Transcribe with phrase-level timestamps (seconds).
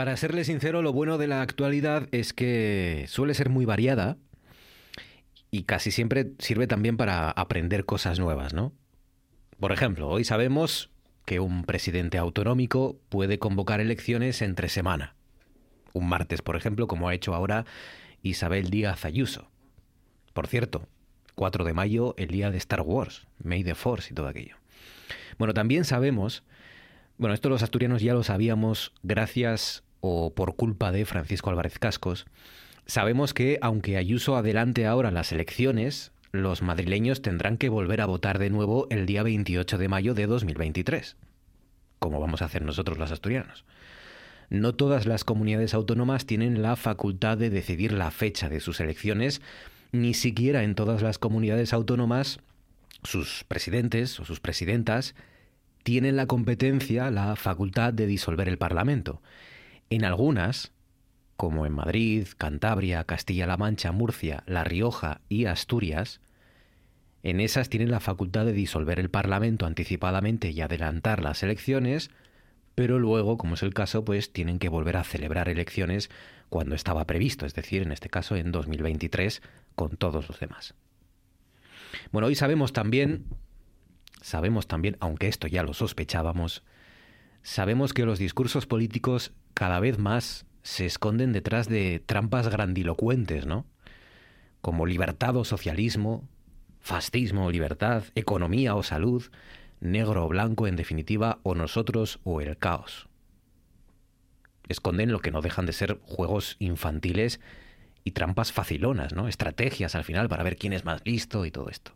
[0.00, 4.16] Para serle sincero, lo bueno de la actualidad es que suele ser muy variada
[5.50, 8.72] y casi siempre sirve también para aprender cosas nuevas, ¿no?
[9.58, 10.90] Por ejemplo, hoy sabemos
[11.26, 15.16] que un presidente autonómico puede convocar elecciones entre semana.
[15.92, 17.66] Un martes, por ejemplo, como ha hecho ahora
[18.22, 19.50] Isabel Díaz Ayuso.
[20.32, 20.88] Por cierto,
[21.34, 24.56] 4 de mayo, el día de Star Wars, May the Force y todo aquello.
[25.36, 26.42] Bueno, también sabemos,
[27.18, 32.26] bueno, esto los asturianos ya lo sabíamos gracias o por culpa de Francisco Álvarez Cascos,
[32.86, 38.38] sabemos que aunque Ayuso adelante ahora las elecciones, los madrileños tendrán que volver a votar
[38.38, 41.16] de nuevo el día 28 de mayo de 2023,
[41.98, 43.64] como vamos a hacer nosotros los asturianos.
[44.48, 49.40] No todas las comunidades autónomas tienen la facultad de decidir la fecha de sus elecciones,
[49.92, 52.40] ni siquiera en todas las comunidades autónomas
[53.02, 55.14] sus presidentes o sus presidentas
[55.82, 59.22] tienen la competencia, la facultad de disolver el Parlamento.
[59.90, 60.72] En algunas,
[61.36, 66.20] como en Madrid, Cantabria, Castilla-La Mancha, Murcia, La Rioja y Asturias,
[67.24, 72.10] en esas tienen la facultad de disolver el Parlamento anticipadamente y adelantar las elecciones,
[72.76, 76.08] pero luego, como es el caso, pues tienen que volver a celebrar elecciones
[76.48, 79.42] cuando estaba previsto, es decir, en este caso en 2023,
[79.74, 80.74] con todos los demás.
[82.12, 83.24] Bueno, hoy sabemos también,
[84.22, 86.62] sabemos también, aunque esto ya lo sospechábamos,
[87.42, 93.66] sabemos que los discursos políticos cada vez más se esconden detrás de trampas grandilocuentes, ¿no?
[94.60, 96.28] Como libertad o socialismo,
[96.80, 99.24] fascismo o libertad, economía o salud,
[99.80, 103.08] negro o blanco en definitiva, o nosotros o el caos.
[104.68, 107.40] Esconden lo que no dejan de ser juegos infantiles
[108.04, 109.28] y trampas facilonas, ¿no?
[109.28, 111.92] Estrategias al final para ver quién es más listo y todo esto.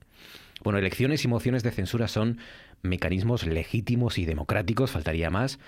[0.62, 2.38] Bueno, elecciones y mociones de censura son
[2.82, 5.58] mecanismos legítimos y democráticos, faltaría más,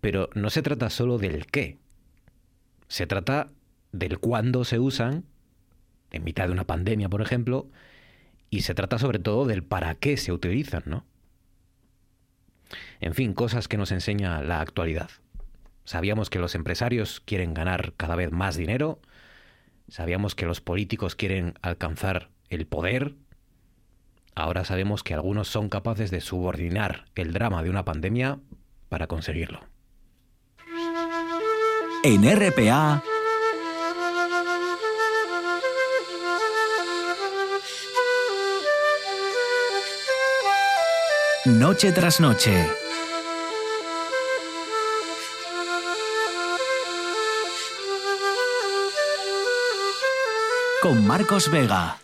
[0.00, 1.78] pero no se trata solo del qué,
[2.88, 3.48] se trata
[3.92, 5.24] del cuándo se usan,
[6.10, 7.68] en mitad de una pandemia, por ejemplo,
[8.50, 11.04] y se trata sobre todo del para qué se utilizan, ¿no?
[13.00, 15.10] En fin, cosas que nos enseña la actualidad.
[15.84, 19.00] Sabíamos que los empresarios quieren ganar cada vez más dinero,
[19.88, 23.14] sabíamos que los políticos quieren alcanzar el poder,
[24.38, 28.38] ahora sabemos que algunos son capaces de subordinar el drama de una pandemia
[28.88, 29.60] para conseguirlo.
[32.04, 33.02] En RPA.
[41.44, 42.68] Noche tras noche.
[50.80, 51.98] Con Marcos Vega.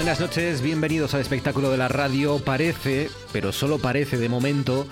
[0.00, 2.38] Buenas noches, bienvenidos al espectáculo de la radio.
[2.38, 4.86] Parece, pero solo parece de momento,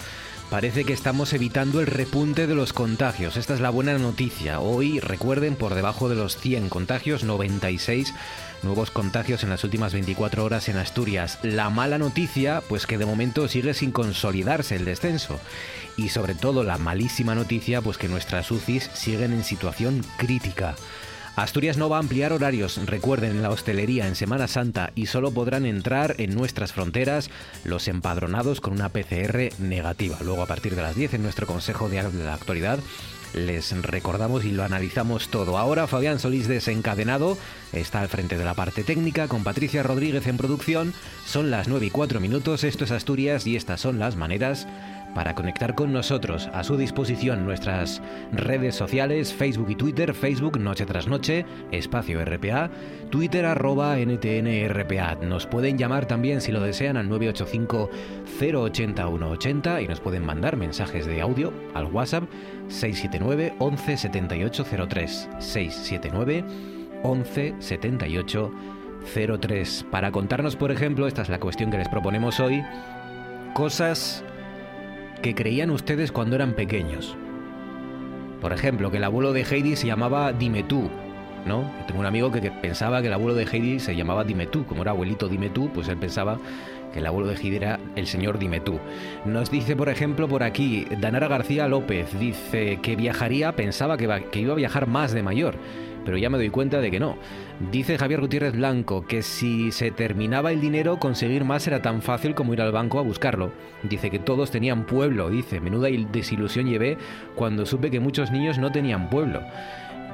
[0.50, 3.38] parece que estamos evitando el repunte de los contagios.
[3.38, 4.60] Esta es la buena noticia.
[4.60, 8.12] Hoy, recuerden, por debajo de los 100 contagios, 96
[8.62, 11.38] nuevos contagios en las últimas 24 horas en Asturias.
[11.42, 15.41] La mala noticia, pues que de momento sigue sin consolidarse el descenso.
[15.97, 20.74] Y sobre todo la malísima noticia, pues que nuestras UCIs siguen en situación crítica.
[21.38, 25.31] Asturias no va a ampliar horarios, recuerden, en la hostelería en Semana Santa y solo
[25.31, 27.31] podrán entrar en nuestras fronteras
[27.62, 30.19] los empadronados con una PCR negativa.
[30.25, 32.81] Luego a partir de las 10 en nuestro Consejo de la Actualidad
[33.34, 35.59] les recordamos y lo analizamos todo.
[35.59, 37.38] Ahora Fabián Solís desencadenado
[37.72, 40.93] está al frente de la parte técnica con Patricia Rodríguez en producción.
[41.25, 44.66] Son las 9 y 4 minutos, esto es Asturias y estas son las maneras
[45.18, 46.48] para conectar con nosotros.
[46.54, 52.70] A su disposición nuestras redes sociales, Facebook y Twitter, Facebook Noche tras Noche, Espacio RPA,
[53.10, 55.16] Twitter arroba NTNRPA.
[55.16, 57.90] Nos pueden llamar también si lo desean al 985
[58.40, 62.22] 080 180 y nos pueden mandar mensajes de audio al WhatsApp
[62.68, 66.44] 679 11 78 03 679
[67.03, 68.53] 11 78
[69.41, 72.62] 03 para contarnos por ejemplo esta es la cuestión que les proponemos hoy
[73.54, 74.22] cosas
[75.22, 77.16] que creían ustedes cuando eran pequeños.
[78.41, 80.88] Por ejemplo, que el abuelo de Heidi se llamaba Dime tú,
[81.47, 81.70] ¿no?
[81.86, 84.82] Tengo un amigo que, pensaba que el abuelo de Heidi se llamaba Dime tú, como
[84.82, 86.38] era abuelito Dime tú, pues él pensaba
[86.92, 88.78] que el abuelo de Heidi era el señor Dime tú.
[89.24, 94.41] Nos dice, por ejemplo, por aquí, Danara García López dice que viajaría, pensaba que, que
[94.41, 95.56] iba a viajar más de mayor
[96.09, 97.19] pero ya me doy cuenta de que no.
[97.71, 102.34] Dice Javier Gutiérrez Blanco que si se terminaba el dinero, conseguir más era tan fácil
[102.34, 103.53] como ir al banco a buscarlo.
[103.83, 106.97] Dice que todos tenían pueblo, dice, menuda desilusión llevé
[107.34, 109.43] cuando supe que muchos niños no tenían pueblo.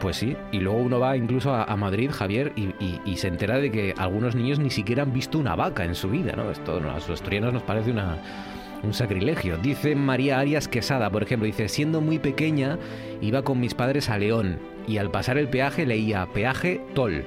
[0.00, 3.94] Pues sí, y luego uno va incluso a, Madrid, Javier, y, se entera de que
[3.96, 6.50] algunos niños ni siquiera han visto una vaca en su vida, ¿no?
[6.50, 7.94] Esto a los asturianos nos parece
[8.82, 9.58] un sacrilegio.
[9.58, 12.80] Dice María Arias Quesada, por ejemplo, dice, siendo muy pequeña
[13.20, 17.24] iba con mis padres a León y al pasar el peaje leía peaje Tol.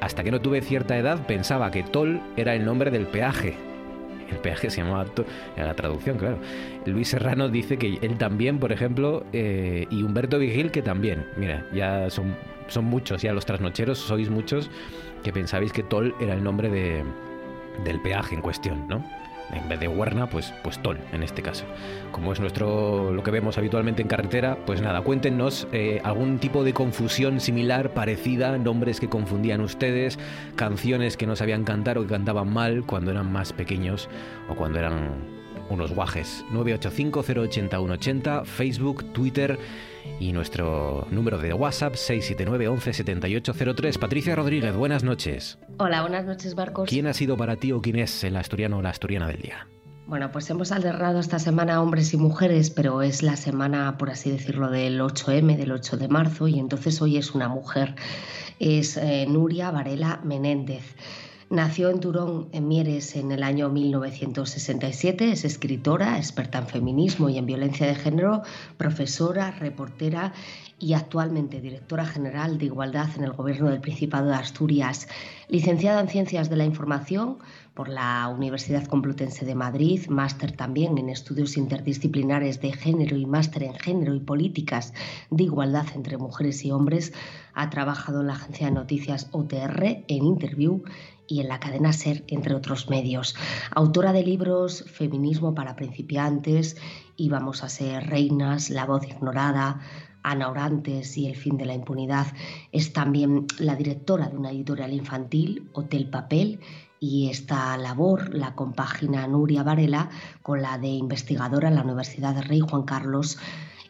[0.00, 3.56] Hasta que no tuve cierta edad pensaba que Tol era el nombre del peaje.
[4.30, 5.26] El peaje se llamaba Tol,
[5.56, 6.38] en la traducción, claro.
[6.86, 11.26] Luis Serrano dice que él también, por ejemplo, eh, y Humberto Vigil que también.
[11.36, 12.34] Mira, ya son,
[12.68, 14.70] son muchos, ya los trasnocheros sois muchos
[15.22, 17.04] que pensabais que Tol era el nombre de,
[17.84, 19.04] del peaje en cuestión, ¿no?
[19.52, 21.64] En vez de Huerna, pues, pues Tol en este caso.
[22.12, 26.64] Como es nuestro lo que vemos habitualmente en carretera, pues nada, cuéntenos eh, algún tipo
[26.64, 30.18] de confusión similar, parecida, nombres que confundían ustedes,
[30.56, 34.08] canciones que no sabían cantar o que cantaban mal cuando eran más pequeños
[34.48, 36.44] o cuando eran unos guajes.
[36.52, 39.58] 985-080-180, Facebook, Twitter
[40.18, 43.98] y nuestro número de WhatsApp 679 11 7803.
[43.98, 45.58] Patricia Rodríguez, buenas noches.
[45.78, 46.88] Hola, buenas noches, Barcos.
[46.88, 49.66] ¿Quién ha sido para ti o quién es el asturiano o la asturiana del día?
[50.06, 54.30] Bueno, pues hemos alternado esta semana hombres y mujeres, pero es la semana, por así
[54.30, 57.94] decirlo, del 8M, del 8 de marzo, y entonces hoy es una mujer.
[58.58, 60.96] Es eh, Nuria Varela Menéndez.
[61.50, 65.32] Nació en Turón, en Mieres, en el año 1967.
[65.32, 68.42] Es escritora, experta en feminismo y en violencia de género,
[68.76, 70.32] profesora, reportera
[70.78, 75.08] y actualmente directora general de Igualdad en el Gobierno del Principado de Asturias.
[75.48, 77.38] Licenciada en Ciencias de la Información
[77.74, 83.64] por la Universidad Complutense de Madrid, máster también en estudios interdisciplinares de género y máster
[83.64, 84.94] en género y políticas
[85.30, 87.12] de igualdad entre mujeres y hombres.
[87.54, 90.82] Ha trabajado en la agencia de noticias OTR, en Interview
[91.30, 93.36] y en la cadena Ser, entre otros medios.
[93.70, 96.76] Autora de libros Feminismo para principiantes,
[97.16, 99.80] Íbamos a ser reinas, La voz ignorada,
[100.22, 102.26] Ana Orantes y El fin de la impunidad.
[102.72, 106.60] Es también la directora de una editorial infantil, Hotel Papel,
[106.98, 110.10] y esta labor la compagina Nuria Varela
[110.42, 113.38] con la de investigadora en la Universidad de Rey Juan Carlos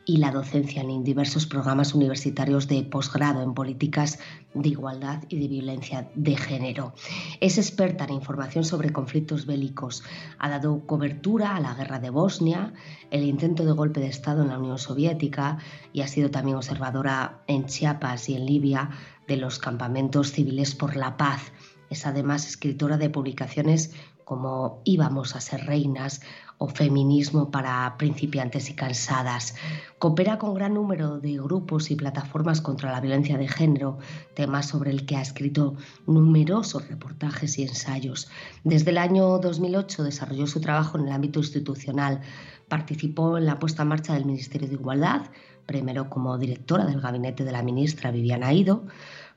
[0.04, 4.18] y la docencia en diversos programas universitarios de posgrado en políticas
[4.54, 6.94] de igualdad y de violencia de género.
[7.40, 10.02] Es experta en información sobre conflictos bélicos.
[10.38, 12.72] Ha dado cobertura a la guerra de Bosnia,
[13.10, 15.58] el intento de golpe de Estado en la Unión Soviética
[15.92, 18.90] y ha sido también observadora en Chiapas y en Libia
[19.28, 21.52] de los campamentos civiles por la paz.
[21.90, 23.92] Es además escritora de publicaciones
[24.30, 26.20] como Íbamos a ser reinas
[26.58, 29.56] o Feminismo para principiantes y cansadas.
[29.98, 33.98] Coopera con gran número de grupos y plataformas contra la violencia de género,
[34.34, 35.74] tema sobre el que ha escrito
[36.06, 38.28] numerosos reportajes y ensayos.
[38.62, 42.20] Desde el año 2008 desarrolló su trabajo en el ámbito institucional.
[42.68, 45.22] Participó en la puesta en marcha del Ministerio de Igualdad,
[45.66, 48.84] primero como directora del gabinete de la ministra Viviana Ido,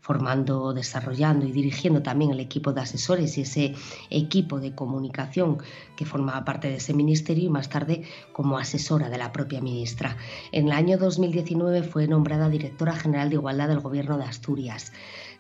[0.04, 3.74] formando, desarrollando y dirigiendo también el equipo de asesores y ese
[4.10, 5.60] equipo de comunicación
[5.96, 8.04] que formaba parte de ese ministerio y más tarde
[8.34, 10.18] como asesora de la propia ministra.
[10.52, 14.92] En el año 2019 fue nombrada directora general de Igualdad del Gobierno de Asturias.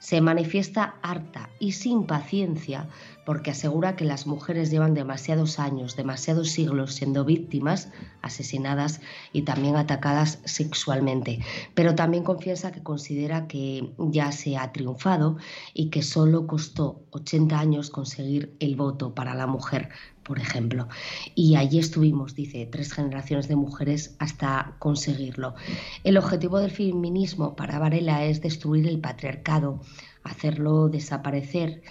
[0.03, 2.89] Se manifiesta harta y sin paciencia
[3.25, 7.89] porque asegura que las mujeres llevan demasiados años, demasiados siglos siendo víctimas,
[8.21, 8.99] asesinadas
[9.31, 11.39] y también atacadas sexualmente.
[11.73, 15.37] Pero también confiesa que considera que ya se ha triunfado
[15.73, 19.87] y que solo costó 80 años conseguir el voto para la mujer,
[20.23, 20.87] por ejemplo.
[21.35, 25.55] Y allí estuvimos, dice, tres generaciones de mujeres hasta conseguirlo.
[26.03, 29.81] El objetivo del feminismo para Varela es destruir el patriarcado,
[30.23, 31.81] hacerlo desaparecer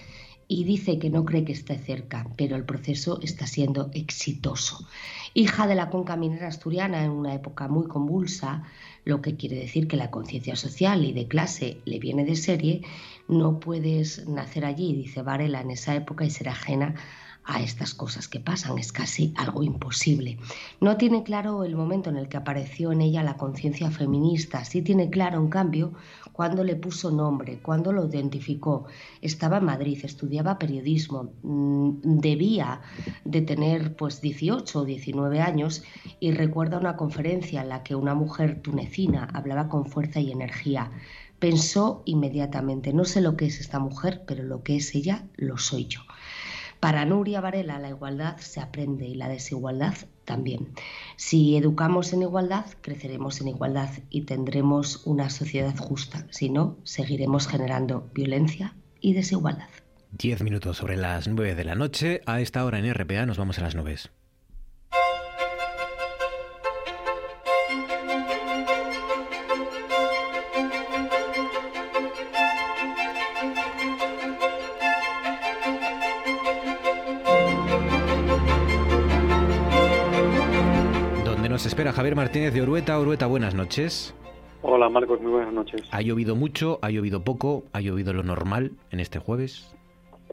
[0.49, 4.87] y dice que no cree que esté cerca, pero el proceso está siendo exitoso.
[5.33, 8.65] Hija de la conca minera asturiana en una época muy convulsa,
[9.05, 12.83] lo que quiere decir que la conciencia social y de clase le viene de serie,
[13.29, 16.97] no puedes nacer allí, dice Varela, en esa época y ser ajena
[17.45, 18.79] a estas cosas que pasan.
[18.79, 20.39] Es casi algo imposible.
[20.81, 24.65] No tiene claro el momento en el que apareció en ella la conciencia feminista.
[24.65, 25.93] Sí tiene claro, en cambio,
[26.33, 28.87] cuándo le puso nombre, cuándo lo identificó.
[29.21, 32.81] Estaba en Madrid, estudiaba periodismo, mm, debía
[33.25, 35.83] de tener pues 18 o 19 años
[36.21, 40.91] y recuerda una conferencia en la que una mujer tunecina hablaba con fuerza y energía.
[41.39, 45.59] Pensó inmediatamente, no sé lo que es esta mujer, pero lo que es ella lo
[45.59, 46.01] soy yo.
[46.83, 50.73] Para Nuria Varela la igualdad se aprende y la desigualdad también.
[51.15, 56.27] Si educamos en igualdad, creceremos en igualdad y tendremos una sociedad justa.
[56.31, 59.69] Si no, seguiremos generando violencia y desigualdad.
[60.11, 62.21] Diez minutos sobre las nueve de la noche.
[62.27, 64.11] A esta hora en RPA nos vamos a las nubes.
[81.83, 82.97] Espera Javier Martínez de Orueta.
[82.97, 84.15] Orueta, buenas noches.
[84.62, 85.83] Hola Marcos, muy buenas noches.
[85.91, 86.79] ¿Ha llovido mucho?
[86.81, 87.65] ¿Ha llovido poco?
[87.73, 89.75] ¿Ha llovido lo normal en este jueves?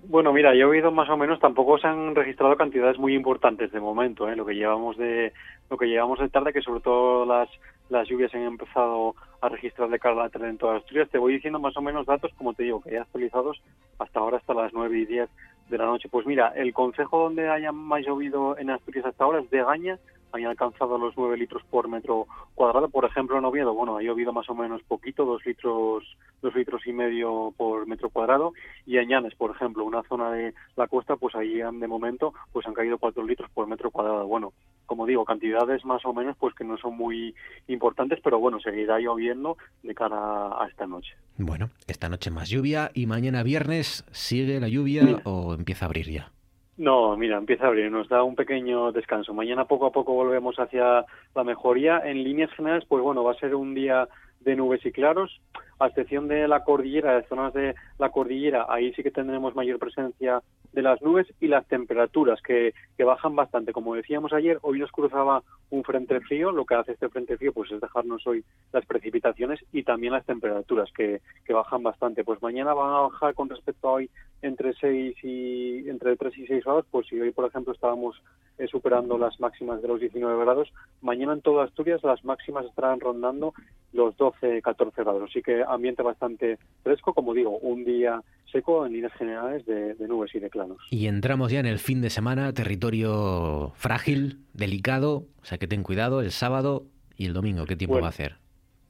[0.04, 3.80] Bueno, mira, ha llovido más o menos, tampoco se han registrado cantidades muy importantes de
[3.80, 4.36] momento, ¿eh?
[4.36, 5.34] lo que llevamos de
[5.72, 7.50] lo que llevamos de tarde, que sobre todo las
[7.90, 11.10] las lluvias han empezado a registrar de cara a la tarde en todas Asturias.
[11.10, 13.60] Te voy diciendo más o menos datos, como te digo, que ya actualizados
[13.98, 15.30] hasta ahora, hasta las 9 y 10
[15.70, 16.10] de la noche.
[16.10, 19.98] Pues mira, el concejo donde haya más llovido en Asturias hasta ahora es de Gaña,
[20.32, 22.90] han alcanzado los 9 litros por metro cuadrado.
[22.90, 26.04] Por ejemplo, en Oviedo, bueno, ha llovido más o menos poquito, 2 litros,
[26.42, 28.54] dos litros y medio por metro cuadrado.
[28.86, 32.66] Y en Llanes, por ejemplo, una zona de la costa, pues ahí de momento pues
[32.68, 34.28] han caído 4 litros por metro cuadrado.
[34.28, 34.54] Bueno,
[34.86, 37.36] como digo, cantidades más o menos pues que no son muy
[37.68, 41.16] importantes, pero bueno, seguirá lloviendo de cara a esta noche.
[41.38, 46.10] Bueno, esta noche más lluvia y mañana viernes sigue la lluvia o empieza a abrir
[46.10, 46.32] ya.
[46.80, 49.34] No, mira, empieza a abrir, nos da un pequeño descanso.
[49.34, 51.04] Mañana poco a poco volvemos hacia
[51.36, 52.00] la mejoría.
[52.06, 54.08] En líneas generales, pues bueno, va a ser un día
[54.40, 55.42] de nubes y claros,
[55.78, 59.78] a excepción de la cordillera, de zonas de la cordillera, ahí sí que tendremos mayor
[59.78, 60.42] presencia
[60.74, 63.74] de las nubes y las temperaturas que, que, bajan bastante.
[63.74, 67.54] Como decíamos ayer, hoy nos cruzaba un frente frío, lo que hace este frente frío
[67.54, 72.24] pues es dejarnos hoy las precipitaciones y también las temperaturas que, que bajan bastante.
[72.24, 74.10] Pues mañana van a bajar con respecto a hoy
[74.42, 78.22] entre 6 y entre 3 y 6 grados, pues si hoy por ejemplo estábamos
[78.60, 80.70] eh, superando las máximas de los 19 grados,
[81.02, 83.54] mañana en toda Asturias las máximas estarán rondando
[83.94, 85.30] los 12, 14 grados.
[85.30, 90.34] Así que ambiente bastante fresco, como digo, un día seco en líneas generales de, nubes
[90.36, 90.78] y de clanos.
[90.92, 95.84] Y entramos ya en el fin de semana, territorio frágil, delicado, o sea que ten
[95.84, 96.86] cuidado el sábado
[97.16, 98.36] y el domingo, ¿qué tiempo va a hacer?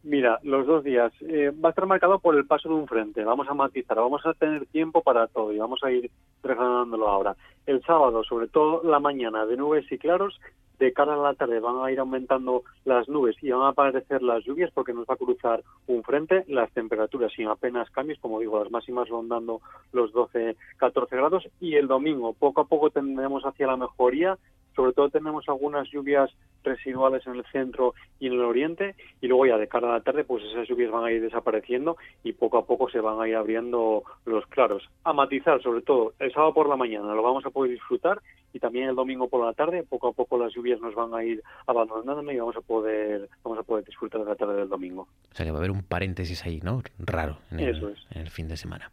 [0.03, 1.11] Mira, los dos días.
[1.21, 3.23] Eh, va a estar marcado por el paso de un frente.
[3.23, 6.09] Vamos a matizar, vamos a tener tiempo para todo y vamos a ir
[6.41, 7.35] regalándolo ahora.
[7.65, 10.39] El sábado, sobre todo la mañana, de nubes y claros,
[10.79, 14.23] de cara a la tarde van a ir aumentando las nubes y van a aparecer
[14.23, 18.39] las lluvias porque nos va a cruzar un frente, las temperaturas sin apenas cambios, como
[18.39, 19.59] digo, las máximas rondando
[19.91, 24.37] los 12, 14 grados y el domingo poco a poco tendremos hacia la mejoría
[24.79, 26.29] sobre todo tenemos algunas lluvias
[26.63, 30.01] residuales en el centro y en el oriente y luego ya de cara a la
[30.01, 33.27] tarde pues esas lluvias van a ir desapareciendo y poco a poco se van a
[33.27, 34.89] ir abriendo los claros.
[35.03, 38.21] A matizar sobre todo el sábado por la mañana lo vamos a poder disfrutar
[38.53, 41.25] y también el domingo por la tarde poco a poco las lluvias nos van a
[41.25, 45.09] ir abandonando y vamos a poder vamos a poder disfrutar de la tarde del domingo.
[45.31, 46.81] O sea que va a haber un paréntesis ahí, ¿no?
[46.99, 48.91] Raro en el, en el fin de semana.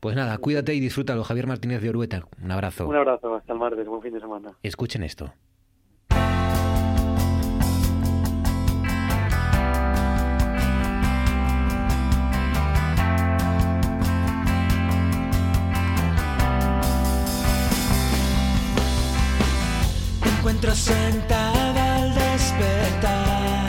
[0.00, 1.24] Pues nada, cuídate y disfrútalo.
[1.24, 2.88] Javier Martínez de Orueta, un abrazo.
[2.88, 4.52] Un abrazo, hasta el martes, buen fin de semana.
[4.62, 5.25] Escuchen esto.
[20.46, 23.66] Encuentro sentada al despertar,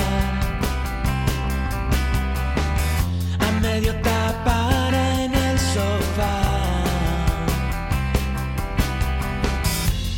[3.40, 6.40] a medio tapar en el sofá.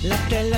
[0.03, 0.58] La tele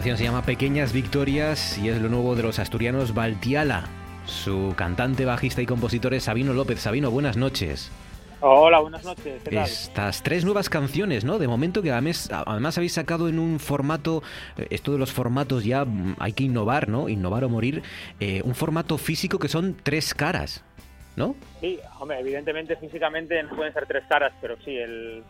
[0.00, 3.84] canción se llama Pequeñas Victorias y es lo nuevo de los asturianos Baltiala.
[4.24, 6.80] Su cantante, bajista y compositor es Sabino López.
[6.80, 7.92] Sabino, buenas noches.
[8.40, 9.42] Hola, buenas noches.
[9.44, 11.38] Estas tres nuevas canciones, ¿no?
[11.38, 14.22] De momento que además, además habéis sacado en un formato,
[14.56, 17.10] eh, esto de los formatos ya mm, hay que innovar, ¿no?
[17.10, 17.82] Innovar o morir,
[18.20, 20.64] eh, un formato físico que son tres caras,
[21.14, 21.36] ¿no?
[21.60, 25.24] Sí, hombre, evidentemente físicamente no pueden ser tres caras, pero sí, el,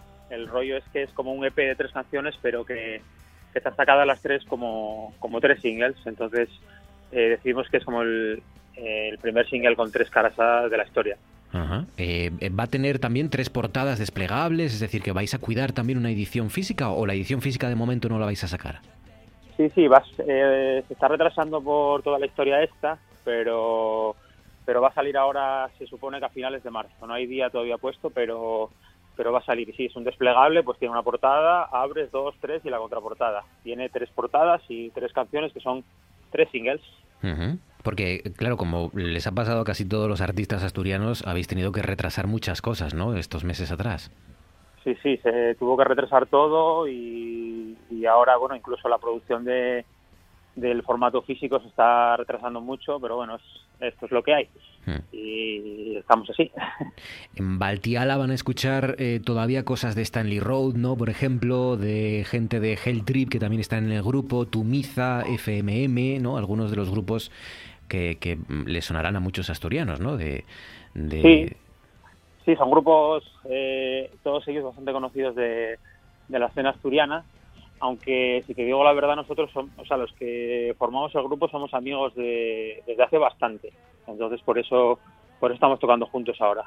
[0.47, 3.03] rollo es que es como un EP de tres canciones, pero que,
[3.53, 6.49] que están sacadas las tres como, como tres singles, entonces
[7.13, 8.43] eh, decidimos que es como el,
[8.77, 10.37] el primer single con tres caras
[10.71, 11.17] de la historia.
[11.53, 11.85] Ajá.
[11.97, 14.73] Eh, eh, ¿Va a tener también tres portadas desplegables?
[14.75, 17.75] Es decir, que vais a cuidar también una edición física o la edición física de
[17.75, 18.81] momento no la vais a sacar.
[19.57, 24.17] Sí, sí, vas, eh, se está retrasando por toda la historia esta, pero,
[24.65, 27.07] pero va a salir ahora, se supone que a finales de marzo.
[27.07, 28.71] No hay día todavía puesto, pero,
[29.21, 29.71] pero va a salir.
[29.77, 33.45] Sí, es un desplegable, pues tiene una portada, abres dos, tres y la contraportada.
[33.63, 35.85] Tiene tres portadas y tres canciones que son
[36.31, 36.81] tres singles.
[37.83, 41.83] Porque, claro, como les ha pasado a casi todos los artistas asturianos, habéis tenido que
[41.83, 43.15] retrasar muchas cosas, ¿no?
[43.15, 44.11] Estos meses atrás.
[44.85, 49.85] Sí, sí, se tuvo que retrasar todo y, y ahora, bueno, incluso la producción de,
[50.57, 53.43] del formato físico se está retrasando mucho, pero bueno, es,
[53.95, 54.49] esto es lo que hay
[54.87, 55.03] Hmm.
[55.13, 56.51] y estamos así.
[57.37, 60.97] En Baltiala van a escuchar eh, todavía cosas de Stanley Road, ¿no?
[60.97, 66.23] Por ejemplo, de gente de Hell Trip que también están en el grupo, Tumiza, FMM,
[66.23, 66.39] ¿no?
[66.39, 67.31] Algunos de los grupos
[67.89, 70.17] que, que le sonarán a muchos asturianos, ¿no?
[70.17, 70.45] De,
[70.95, 71.57] de- Sí.
[72.47, 75.79] Sí, son grupos, eh, todos ellos bastante conocidos de,
[76.29, 77.23] de la escena asturiana,
[77.81, 81.49] aunque si te digo la verdad, nosotros somos, o sea, los que formamos el grupo
[81.49, 83.73] somos amigos de, desde hace bastante.
[84.07, 84.99] Entonces, por eso,
[85.39, 86.65] por eso estamos tocando juntos ahora.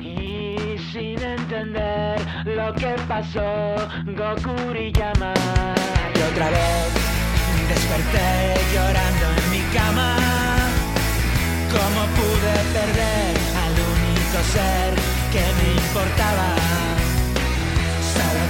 [0.00, 3.74] Y sin entender lo que pasó,
[4.06, 5.34] Gokuri llama.
[6.14, 6.94] Y otra vez
[7.68, 10.16] desperté llorando en mi cama.
[11.70, 13.34] ¿Cómo pude perder
[13.64, 14.94] al único ser
[15.32, 16.73] que me importaba?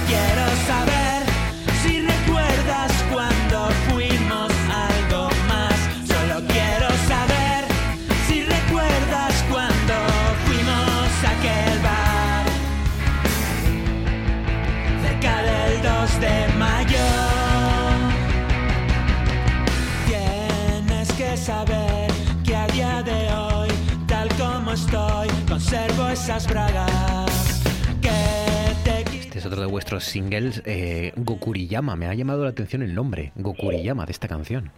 [0.07, 1.23] Quiero saber
[1.81, 4.51] si recuerdas cuando fuimos
[4.89, 5.77] algo más.
[6.07, 7.65] Solo quiero saber
[8.27, 9.95] si recuerdas cuando
[10.45, 12.45] fuimos a aquel bar
[15.01, 17.07] cerca del 2 de mayo.
[20.07, 22.11] Tienes que saber
[22.43, 23.69] que a día de hoy,
[24.07, 27.24] tal como estoy, conservo esas bragas
[29.45, 31.95] es otro de vuestros singles, eh, Gokuriyama.
[31.95, 34.71] Me ha llamado la atención el nombre, Gokuriyama, de esta canción.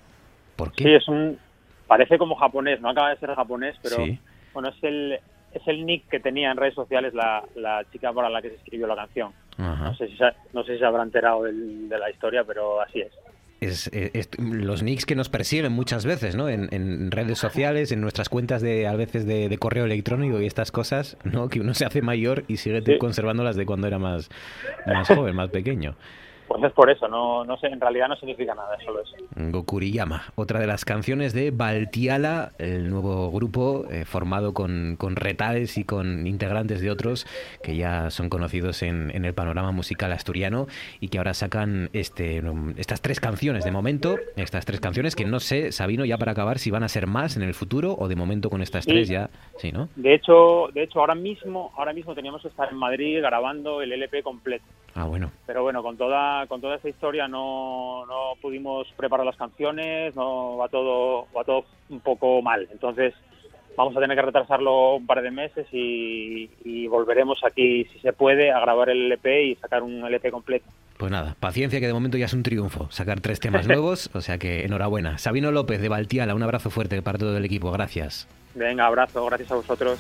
[0.56, 0.84] ¿Por qué?
[0.84, 1.38] Sí, es un
[1.88, 4.20] parece como japonés, no acaba de ser japonés, pero Sí.
[4.54, 5.20] bueno, es el
[5.54, 8.56] es el nick que tenía en redes sociales la, la chica para la que se
[8.56, 9.32] escribió la canción.
[9.58, 9.86] Ajá.
[9.86, 12.82] No sé si se, no sé si se habrá enterado del- de la historia, pero
[12.82, 13.12] así es.
[13.62, 16.48] Es, eh, es- los nicks que nos persiguen muchas veces, ¿no?
[16.50, 20.46] En, en redes sociales, en nuestras cuentas de a veces de, de correo electrónico y
[20.46, 21.50] estas cosas, ¿no?
[21.50, 22.98] Que uno se hace mayor y sigue Sí.
[23.00, 24.30] conservándolas de cuando era más,
[24.86, 25.96] más joven, más pequeño.
[26.48, 29.16] Pues es por eso, no, no sé, en realidad no significa nada, es solo eso.
[29.36, 35.78] Gokuriyama, otra de las canciones de Baltiala, el nuevo grupo eh, formado con, con retales
[35.78, 37.28] y con integrantes de otros
[37.64, 40.68] que ya son conocidos en, en el panorama musical asturiano
[41.00, 42.42] y que ahora sacan este,
[42.78, 46.60] estas tres canciones de momento, estas tres canciones que no sé, Sabino, ya para acabar,
[46.60, 48.92] si van a ser más en el futuro o de momento con estas Sí.
[48.92, 49.90] tres ya, sí, ¿no?
[49.96, 53.92] De hecho, de hecho ahora mismo, ahora mismo teníamos que estar en Madrid grabando el
[53.92, 54.64] LP completo.
[54.98, 55.32] Ah, bueno.
[55.46, 60.58] Pero bueno, con toda con toda esta historia no, no pudimos preparar las canciones, no
[60.58, 62.68] va todo va todo un poco mal.
[62.72, 63.14] Entonces
[63.78, 68.12] vamos a tener que retrasarlo un par de meses y, y volveremos aquí, si se
[68.12, 70.66] puede, a grabar el LP y sacar un LP completo.
[70.98, 74.22] Pues nada, paciencia que de momento ya es un triunfo, sacar tres temas nuevos, o
[74.22, 75.20] sea que enhorabuena.
[75.20, 78.28] Sabino López de Baltiala, un abrazo fuerte para todo el equipo, gracias.
[78.56, 80.00] Venga, abrazo, gracias a vosotros.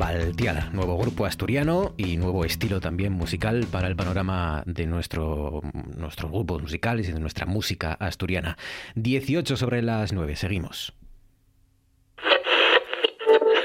[0.00, 5.60] Baltiala, nuevo grupo asturiano y nuevo estilo también musical para el panorama de nuestro,
[5.94, 8.56] nuestros grupos musicales y de nuestra música asturiana.
[8.94, 10.94] 18 sobre las 9, seguimos.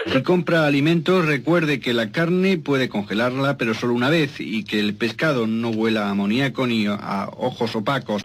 [0.07, 4.81] Si compra alimentos, recuerde que la carne puede congelarla, pero solo una vez, y que
[4.81, 8.23] el pescado no huela a amoníaco ni a ojos opacos.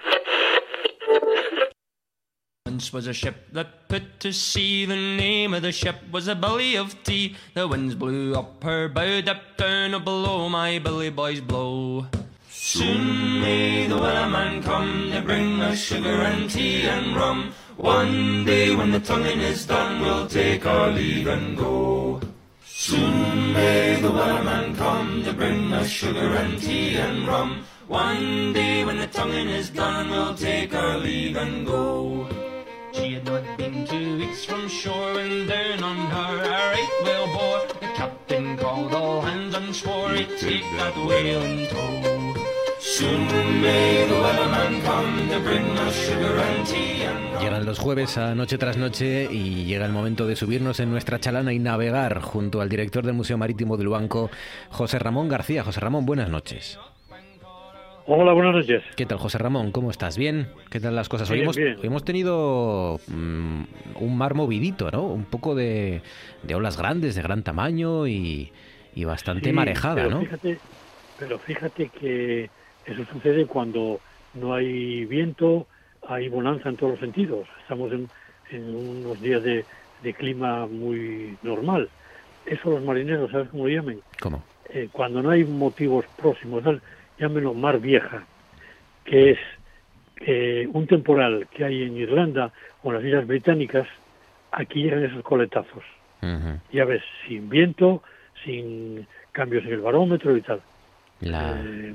[2.92, 4.84] Was a ship that put to sea.
[4.84, 7.36] The name of the ship was a belly of Tea.
[7.54, 12.06] The winds blew up her bow, dipped down below my Billy boys blow.
[12.50, 17.52] Soon may the wellerman come to bring us sugar and tea and rum.
[17.76, 22.20] One day when the tonguing is done, we'll take our leave and go.
[22.66, 27.64] Soon may the wellerman come to bring us sugar and tea and rum.
[27.86, 32.49] One day when the tonguing is done, we'll take our leave and go.
[47.40, 51.20] Llegan los jueves a noche tras noche y llega el momento de subirnos en nuestra
[51.20, 54.30] chalana y navegar junto al director del Museo Marítimo del Banco,
[54.70, 55.62] José Ramón García.
[55.62, 56.78] José Ramón, buenas noches.
[58.12, 58.82] Hola, buenas noches.
[58.96, 59.70] ¿Qué tal, José Ramón?
[59.70, 60.18] ¿Cómo estás?
[60.18, 60.48] ¿Bien?
[60.68, 61.30] ¿Qué tal las cosas?
[61.30, 61.76] Hoy hemos, bien.
[61.78, 63.62] hoy hemos tenido mm,
[64.00, 65.04] un mar movidito, ¿no?
[65.04, 66.02] Un poco de,
[66.42, 68.50] de olas grandes, de gran tamaño y,
[68.96, 70.20] y bastante Sí, marejada, pero ¿no?
[70.22, 70.58] Fíjate,
[71.20, 72.50] pero fíjate que
[72.84, 74.00] eso sucede cuando
[74.34, 75.68] no hay viento,
[76.08, 77.46] hay bonanza en todos los sentidos.
[77.62, 78.08] Estamos en,
[78.50, 79.64] en unos días de,
[80.02, 81.88] de clima muy normal.
[82.44, 84.00] Eso los marineros, ¿sabes cómo lo llaman?
[84.20, 84.42] ¿Cómo?
[84.70, 86.82] Eh, cuando no hay motivos próximos, tal,
[87.20, 88.24] llámenlo mar vieja,
[89.04, 89.38] que es
[90.26, 92.50] eh, un temporal que hay en Irlanda
[92.82, 93.86] o en las Islas Británicas,
[94.52, 95.84] aquí llegan esos coletazos.
[96.72, 98.02] Ya ves, sin viento,
[98.44, 100.60] sin cambios en el barómetro y tal.
[101.20, 101.94] La Eh,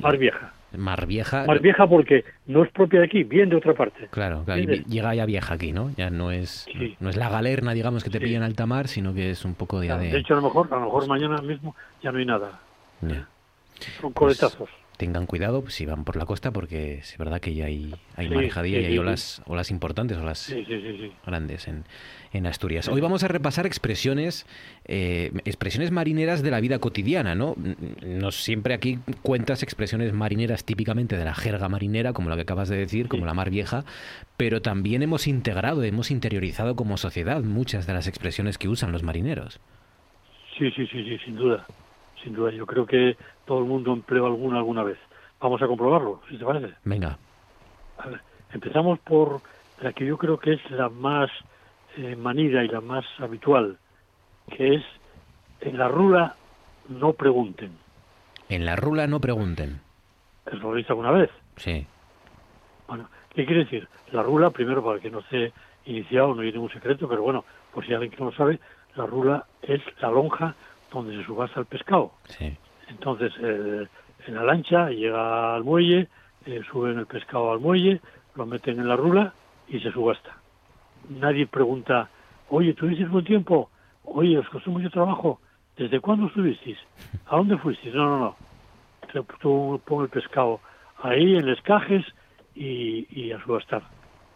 [0.00, 0.52] mar vieja.
[0.76, 1.44] mar vieja.
[1.44, 4.06] Mar vieja porque no es propia de aquí, bien de otra parte.
[4.10, 5.90] Claro, claro, llega ya vieja aquí, ¿no?
[5.96, 6.96] Ya no es, Sí.
[7.00, 8.24] no es la galerna, digamos, que te Sí.
[8.26, 9.88] pilla en alta mar, sino que es un poco de...
[9.88, 12.60] De hecho, a lo mejor, a lo mejor mañana mismo ya no hay nada.
[14.00, 14.68] Son Pues, coletazos.
[14.96, 18.28] tengan cuidado pues, si van por la costa porque es verdad que ya hay, hay
[18.28, 20.54] Sí, marejadilla sí, y hay olas, olas importantes, olas
[21.26, 21.84] grandes en,
[22.32, 22.88] en Asturias.
[22.88, 24.46] Hoy vamos a repasar expresiones,
[24.84, 27.56] eh, expresiones marineras de la vida cotidiana, ¿no?
[28.02, 32.68] Nos siempre aquí cuentas expresiones marineras típicamente de la jerga marinera, como la que acabas
[32.68, 33.26] de decir, como Sí.
[33.26, 33.84] la mar vieja,
[34.36, 39.02] pero también hemos integrado, hemos interiorizado como sociedad muchas de las expresiones que usan los
[39.02, 39.60] marineros.
[40.56, 41.66] Sí, sí, sí, sí, sin duda.
[42.22, 42.52] Sin duda.
[42.52, 44.98] Yo creo que todo el mundo empleó alguna alguna vez.
[45.40, 46.74] Vamos a comprobarlo, si te parece.
[46.84, 47.18] Venga,
[47.98, 48.20] A ver,
[48.52, 49.40] empezamos por
[49.82, 51.30] la que yo creo que es la más
[51.96, 53.78] eh, manida y la más habitual,
[54.50, 54.84] que es
[55.60, 56.36] en la rula
[56.88, 57.72] no pregunten.
[58.48, 59.80] en la rula no pregunten.
[60.46, 61.30] ¿Eso lo visto alguna vez?
[61.56, 61.86] Sí,
[62.88, 63.88] Bueno, ¿qué quiere decir?
[64.12, 65.52] La rula, primero para que no esté
[65.86, 68.58] iniciado, no hay ningún secreto, pero bueno, por si alguien que no lo sabe,
[68.96, 70.54] la rula es la lonja
[70.92, 72.12] donde se subasta el pescado.
[72.28, 72.56] sí.
[72.88, 73.86] Entonces, eh,
[74.26, 76.08] en la lancha llega al muelle,
[76.46, 78.00] eh, suben el pescado al muelle,
[78.34, 79.32] lo meten en la rula
[79.68, 80.36] y se subasta.
[81.08, 82.08] Nadie pregunta,
[82.50, 83.70] oye, ¿tuvisteis buen tiempo?
[84.04, 85.40] Oye, ¿os costó mucho trabajo?
[85.76, 86.78] ¿Desde cuándo estuvisteis?
[87.26, 87.94] ¿A dónde fuisteis?
[87.94, 88.36] No, no, no.
[89.12, 90.60] Te- Tú pon el pescado
[91.02, 92.04] ahí en escajes
[92.54, 93.82] y, y a subastar.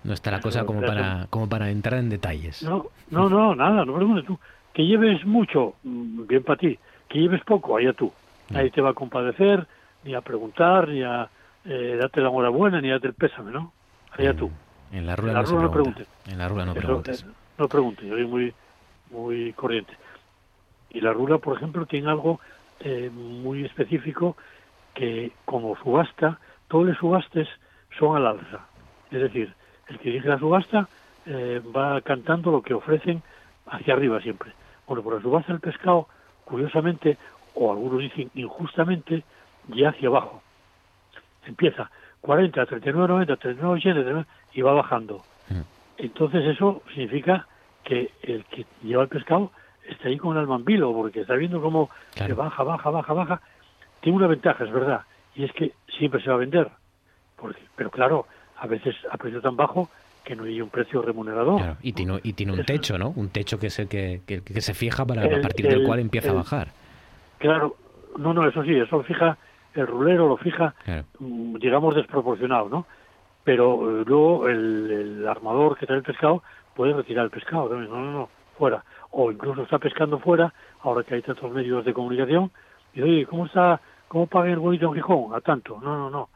[0.04, 2.62] No está la cosa como para, como para entrar en detalles.
[2.62, 4.38] No, no, no, nada, no preguntes tú.
[4.72, 6.78] Que lleves mucho, mm, bien para ti.
[7.08, 8.12] Que lleves poco, allá tú.
[8.50, 9.66] Nadie te va a compadecer,
[10.04, 11.28] ni a preguntar, ni a
[11.64, 13.72] eh, darte la enhorabuena, ni a darte el pésame, ¿no?
[14.12, 14.50] Allá tú.
[14.92, 16.06] En la rula, En la no, rula no preguntes.
[16.26, 17.22] En la rula no preguntes.
[17.22, 17.26] eh,
[17.58, 18.54] no preguntes, yo soy muy,
[19.10, 19.92] muy corriente.
[20.90, 22.40] Y la rula, por ejemplo, tiene algo
[22.80, 24.36] eh, muy específico
[24.94, 27.48] que como subasta, todos los subastes
[27.98, 28.66] son al alza.
[29.10, 29.52] Es decir,
[29.88, 30.88] el que dirige la subasta
[31.26, 33.22] eh, va cantando lo que ofrecen
[33.66, 34.52] hacia arriba siempre.
[34.86, 36.08] Bueno, por la subasta del pescado,
[36.46, 37.18] curiosamente,
[37.60, 39.24] o algunos dicen injustamente,
[39.68, 40.42] ya hacia abajo.
[41.46, 41.90] Empieza
[42.20, 45.22] 40, 39, 90, 39, 80, 39, y va bajando.
[45.48, 45.60] Mm.
[45.98, 47.46] Entonces eso significa
[47.84, 49.50] que el que lleva el pescado
[49.88, 52.34] está ahí con el alma en vilo, porque está viendo cómo Claro.
[52.34, 53.40] se baja, baja, baja, baja.
[54.00, 55.02] Tiene una ventaja, es verdad,
[55.34, 56.68] y es que siempre se va a vender.
[57.36, 58.26] Porque, pero claro,
[58.58, 59.88] a veces a precio tan bajo
[60.24, 61.56] que no hay un precio remunerador.
[61.56, 63.10] Claro, y tiene, y tiene un techo, ¿no?
[63.16, 65.86] Un techo que es el que, que, que se fija para a partir del el-
[65.86, 66.68] cual empieza a bajar.
[67.38, 67.76] Claro,
[68.16, 69.36] no, no, eso sí, eso lo fija
[69.74, 71.04] el rulero, lo fija, Claro.
[71.20, 72.86] mm, digamos, desproporcionado, ¿no?
[73.44, 76.42] Pero eh, luego el, el armador que trae el pescado
[76.74, 78.82] puede retirar el pescado también, no, no, no, fuera.
[79.10, 82.50] O incluso está pescando fuera, ahora que hay tantos medios de comunicación,
[82.94, 85.34] y oye, ¿cómo está, cómo paga el bonito en Gijón?
[85.34, 86.28] A tanto, no, no, no.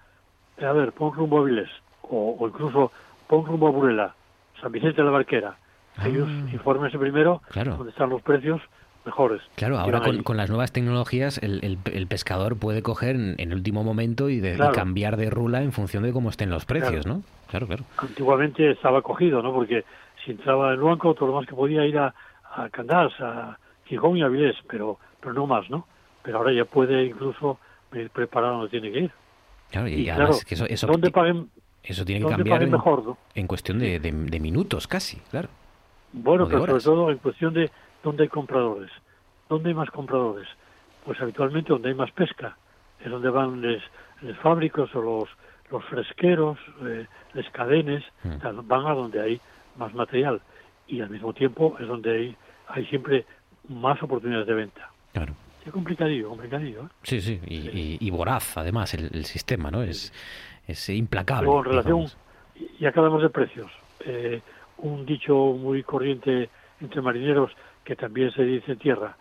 [0.66, 1.68] A ver, pon rumbo a Viles,
[2.02, 2.92] o, o incluso
[3.26, 4.14] pon rumbo a Burela,
[4.60, 5.56] San Vicente de la Barquera.
[6.04, 6.48] Ellos Ah.
[6.52, 7.76] infórmense primero Claro.
[7.76, 8.60] dónde están los precios
[9.04, 9.42] mejores.
[9.56, 13.54] Claro, ahora con, las nuevas tecnologías el, el- el pescador puede coger en, en el
[13.56, 17.06] último momento y, de- y cambiar de rula en función de cómo estén los precios,
[17.06, 17.22] ¿no?
[17.48, 17.84] Claro, claro.
[17.98, 19.52] antiguamente estaba cogido, ¿no?
[19.52, 19.84] Porque
[20.24, 22.14] si entraba en Luanco, todo lo más que podía ir a,
[22.54, 25.86] a Candás, a Gijón y a Vilés, pero, pero no más, ¿no?
[26.22, 27.58] Pero ahora ya puede incluso
[27.92, 29.10] ir preparado donde tiene que ir.
[29.70, 31.50] Claro, y, Y además claro, que eso, eso, ¿dónde paguen?
[31.82, 33.18] eso tiene que dónde cambiar en, mejor, no?
[33.34, 35.48] en cuestión de, de- de minutos casi, claro.
[36.12, 37.70] Bueno, pero sobre todo en cuestión de
[38.02, 38.90] dónde hay compradores.
[39.48, 40.48] ¿Dónde hay más compradores?
[41.04, 42.56] Pues habitualmente donde hay más pesca.
[43.04, 43.82] Es donde van los,
[44.22, 45.28] los fábricos o los,
[45.70, 48.36] los fresqueros, eh, los cadenes, Mm.
[48.36, 49.40] o sea, van a donde hay
[49.76, 50.40] más material.
[50.86, 52.36] Y al mismo tiempo es donde hay,
[52.68, 53.24] hay siempre
[53.68, 54.90] más oportunidades de venta.
[55.12, 55.34] Claro.
[55.64, 56.82] Sí, complicadillo, complicadillo.
[56.84, 56.88] ¿eh?
[57.04, 59.82] Sí, sí, y, y- y voraz, además, el, el sistema, ¿no?
[59.82, 60.12] Es,
[60.66, 61.44] es implacable.
[61.46, 62.06] Luego, en relación,
[62.78, 63.70] y acá hablamos de precios,
[64.04, 64.40] eh,
[64.78, 67.52] un dicho muy corriente entre marineros
[67.84, 69.16] que también se dice en tierra,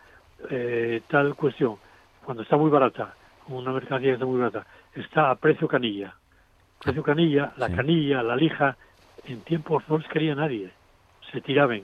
[0.50, 1.76] eh, tal cuestión,
[2.24, 3.16] cuando está muy barata,
[3.48, 6.14] una mercancía que está muy barata, está a precio canilla.
[6.84, 7.76] Precio canilla, la Sí.
[7.76, 8.76] canilla, la lija,
[9.26, 10.72] en tiempos no les quería nadie,
[11.32, 11.82] se tiraban.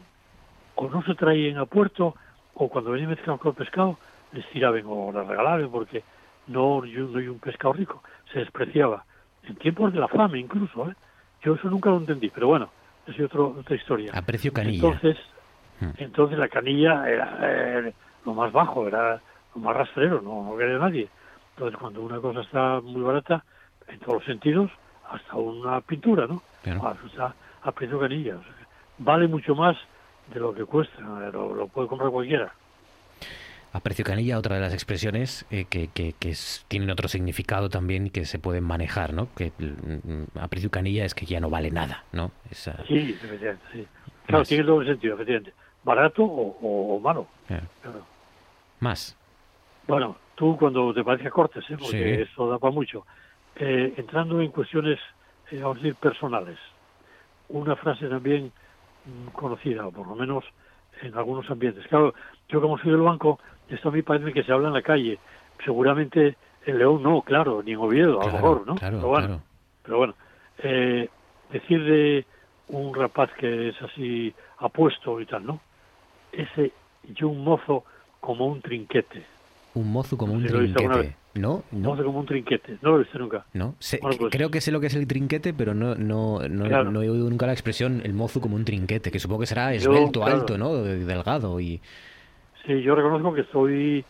[0.76, 2.16] O no se traían a puerto,
[2.54, 3.98] o cuando venían mezclados con el pescado,
[4.32, 6.04] les tiraban o les regalaban, porque
[6.48, 9.04] no, yo no hay un pescado rico, se despreciaba.
[9.44, 10.96] En tiempos de la fame incluso, ¿eh?
[11.44, 12.70] Yo eso nunca lo entendí, pero bueno,
[13.06, 14.12] es otro, otra historia.
[14.14, 14.84] A precio canilla.
[14.84, 15.18] Entonces.
[15.98, 17.94] Entonces la canilla era eh,
[18.26, 19.22] lo más bajo, era
[19.56, 21.08] lo más rastrero, no, no quería nadie.
[21.56, 23.44] Entonces cuando una cosa está muy barata,
[23.88, 24.70] en todos los sentidos,
[25.10, 26.42] hasta una pintura, ¿no?
[26.64, 26.82] Claro.
[26.84, 28.36] Ah, está a precio canilla.
[28.36, 28.54] o sea,
[29.00, 29.78] vale mucho más
[30.34, 32.54] de lo que cuesta, eh, lo, lo puede comprar cualquiera.
[33.74, 37.70] A precio canilla, otra de las expresiones eh, que, que, que es- tienen otro significado
[37.70, 39.28] también que se pueden manejar, ¿no?
[39.36, 42.32] Que mm, a precio canilla es que ya no vale nada, ¿no?
[42.50, 43.88] Esa- Sí, efectivamente, sí.
[44.26, 45.54] Claro, tiene el doble sentido, efectivamente.
[45.88, 47.28] Barato o, malo.
[47.48, 47.66] Claro.
[47.82, 48.02] Claro.
[48.82, 49.18] Más.
[49.88, 51.78] Bueno, tú cuando te parezca cortes, ¿eh?
[51.80, 52.22] porque Sí.
[52.30, 53.06] eso da para mucho.
[53.56, 55.00] Eh, entrando en cuestiones,
[55.50, 56.60] eh, vamos a decir, personales.
[57.48, 58.52] Una frase también
[59.06, 60.44] mm, conocida, o por lo menos
[61.02, 61.88] en algunos ambientes.
[61.88, 62.14] Claro,
[62.50, 65.18] yo como soy del banco, esto a mí parece que se habla en la calle.
[65.64, 68.76] Seguramente en León no, claro, ni en Oviedo, a lo mejor, ¿no?
[68.76, 69.42] claro, pero bueno, claro.
[69.84, 70.16] pero bueno
[70.58, 71.10] eh,
[71.52, 72.26] decir de
[72.68, 75.62] un rapaz que es así apuesto y tal, ¿no?
[76.32, 76.72] Ese,
[77.14, 77.84] yo un mozo
[78.20, 79.24] como un trinquete.
[79.74, 81.16] Un mozo como un lo trinquete.
[81.36, 81.64] ¿No?
[81.72, 81.90] Un No.
[81.92, 82.78] mozo como un trinquete.
[82.82, 83.46] No lo he visto nunca.
[83.54, 83.76] ¿No?
[83.78, 86.66] Sé- Bueno, pues- creo que sé lo que es el trinquete, pero no, no, no,
[86.66, 86.90] Claro.
[86.92, 89.72] no he oído nunca la expresión el mozo como un trinquete, que supongo que será
[89.76, 90.36] Yo, esbelto, claro.
[90.40, 90.74] alto, ¿no?
[90.78, 91.80] De- Delgado y...
[92.66, 94.04] Sí, yo reconozco que soy,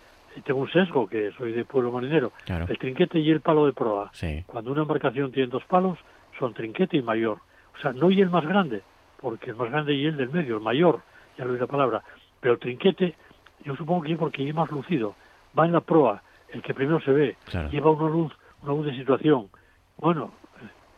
[0.45, 2.31] tengo un sesgo, que soy de pueblo marinero.
[2.45, 2.65] Claro.
[2.69, 4.09] El trinquete y el palo de proa.
[4.13, 4.43] Sí.
[4.47, 5.99] Cuando una embarcación tiene dos palos,
[6.39, 7.39] son trinquete y mayor.
[7.77, 8.81] O sea, no y el más grande,
[9.19, 11.01] porque el más grande y el del medio, el mayor,
[11.37, 12.03] ya lo oí la palabra.
[12.41, 13.15] Pero el trinquete,
[13.63, 15.15] yo supongo que es porque es más lucido.
[15.57, 16.21] Va en la proa,
[16.53, 17.69] el que primero se ve, Claro.
[17.69, 19.49] lleva una luz, una luz de situación.
[19.97, 20.31] Bueno,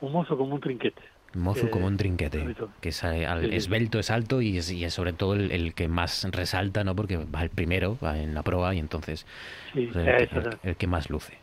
[0.01, 1.01] un mozo como un trinquete.
[1.35, 4.93] Mozo Eh, como un trinquete, que es al- esbelto, es alto y es, y es
[4.93, 6.95] sobre todo el, el que más resalta, ¿no?
[6.95, 9.27] Porque va el primero, va en la proa y entonces
[9.73, 11.37] Sí, el, que- el- el que más luce.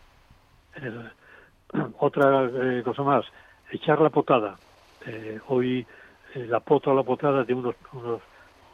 [1.99, 3.25] Otra eh, cosa más,
[3.71, 4.57] echar la potada.
[5.07, 5.87] Eh, hoy
[6.35, 8.21] eh, la pota o la potada tiene unos, unos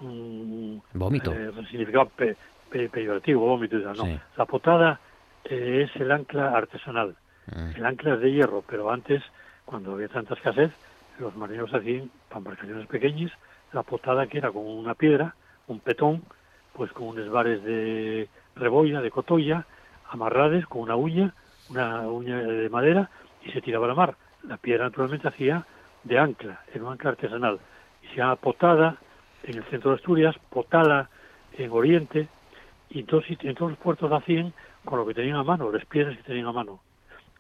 [0.02, 1.32] un, Vómito.
[1.32, 2.36] eh, significado pe-
[2.70, 4.04] pe- peyorativo, vómito y tal, no.
[4.04, 4.18] Sí.
[4.36, 5.00] La potada
[5.44, 7.16] eh, es el ancla artesanal.
[7.46, 7.76] Mm.
[7.76, 9.22] El ancla es de hierro, pero antes,
[9.64, 10.70] cuando había tanta escasez,
[11.18, 13.32] los marineros hacían, para embarcaciones pequeñas,
[13.72, 15.34] la potada que era con una piedra,
[15.66, 16.22] un petón,
[16.72, 19.66] pues con unos bares de rebolla, de cotolla,
[20.10, 21.34] amarrades con una uña,
[21.70, 23.10] una uña de madera,
[23.44, 24.14] y se tiraba a la mar.
[24.46, 25.64] La piedra naturalmente hacía
[26.04, 27.58] de ancla, era un ancla artesanal.
[28.02, 28.96] Y se llama potada
[29.44, 31.10] en el centro de Asturias, potala
[31.58, 32.28] en Oriente,
[32.90, 34.52] y en todos los puertos hacían
[34.84, 36.80] con lo que tenían a mano, las piedras que tenían a mano.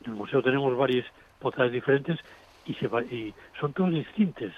[0.04, 1.06] En el museo tenemos varias
[1.38, 2.18] potadas diferentes
[2.66, 4.52] y, se y son todas distintas.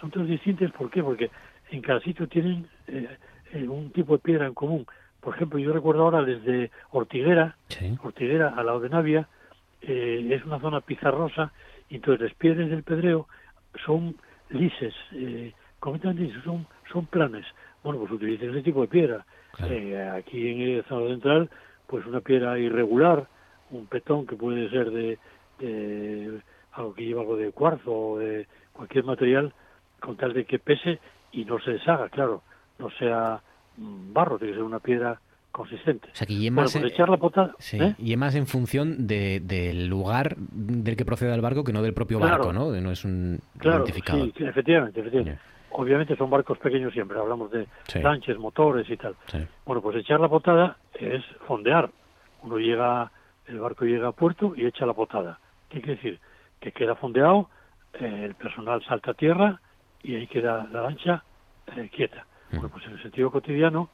[0.00, 1.02] Son todas distintas, ¿por qué?
[1.02, 1.30] Porque
[1.70, 3.08] en cada sitio tienen eh,
[3.52, 4.86] eh, un tipo de piedra en común.
[5.20, 7.96] Por ejemplo, yo recuerdo ahora desde Ortiguera, Sí.
[8.02, 9.28] Ortiguera al lado de Navia,
[9.82, 11.52] eh, es una zona pizarrosa,
[11.88, 13.28] y entonces las piedras del Pedreo
[13.84, 14.16] son
[14.50, 17.44] lises, eh, completamente lises, son, son planes.
[17.82, 19.24] Bueno, pues utilizan ese tipo de piedra.
[19.52, 19.72] Claro.
[19.74, 21.50] Eh, aquí en el zona central,
[21.86, 23.26] pues una piedra irregular,
[23.70, 25.18] un petón que puede ser de,
[25.58, 26.40] de
[26.72, 29.52] algo que lleva algo de cuarzo o de cualquier material,
[30.00, 31.00] con tal de que pese
[31.32, 32.42] y no se deshaga, claro,
[32.78, 33.40] no sea
[33.76, 35.20] mm, barro, tiene que ser una piedra
[35.50, 36.08] consistente.
[36.12, 37.94] O sea, que y Bueno, pues echar la potada, sí, ¿eh?
[37.98, 41.94] y más en función de- del lugar del que proceda el barco que no del
[41.94, 42.44] propio Claro.
[42.44, 42.70] barco, ¿no?
[42.80, 44.30] No es un Claro, identificador.
[44.36, 45.40] sí, efectivamente, efectivamente.
[45.70, 48.00] Obviamente son barcos pequeños siempre, hablamos de Sí.
[48.00, 49.14] lanches, motores y tal.
[49.26, 49.38] Sí.
[49.66, 51.90] Bueno, pues echar la potada es fondear.
[52.42, 53.10] Uno llega,
[53.46, 55.38] el barco llega a puerto y echa la potada.
[55.68, 56.20] ¿Qué quiere decir?
[56.60, 57.50] Que queda fondeado,
[57.94, 59.60] eh, el personal salta a tierra
[60.02, 61.22] y ahí queda la lancha
[61.76, 62.24] eh, quieta.
[62.50, 63.90] Bueno, pues en el sentido cotidiano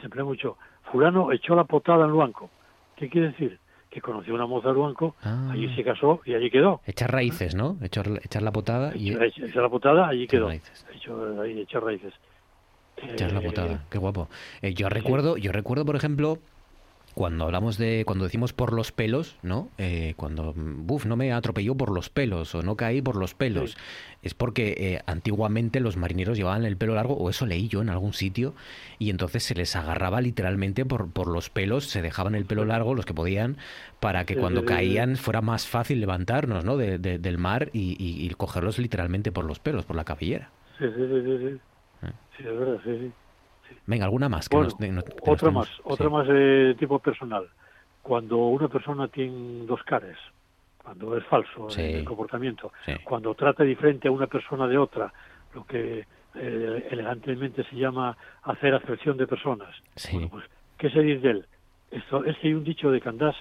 [0.00, 0.56] se emplea mucho.
[0.90, 2.48] Fulano echó la potada en Luanco.
[2.96, 3.58] ¿Qué quiere decir?
[3.90, 5.50] Que conoció una moza de Luanco, Ah.
[5.52, 6.80] allí se casó y allí quedó.
[6.86, 7.78] Echar raíces, ¿no?
[7.82, 10.48] Echar, echar la potada y echó la potada, allí Echar quedó.
[10.48, 10.86] raíces.
[10.94, 12.12] Echó raíces.
[13.00, 13.84] echar la Eh, potada.
[13.90, 14.28] Qué guapo.
[14.60, 16.38] Eh, yo recuerdo, yo recuerdo, por ejemplo,
[17.18, 19.70] cuando hablamos de, cuando decimos por los pelos, ¿no?
[19.76, 23.76] Eh, cuando, buf, no me atropelló por los pelos o no caí por los pelos,
[24.22, 27.88] es porque eh, antiguamente los marineros llevaban el pelo largo, o eso leí yo en
[27.88, 28.54] algún sitio,
[29.00, 32.94] y entonces se les agarraba literalmente por, por los pelos, se dejaban el pelo largo
[32.94, 33.56] los que podían,
[33.98, 36.76] para que cuando caían fuera más fácil levantarnos, ¿no?
[36.76, 40.50] De- de- del mar y, y- y cogerlos literalmente por los pelos, por la cabellera.
[40.78, 41.60] Sí, sí, sí, sí, sí.
[42.00, 42.12] Ah.
[42.36, 43.12] Sí, es verdad, sí, sí.
[43.86, 44.48] Venga, alguna más.
[44.48, 46.12] Que Bueno, nos- de- no- que nos otra tenemos- más, otra sí.
[46.12, 47.48] más de tipo personal.
[48.02, 50.16] Cuando una persona tiene dos caras,
[50.82, 51.82] cuando es falso Sí.
[51.82, 52.72] el comportamiento,
[53.04, 55.12] cuando trata diferente a una persona de otra,
[55.54, 59.74] lo que eh, elegantemente se llama hacer acepción de personas.
[60.12, 60.44] Bueno, pues,
[60.76, 61.46] ¿qué se dice de él?
[61.90, 63.34] Esto, es que hay un dicho de Candás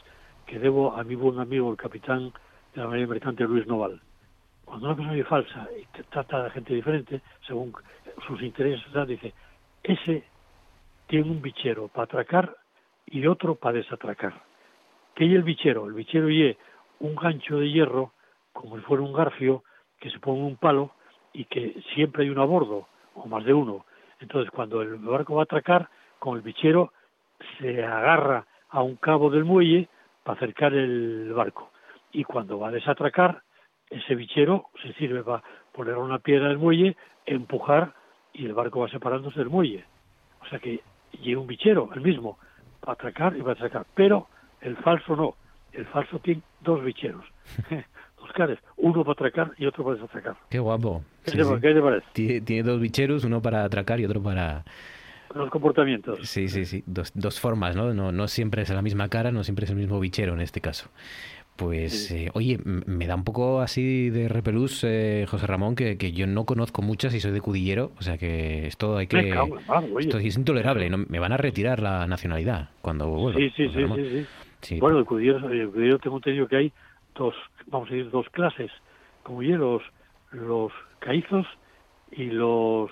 [0.46, 2.32] que debo a mi buen amigo, el capitán
[2.74, 4.00] de la Marina Mercante, Luis Noval.
[4.66, 7.74] Cuando una persona es falsa y trata a la gente diferente, según
[8.26, 9.34] sus intereses, dice,
[9.88, 10.24] ese
[11.08, 12.56] tiene un bichero para atracar
[13.06, 14.34] y otro para desatracar.
[15.16, 15.88] ¿Qué y el bichero?
[15.88, 16.56] El bichero y
[17.00, 18.12] un gancho de hierro,
[18.52, 19.64] como si fuera un garfio,
[20.00, 20.92] que se pone un palo
[21.32, 23.86] y que siempre hay uno a bordo, o más de uno.
[24.20, 26.92] Entonces, cuando el barco va a atracar, con el bichero
[27.58, 29.88] se agarra a un cabo del muelle
[30.24, 31.72] para acercar el barco.
[32.12, 33.42] Y cuando va a desatracar,
[33.90, 37.94] ese bichero se sirve para poner una piedra del muelle, empujar
[38.38, 39.84] y el barco va separándose del muelle.
[40.42, 40.80] O sea que
[41.22, 42.38] lleva un bichero, el mismo,
[42.80, 43.86] para atracar y para atracar.
[43.96, 44.28] Pero
[44.62, 45.36] el falso no.
[45.74, 47.26] El falso tiene dos bicheros.
[48.18, 48.60] dos caras.
[48.78, 50.38] Uno para atracar y otro para desatracar.
[50.50, 51.04] Qué guapo.
[51.26, 51.50] ¿Qué, Sí, te, sí.
[51.62, 52.08] qué te parece?
[52.14, 54.64] Tiene, tiene dos bicheros, uno para atracar y otro para...
[55.36, 56.20] Los comportamientos.
[56.24, 56.84] Sí, sí, sí.
[56.86, 57.94] Dos, dos formas, ¿no?
[57.94, 58.14] ¿no?
[58.14, 60.90] No siempre es la misma cara, no siempre es el mismo bichero en este caso.
[61.58, 66.12] Pues, eh, oye, me da un poco así de repelús, eh, José Ramón, que, que
[66.12, 69.34] yo no conozco muchas y soy de Cudillero, o sea que esto hay que...
[70.00, 71.00] Esto es intolerable, ¿no?
[71.10, 73.40] me van a retirar la nacionalidad cuando vuelva.
[73.40, 74.26] Sí, sí, sí, sí,
[74.62, 74.80] sí.
[74.80, 76.74] Bueno, el cudillero, el cudillero tengo entendido que hay
[77.16, 77.34] dos,
[77.66, 78.70] vamos a decir, dos clases,
[79.24, 79.82] como ya los,
[80.32, 81.48] los caizos
[82.12, 82.92] y los,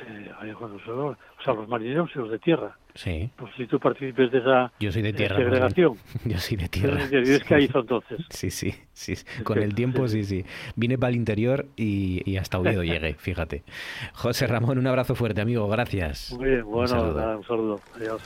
[0.00, 2.78] eh, o sea, los marineros y los de tierra.
[2.94, 5.36] Sí, Pues si tú participes de esa yo soy de tierra.
[5.36, 5.94] segregación,
[6.26, 7.02] Yo soy de tierra.
[7.02, 8.20] eres, eres caízo entonces.
[8.28, 9.14] Sí, sí, sí.
[9.44, 10.44] Con el tiempo, sí, sí.
[10.76, 13.62] Vine para el interior y, y hasta Oviedo llegué, fíjate.
[14.12, 15.66] José Ramón, un abrazo fuerte, amigo.
[15.68, 16.32] Gracias.
[16.38, 17.14] Muy bien, Un bueno, saludo.
[17.20, 17.80] nada, un saludo.
[17.96, 18.20] Adiós.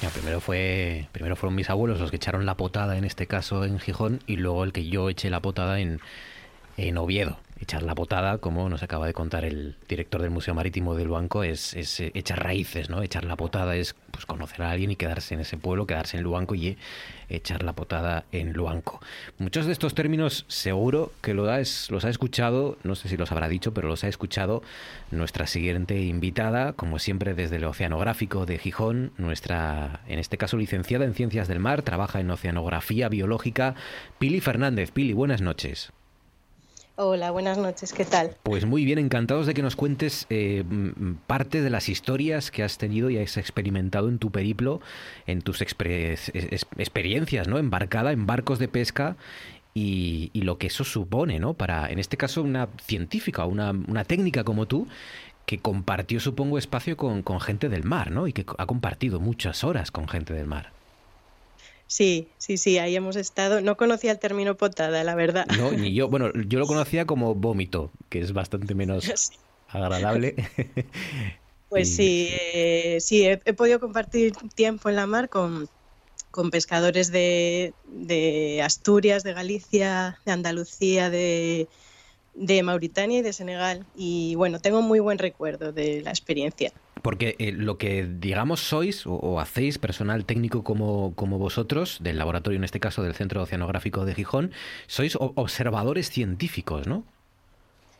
[0.00, 3.64] Ya, primero fue primero fueron mis abuelos los que echaron la potada en este caso
[3.64, 6.00] en Gijón y luego el que yo eché la potada en,
[6.76, 7.38] en Oviedo.
[7.60, 11.44] Echar la potada, como nos acaba de contar el director del Museo Marítimo del Luanco,
[11.44, 13.02] es, es eh, echar raíces, ¿no?
[13.02, 16.22] Echar la potada es pues conocer a alguien y quedarse en ese pueblo, quedarse en
[16.22, 16.78] Luanco y eh,
[17.28, 19.00] echar la potada en Luanco.
[19.38, 23.30] Muchos de estos términos seguro que lo has, los ha escuchado, no sé si los
[23.30, 24.62] habrá dicho, pero los ha escuchado
[25.10, 31.04] nuestra siguiente invitada, como siempre desde el Oceanográfico de Gijón, nuestra, en este caso licenciada
[31.04, 33.74] en Ciencias del Mar, trabaja en Oceanografía Biológica,
[34.18, 34.90] Pili Fernández.
[34.92, 35.92] Pili, buenas noches.
[37.02, 38.36] Hola, buenas noches, ¿qué tal?
[38.42, 42.62] Pues muy bien, encantados de que nos cuentes eh, m- parte de las historias que
[42.62, 44.82] has tenido y has experimentado en tu periplo,
[45.26, 47.56] en tus experiencias, ¿no?
[47.56, 49.16] Embarcada en barcos de pesca
[49.72, 51.54] y, y lo que eso supone, ¿no?
[51.54, 54.86] Para, en este caso, una científica, una, una técnica como tú,
[55.46, 58.26] que compartió, supongo, espacio con, con gente del mar, ¿no?
[58.26, 60.72] Y que ha compartido muchas horas con gente del mar.
[61.90, 63.60] Sí, sí, sí, ahí hemos estado.
[63.60, 65.46] No conocía el término potada, la verdad.
[65.56, 69.40] No, ni yo, bueno, yo lo conocía como vómito, que es bastante menos Sí.
[69.66, 70.36] agradable.
[71.68, 75.68] Pues Y- sí, eh, sí, he, he podido compartir tiempo en la mar con,
[76.30, 81.68] con pescadores de, de Asturias, de Galicia, de Andalucía, de,
[82.34, 83.88] de Mauritania y de Senegal.
[83.94, 86.72] Y bueno, tengo muy buen recuerdo de la experiencia.
[87.02, 92.58] Porque eh, lo que, digamos, sois o, hacéis, personal técnico como, como vosotros, del laboratorio,
[92.58, 94.52] en este caso del Centro Oceanográfico de Gijón,
[94.86, 97.04] sois observadores científicos, ¿no?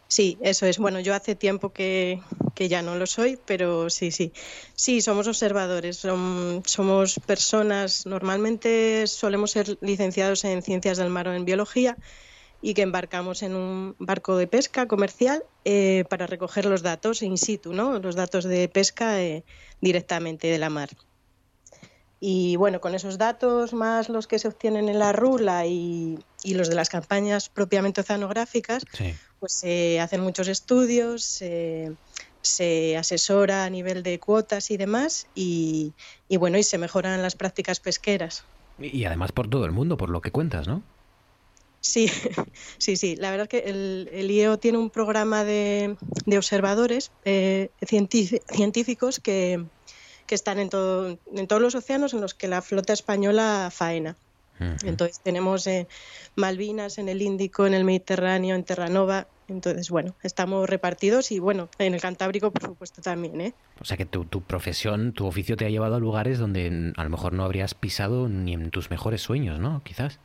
[0.08, 0.78] Sí, eso es.
[0.78, 2.20] Bueno, yo hace tiempo que,
[2.56, 4.32] que ya no lo soy, pero sí, sí.
[4.74, 11.34] Sí, somos observadores, som- somos personas, normalmente solemos ser licenciados en ciencias del mar o
[11.34, 11.96] en biología
[12.62, 17.38] y que embarcamos en un barco de pesca comercial eh, para recoger los datos in
[17.38, 17.98] situ, ¿no?
[17.98, 19.44] los datos de pesca eh,
[19.80, 20.90] directamente de la mar.
[22.22, 26.54] Y bueno, con esos datos más los que se obtienen en la rula y, y
[26.54, 29.14] los de las campañas propiamente oceanográficas, Sí.
[29.38, 31.92] pues se hacen muchos estudios, se,
[32.42, 35.94] se asesora a nivel de cuotas y demás, y,
[36.28, 38.44] y bueno, y se mejoran las prácticas pesqueras.
[38.78, 40.82] Y además por todo el mundo, por lo que cuentas, ¿no?
[41.80, 42.08] Sí,
[42.78, 43.16] sí, sí.
[43.16, 48.42] La verdad es que el, el IEO tiene un programa de, de observadores eh, científi-
[48.52, 49.66] científicos que,
[50.26, 54.18] que están en, todo, en todos los océanos en los que la flota española faena.
[54.84, 55.88] Entonces tenemos eh,
[56.36, 59.28] Malvinas en el Índico, en el Mediterráneo, en Terranova.
[59.48, 63.54] Entonces, bueno, estamos repartidos y bueno, en el Cantábrico, por supuesto, también, ¿eh?
[63.80, 67.04] O sea que tu, tu profesión, tu oficio te ha llevado a lugares donde a
[67.04, 69.82] lo mejor no habrías pisado ni en tus mejores sueños, ¿no?
[69.82, 70.20] Quizás.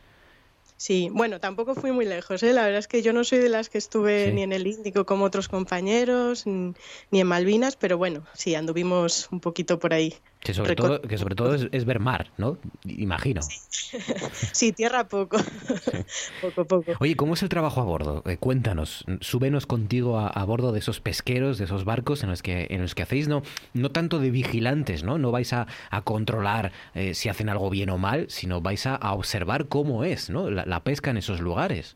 [0.77, 2.51] Sí, bueno, tampoco fui muy lejos, ¿eh?
[2.53, 4.31] La verdad es que yo no soy de las que estuve Sí.
[4.33, 6.73] ni en el Índico como otros compañeros, ni
[7.21, 10.13] en Malvinas, pero bueno, sí, anduvimos un poquito por ahí.
[10.45, 12.59] Que sobre Reco- todo, que sobre todo es, es ver mar, ¿no?
[12.83, 13.41] Imagino.
[13.41, 15.37] Sí, tierra poco,
[16.41, 16.91] poco, poco.
[16.99, 18.21] Oye, ¿cómo es el trabajo a bordo?
[18.27, 22.43] Eh, cuéntanos, súbenos contigo a, a bordo de esos pesqueros, de esos barcos en los
[22.43, 23.41] que, en los que hacéis no,
[23.73, 25.17] no tanto de vigilantes, ¿no?
[25.17, 28.93] No vais a, a controlar eh, si hacen algo bien o mal, sino vais a,
[28.95, 30.51] a observar cómo es, ¿no?
[30.51, 31.95] La, la pesca en esos lugares.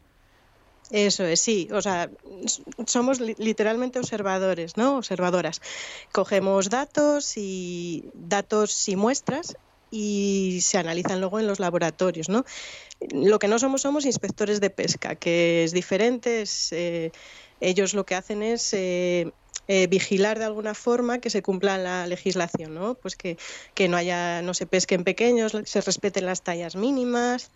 [0.91, 1.67] Eso es, sí.
[1.71, 2.09] O sea,
[2.87, 4.97] somos li- literalmente observadores, ¿no?
[4.97, 5.59] Observadoras.
[6.11, 9.55] Cogemos datos y datos y muestras
[9.91, 12.43] y se analizan luego en los laboratorios, ¿no?
[13.11, 16.43] Lo que no somos somos inspectores de pesca, que es diferente.
[16.43, 17.11] es, eh,
[17.59, 19.31] ellos lo que hacen es eh,
[19.67, 22.95] eh, vigilar de alguna forma que se cumpla la legislación, ¿no?
[22.95, 23.37] Pues que,
[23.75, 27.51] que no haya, no se pesquen pequeños, se respeten las tallas mínimas,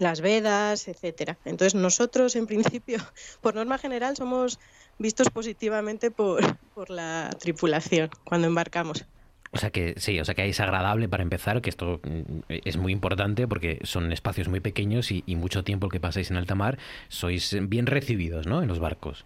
[0.00, 1.38] las vedas, etcétera.
[1.44, 2.98] Entonces nosotros, en principio,
[3.40, 4.58] por norma general, somos
[4.98, 9.04] vistos positivamente por, por la tripulación cuando embarcamos.
[9.52, 12.76] O sea que sí, o sea que es agradable para empezar, que esto mm, es
[12.76, 16.36] muy importante porque son espacios muy pequeños y, y mucho tiempo el que pasáis en
[16.36, 16.78] alta mar,
[17.08, 18.62] sois bien recibidos, ¿no?
[18.62, 19.24] En los barcos.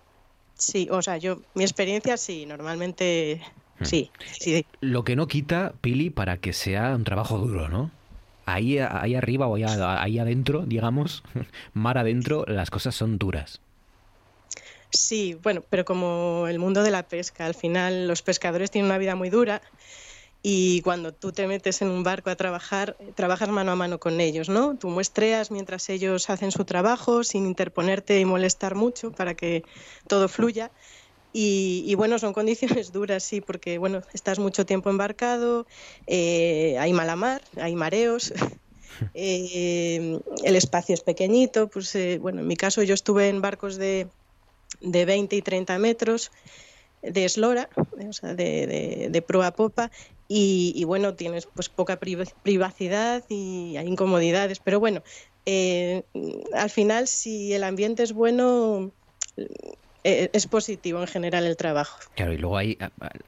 [0.55, 3.41] Sí, o sea, yo, mi experiencia sí, normalmente
[3.83, 4.67] sí, sí.
[4.81, 7.91] Lo que no quita, Pili, para que sea un trabajo duro, ¿no?
[8.47, 11.23] Ahí, ahí arriba o ahí, ahí adentro, digamos,
[11.73, 13.61] mar adentro, las cosas son duras.
[14.93, 18.99] Sí, bueno, pero como el mundo de la pesca, al final los pescadores tienen una
[18.99, 19.63] vida muy dura
[20.43, 24.21] y cuando tú te metes en un barco a trabajar, trabajas mano a mano con
[24.21, 24.77] ellos, ¿no?
[24.77, 29.65] Tú muestreas mientras ellos hacen su trabajo sin interponerte y molestar mucho para que
[30.09, 30.71] todo fluya.
[31.33, 32.33] Y, y bueno, son
[32.81, 35.67] condiciones duras, sí, porque bueno, estás mucho tiempo embarcado,
[36.07, 38.33] eh, hay mala mar, hay mareos,
[39.15, 43.77] eh, el espacio es pequeñito, pues eh, bueno, en mi caso yo estuve en barcos
[43.77, 44.11] de,
[44.81, 46.31] de 20 y 30 metros
[47.03, 47.71] de eslora,
[48.01, 49.91] eh, o sea, de, de, de proa a popa,
[50.29, 55.03] y, y, bueno, tienes pues poca priva- privacidad y hay incomodidades, pero bueno,
[55.47, 56.05] eh,
[56.55, 58.95] al final si el ambiente es bueno,
[60.05, 61.99] es positivo en general el trabajo.
[62.15, 62.79] Claro, y luego hay,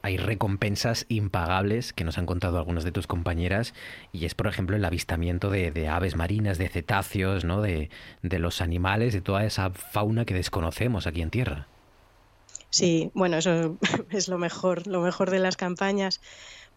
[0.01, 3.73] hay recompensas impagables que nos han contado algunas de tus compañeras,
[4.11, 7.61] y es, por ejemplo, el avistamiento de, de aves marinas, de cetáceos, ¿no?
[7.61, 7.89] De,
[8.21, 11.67] de los animales, de toda esa fauna que desconocemos aquí en tierra.
[12.69, 13.77] Sí, bueno, eso
[14.09, 16.21] es lo mejor, lo mejor de las campañas,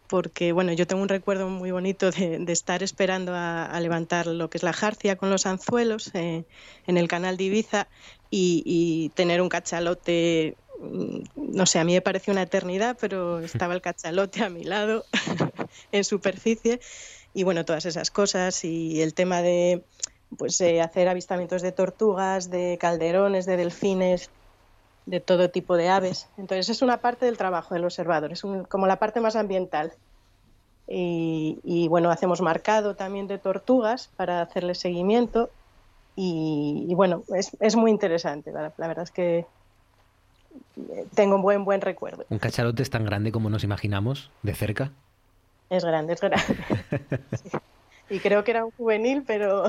[0.07, 4.57] porque bueno, yo tengo un recuerdo muy bonito de, estar esperando a, levantar lo que
[4.57, 6.43] es la jarcia con los anzuelos eh,
[6.87, 7.87] en el canal de Ibiza
[8.29, 13.73] y, tener un cachalote, mm, no sé, a mí me pareció una eternidad, pero estaba
[13.73, 15.05] el cachalote a mi lado
[15.91, 16.79] en superficie
[17.33, 19.83] y bueno, todas esas cosas y el tema de
[20.37, 24.29] pues hacer avistamientos de tortugas, de calderones, de delfines,
[25.07, 26.27] de todo tipo de aves.
[26.37, 29.93] Entonces es una parte del trabajo del observador, es un, como la parte más ambiental.
[30.89, 35.49] Y, y, bueno, hacemos marcado también de tortugas para hacerle seguimiento
[36.15, 39.45] y, y bueno, es, es, muy interesante, la, la, verdad es que
[41.13, 42.25] tengo un buen, buen recuerdo.
[42.29, 44.91] ¿Un cachalote es tan grande como nos imaginamos de cerca?
[45.69, 46.41] Es grande, es grande.
[47.43, 47.57] sí.
[48.09, 49.65] Y creo que era un juvenil, pero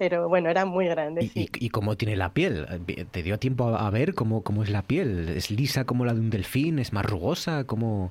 [0.00, 1.22] pero bueno, era muy grande.
[1.26, 1.50] ¿Y, sí.
[1.58, 2.66] y, y cómo tiene la piel?
[3.10, 5.28] ¿Te dio tiempo a, a ver cómo, cómo, es la piel?
[5.28, 6.78] ¿Es lisa como la de un delfín?
[6.78, 7.64] ¿Es más rugosa?
[7.64, 8.10] ¿Cómo...?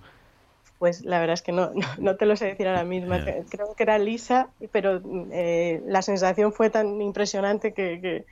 [0.78, 3.16] Pues la verdad es que no, no, no te lo sé decir ahora mismo.
[3.50, 8.26] Creo que era lisa, pero eh, la sensación fue tan impresionante que, que,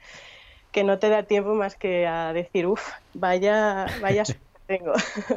[0.71, 4.21] que, no te da tiempo más que a decir, uff, vaya, vaya
[4.67, 4.93] tengo.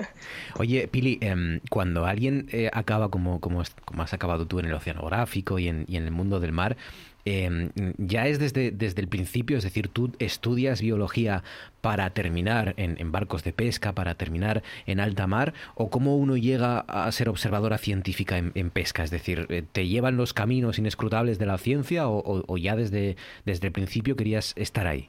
[0.58, 4.74] Oye, Pili, eh, cuando alguien eh, acaba como, como, como, has acabado tú en el
[4.74, 6.76] oceanográfico y en, y en el mundo del mar,
[7.24, 11.42] eh, ya es desde, desde el principio, es decir, tú estudias biología
[11.80, 16.80] para terminar en, barcos de pesca, para terminar en alta mar, o cómo uno llega
[16.80, 21.46] a ser observadora científica en, pesca, es decir, eh, ¿te llevan los caminos inescrutables de
[21.46, 25.08] la ciencia o, o, o ya desde, desde el principio querías estar ahí?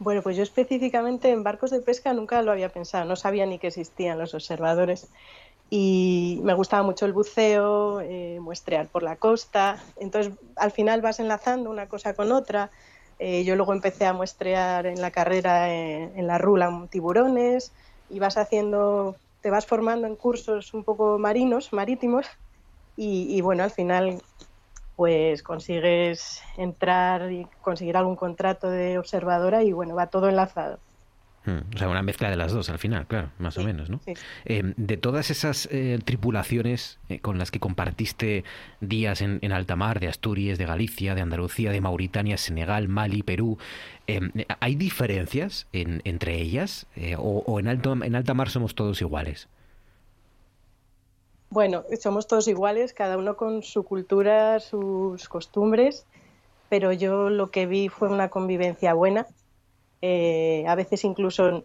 [0.00, 3.58] Bueno, pues yo específicamente en barcos de pesca nunca lo había pensado, no sabía ni
[3.58, 5.08] que existían los observadores
[5.70, 11.20] y me gustaba mucho el buceo, eh, muestrear por la costa, entonces al final vas
[11.20, 12.70] enlazando una cosa con otra.
[13.18, 17.74] Eh, yo luego empecé a muestrear en la carrera en, en la rula tiburones
[18.08, 22.26] y vas haciendo, te vas formando en cursos un poco marinos, marítimos
[22.96, 24.22] y, y bueno, al final
[24.96, 30.80] pues consigues entrar y conseguir algún contrato de observadora y bueno, va todo enlazado.
[31.48, 33.88] Hmm, o sea, una mezcla de las dos al final, claro, más sí, o menos,
[33.88, 34.00] ¿no?
[34.04, 34.12] Sí.
[34.44, 38.44] Eh, de todas esas eh, tripulaciones eh, con las que compartiste
[38.82, 43.22] días en, en, alta mar, de Asturias, de Galicia, de Andalucía, de Mauritania, Senegal, Mali,
[43.22, 43.56] Perú,
[44.60, 46.86] ¿hay diferencias en, entre ellas?
[47.16, 49.48] O, ¿O, en, alto, en alta mar somos todos iguales?
[51.48, 56.04] Bueno, somos todos iguales, cada uno con su cultura, sus costumbres,
[56.68, 59.26] pero yo lo que vi fue una convivencia buena.
[60.02, 61.64] Eh, a veces incluso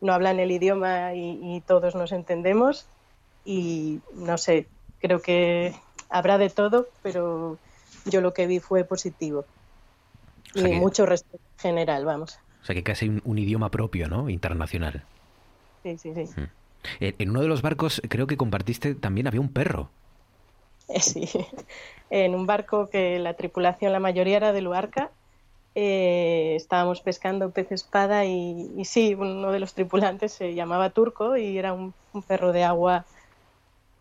[0.00, 2.86] no hablan el idioma y, y, todos nos entendemos
[3.44, 4.66] y no sé,
[5.00, 5.74] creo que
[6.10, 7.58] habrá de todo, pero
[8.04, 9.44] yo lo que vi fue positivo.
[10.54, 12.38] O sea y que, mucho respeto general, vamos.
[12.62, 14.28] O sea que casi un, un idioma propio, ¿no?
[14.28, 15.04] Internacional.
[15.82, 16.40] Sí, sí, sí.
[16.40, 16.44] Mm.
[17.00, 19.90] En uno de los barcos creo que compartiste también había un perro.
[21.00, 21.26] Sí,
[22.10, 25.10] en un barco que la tripulación, la mayoría era de Luarca,
[25.74, 31.36] eh, estábamos pescando pez espada y, y, sí, uno de los tripulantes se llamaba Turco
[31.36, 33.06] y era un, un perro de agua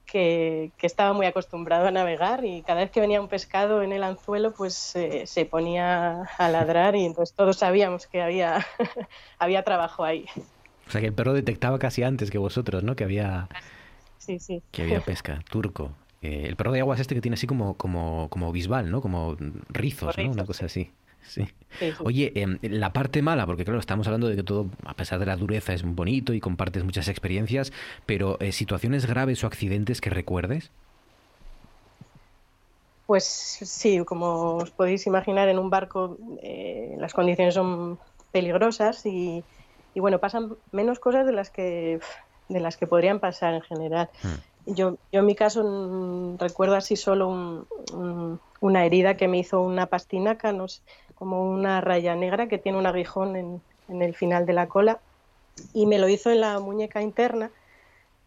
[0.05, 3.93] que, que, estaba muy acostumbrado a navegar y cada vez que venía un pescado en
[3.93, 8.65] el anzuelo pues eh, se ponía a ladrar y entonces todos sabíamos que había,
[9.39, 10.26] había trabajo ahí.
[10.88, 12.97] O sea que el perro detectaba casi antes que vosotros, ¿no?
[12.97, 13.47] Que había,
[14.17, 14.61] sí, sí.
[14.72, 15.93] Que había pesca, turco.
[16.22, 19.01] Eh, el perro de agua es este que tiene así como, como, como bisbal, ¿no?
[19.01, 19.38] Como
[19.69, 20.32] rizos, ¿no?
[20.32, 20.91] Una cosa así.
[21.24, 21.47] Sí.
[22.03, 25.26] Oye, eh, la parte mala, porque claro, estamos hablando de que todo, a pesar de
[25.26, 27.72] la dureza, es bonito y compartes muchas experiencias,
[28.05, 30.72] pero eh, situaciones graves o accidentes que recuerdes.
[33.05, 37.99] Pues sí, como os podéis imaginar, en un barco eh, las condiciones son
[38.32, 39.43] peligrosas y,
[39.93, 41.99] y bueno, pasan menos cosas de las que
[42.47, 44.09] de las que podrían pasar en general.
[44.24, 44.74] Mm.
[44.74, 49.39] Yo, yo en mi caso mm, recuerdo así solo un, un, una herida que me
[49.39, 50.82] hizo una pastinaca, no sé,
[51.22, 55.01] como una raya negra que tiene un aguijón en, en, el final de la cola
[55.72, 57.51] y me lo hizo en la muñeca interna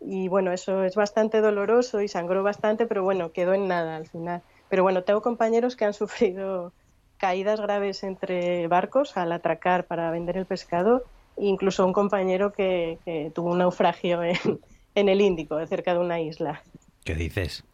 [0.01, 4.07] y bueno, eso es bastante doloroso y sangró bastante, pero bueno, quedó en nada al
[4.07, 4.43] final.
[4.69, 6.73] Pero bueno, tengo compañeros que han sufrido
[7.19, 11.03] caídas graves entre barcos al atracar para vender el pescado
[11.37, 14.37] incluso un compañero que, que tuvo un naufragio en,
[14.95, 16.63] en, el Índico, cerca de una isla.
[17.03, 17.65] ¿Qué dices?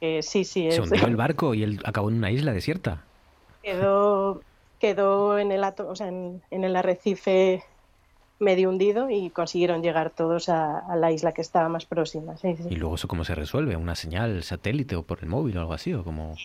[0.00, 0.68] Que sí, sí.
[0.68, 0.76] Es...
[0.76, 3.02] ¿Se hundió el barco y él acabó en una isla desierta?
[3.64, 4.42] Quedó,
[4.78, 7.64] quedó en, el, o sea, en, en, el arrecife
[8.38, 12.36] medio hundido y consiguieron llegar todos a, a la isla que estaba más próxima.
[12.36, 12.64] Sí, sí.
[12.70, 13.76] ¿Y luego eso cómo se resuelve?
[13.76, 15.94] ¿Una señal satélite o por el móvil o algo así?
[15.94, 16.36] ¿o como...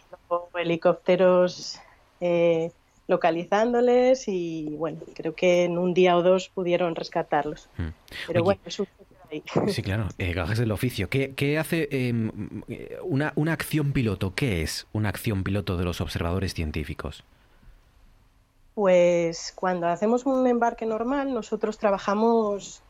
[0.55, 1.79] helicópteros...
[2.21, 2.71] Eh,
[3.09, 7.67] localizándoles y bueno, creo que en un día o dos pudieron rescatarlos.
[7.75, 7.87] Mm.
[8.27, 8.87] Pero Oye, bueno, es un
[9.31, 9.43] ahí.
[9.67, 11.09] Sí, claro, eh, gajes del oficio.
[11.09, 14.33] ¿Qué, qué hace eh, una, una acción piloto?
[14.35, 17.23] ¿Qué es una acción piloto de los observadores científicos?
[18.79, 22.81] Pues cuando hacemos un embarque normal, nosotros trabajamos,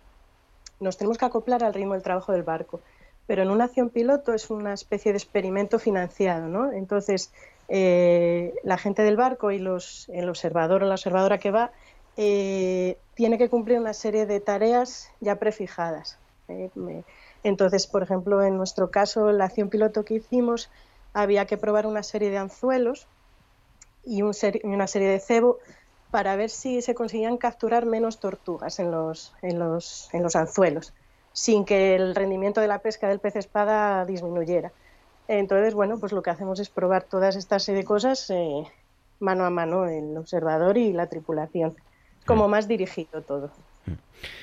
[0.79, 2.79] nos tenemos que acoplar al ritmo del trabajo del barco.
[3.25, 6.71] Pero en una acción piloto es una especie de experimento financiado, ¿no?
[6.71, 7.31] Entonces,
[7.69, 11.71] eh, la gente del barco y los, el observador o la observadora que va
[12.17, 16.18] eh, tiene que cumplir una serie de tareas ya prefijadas.
[16.49, 17.03] Eh,
[17.43, 20.69] entonces, por ejemplo, en nuestro caso, la acción piloto que hicimos,
[21.13, 23.07] había que probar una serie de anzuelos
[24.05, 25.59] y un ser, una serie de cebo
[26.11, 30.93] para ver si se conseguían capturar menos tortugas en los, en los, en los anzuelos,
[31.33, 34.71] sin que el rendimiento de la pesca del pez espada disminuyera.
[35.27, 38.63] Entonces, bueno, pues lo que hacemos es probar todas estas serie de cosas eh,
[39.19, 41.75] mano a mano, el observador y la tripulación,
[42.25, 42.51] como mm.
[42.51, 43.51] más dirigido todo.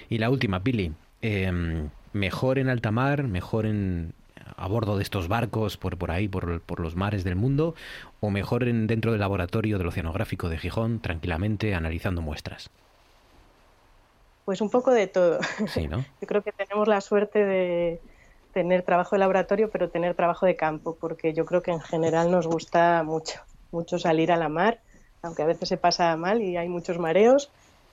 [0.08, 0.92] Y la última, Pili,
[1.22, 4.12] eh, mejor en alta mar, mejor en
[4.56, 7.74] a bordo de estos barcos por, por ahí, por, por los mares del mundo,
[8.20, 12.70] o mejor en, dentro del laboratorio del Oceanográfico de Gijón, tranquilamente analizando muestras.
[14.44, 15.40] Pues un poco de todo.
[15.66, 15.98] Sí, ¿no?
[16.20, 18.00] Yo creo que tenemos la suerte de,
[18.56, 22.30] tener trabajo de laboratorio, pero tener trabajo de campo, porque yo creo que en general
[22.30, 23.38] nos gusta mucho.
[23.70, 24.80] mucho salir a la mar,
[25.20, 27.50] aunque a veces se pasa mal y hay muchos mareos,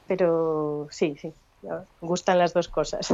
[0.08, 1.34] pero sí, sí,
[2.02, 3.14] gustan las dos cosas.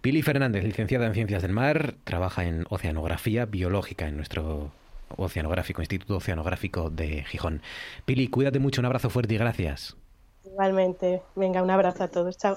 [0.00, 4.70] Pili Fernández, licenciada en Ciencias del Mar, trabaja en Oceanografía Biológica en nuestro
[5.16, 7.62] Oceanográfico, Instituto Oceanográfico de Gijón.
[8.04, 9.96] Pili, cuídate mucho, un abrazo fuerte y gracias.
[10.44, 12.56] Igualmente, venga, un abrazo a todos, chao.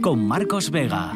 [0.00, 1.12] Con Marcos Vega.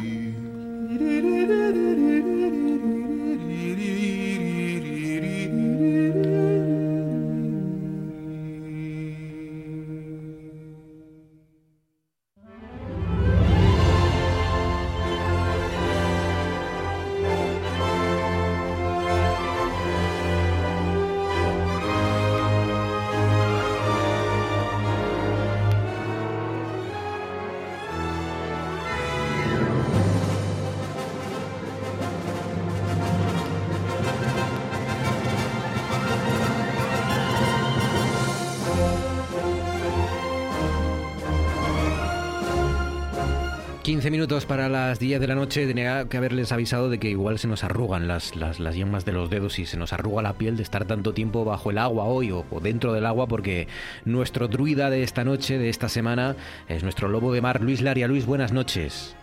[44.21, 45.65] Minutos para las 10 de la noche.
[45.65, 49.13] Tenía que haberles avisado de que igual se nos arrugan las, las, las yemas de
[49.13, 52.03] los dedos y se nos arruga la piel de estar tanto tiempo bajo el agua
[52.03, 53.67] hoy o, o dentro del agua, porque
[54.05, 56.35] nuestro druida de esta noche, de esta semana,
[56.69, 58.07] es nuestro lobo de mar, Luis Laria.
[58.07, 59.15] Luis, buenas noches.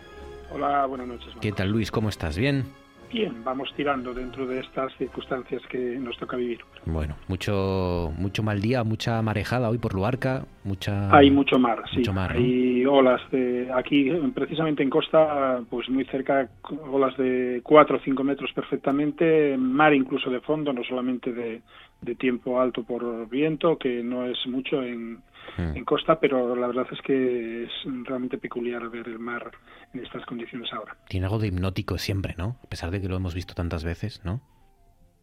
[0.51, 1.29] Hola, buenas noches.
[1.39, 1.91] ¿Qué tal, Luis?
[1.91, 2.37] ¿Cómo estás?
[2.37, 2.65] ¿Bien?
[3.11, 6.59] Bien, vamos tirando dentro de estas circunstancias que nos toca vivir.
[6.85, 11.97] Bueno, mucho mucho mal día, mucha marejada hoy por Luarca, mucha Hay mucho mar, sí.
[11.99, 12.39] Mucho mar, ¿no?
[12.39, 16.49] Hay olas de aquí, precisamente en costa, pues muy cerca,
[16.91, 21.61] olas de 4 o 5 metros perfectamente, mar incluso de fondo, no solamente de,
[22.01, 25.19] de tiempo alto por viento, que no es mucho en,
[25.57, 25.77] Mm.
[25.77, 27.71] en costa, pero la verdad es que es
[28.03, 29.51] realmente peculiar ver el mar
[29.93, 30.97] en estas condiciones ahora.
[31.07, 32.57] Tiene algo de hipnótico siempre, ¿no?
[32.63, 34.41] A pesar de que lo hemos visto tantas veces, ¿no?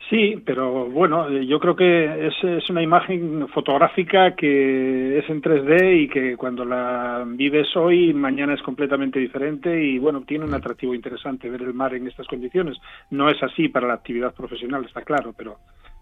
[0.08, 5.42] Sí, pero bueno, eh, yo creo que es, es una imagen fotográfica que es en
[5.42, 10.54] 3D y que cuando la vives hoy, mañana es completamente diferente y bueno, tiene un
[10.54, 12.78] atractivo interesante ver el mar en estas condiciones.
[13.10, 15.56] No es así para la actividad profesional, está claro, pero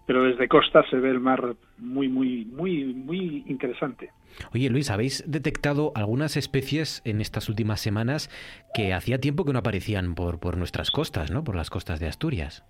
[0.05, 4.11] pero desde costa se ve el mar muy muy muy muy interesante.
[4.53, 8.29] Oye, Luis, ¿habéis detectado algunas especies en estas últimas semanas
[8.73, 11.43] que hacía tiempo que no aparecían por, por nuestras costas, ¿no?
[11.43, 12.65] Por las costas de Asturias.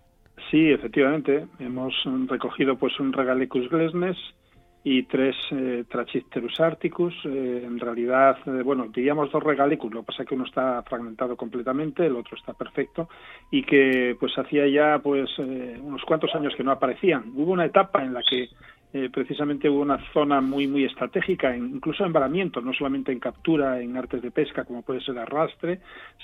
[0.52, 1.94] Sí, efectivamente, hemos
[2.28, 4.18] recogido pues un Regalecus glesnes
[4.88, 7.14] y tres eh, Trachypterus articus.
[7.26, 10.84] Eh, en realidad, eh, bueno, diríamos dos Regalecus, lo que pasa es que uno está
[10.84, 13.10] fragmentado completamente, el otro está perfecto
[13.50, 17.32] y que pues hacía ya pues eh, unos cuantos años que no aparecían.
[17.36, 18.50] Hubo una etapa en la que
[18.94, 23.82] eh, precisamente hubo una zona muy muy estratégica, incluso en varamiento, no solamente en captura,
[23.82, 25.80] en artes de pesca, como puede ser arrastre,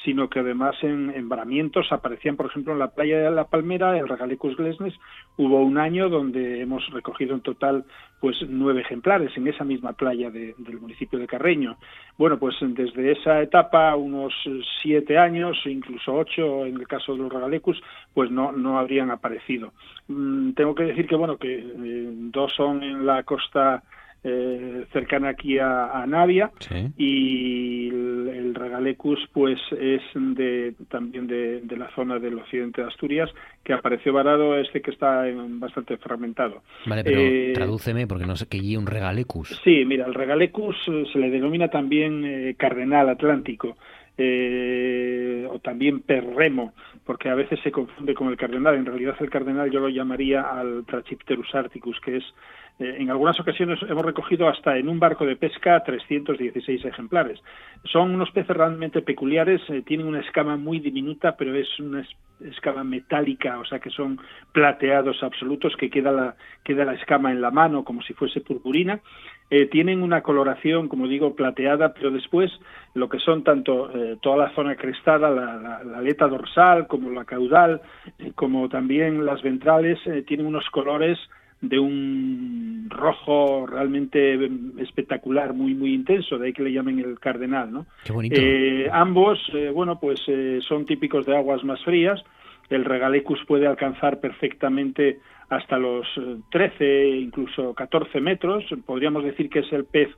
[0.05, 3.97] sino que además en, en varamientos aparecían, por ejemplo, en la playa de La Palmera,
[3.97, 4.93] el Regalecus glesnes,
[5.38, 7.84] hubo un año donde hemos recogido en total
[8.22, 11.78] pues nueve ejemplares en esa misma playa de- del municipio de Carreño.
[12.20, 14.32] Bueno, pues desde esa etapa, unos
[14.82, 17.82] siete años, incluso ocho en el caso de los Regalecus,
[18.14, 19.74] pues no, no habrían aparecido.
[20.07, 23.82] Mm, tengo que decir que, bueno, que eh, dos son en la costa
[24.24, 26.51] eh, cercana aquí a, a Navia
[26.95, 32.88] y el, el Regalecus pues es de, también de, de la zona del occidente de
[32.88, 33.30] Asturias
[33.64, 36.62] que apareció varado este que está en- bastante fragmentado.
[36.86, 39.59] Vale, pero Eh, tradúceme porque no sé qué y un regalecus.
[39.64, 43.76] Sí, mira, el Regalecus eh, se le denomina también eh, cardenal atlántico
[45.49, 46.74] o también perremo,
[47.05, 48.75] porque a veces se confunde con el cardenal.
[48.75, 52.23] En realidad el cardenal yo lo llamaría al Trachypterus articus, que es
[52.79, 57.39] eh, en algunas ocasiones hemos recogido hasta en un barco de pesca 316 ejemplares.
[57.85, 62.15] Son unos peces realmente peculiares, eh, tienen una escama muy diminuta, pero es una es-
[62.55, 64.19] escama metálica, o sea que son
[64.51, 68.99] plateados absolutos, que queda la, queda la escama en la mano como si fuese purpurina.
[69.53, 72.49] Eh, tienen una coloración, como digo, plateada, pero después
[72.93, 77.09] lo que son tanto eh, toda la zona crestada, la, la- la aleta dorsal, como
[77.09, 77.81] la caudal,
[78.17, 81.19] eh, como también las ventrales, tienen unos colores
[81.59, 84.49] de un rojo realmente
[84.79, 87.85] espectacular, muy muy intenso, de ahí que le llamen el cardenal, ¿no?
[88.05, 88.41] Qué bonito.
[88.93, 90.21] Ambos, eh, bueno, pues
[90.67, 92.23] son típicos de aguas más frías
[92.71, 95.19] el regalecus puede alcanzar perfectamente
[95.51, 96.07] hasta los
[96.49, 98.63] 13, incluso 14 metros.
[98.85, 100.09] Podríamos decir que es el pez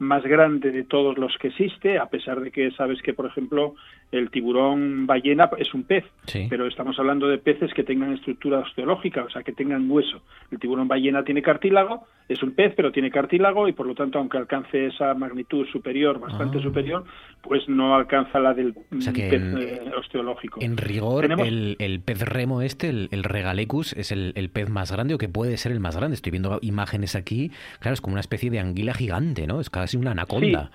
[0.00, 3.74] más grande de todos los que existe, a pesar de que sabes que, por ejemplo,
[4.10, 6.04] el tiburón ballena es un pez,
[6.48, 10.22] pero estamos hablando de peces que tengan estructura osteológica, o sea, que tengan hueso.
[10.50, 14.18] El tiburón ballena tiene cartílago, es un pez, pero tiene cartílago y, por lo tanto,
[14.18, 16.62] aunque alcance esa magnitud superior, bastante Ah.
[16.62, 17.04] superior,
[17.42, 20.60] pues no alcanza la del O sea que pez en- eh, osteológico.
[20.62, 24.90] En rigor, el, el pez remo este, el, el regalecus, es el, el pez más
[24.92, 26.14] grande o que puede ser el más grande.
[26.14, 27.50] Estoy viendo imágenes aquí.
[27.80, 29.60] Claro, es como una especie de anguila gigante, ¿no?
[29.60, 30.70] Es casi una anaconda.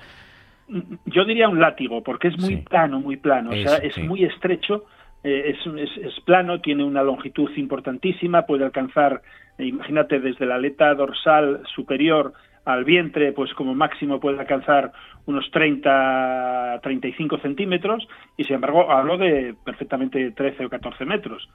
[1.05, 4.01] Yo diría un látigo, porque es muy plano, muy plano, o sea, es sí.
[4.03, 4.85] muy estrecho,
[5.23, 9.21] eh, es, es- es plano, tiene una longitud importantísima, puede alcanzar,
[9.59, 12.33] eh, imagínate, desde la aleta dorsal superior
[12.65, 14.91] al vientre, pues como máximo puede alcanzar
[15.27, 18.07] unos 30, 35 centímetros,
[18.37, 21.47] y sin embargo hablo de perfectamente 13 o 14 metros.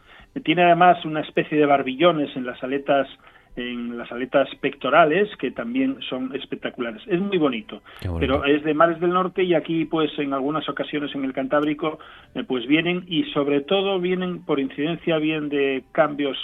[0.45, 3.09] Tiene además una especie de barbillones en las aletas
[3.57, 7.03] en las aletas pectorales que también son espectaculares.
[7.07, 7.83] Es muy bonito,
[8.21, 11.99] pero es de mares del norte y aquí pues en algunas ocasiones en el Cantábrico
[12.35, 16.39] eh, pues vienen y sobre todo vienen por incidencia bien de cambios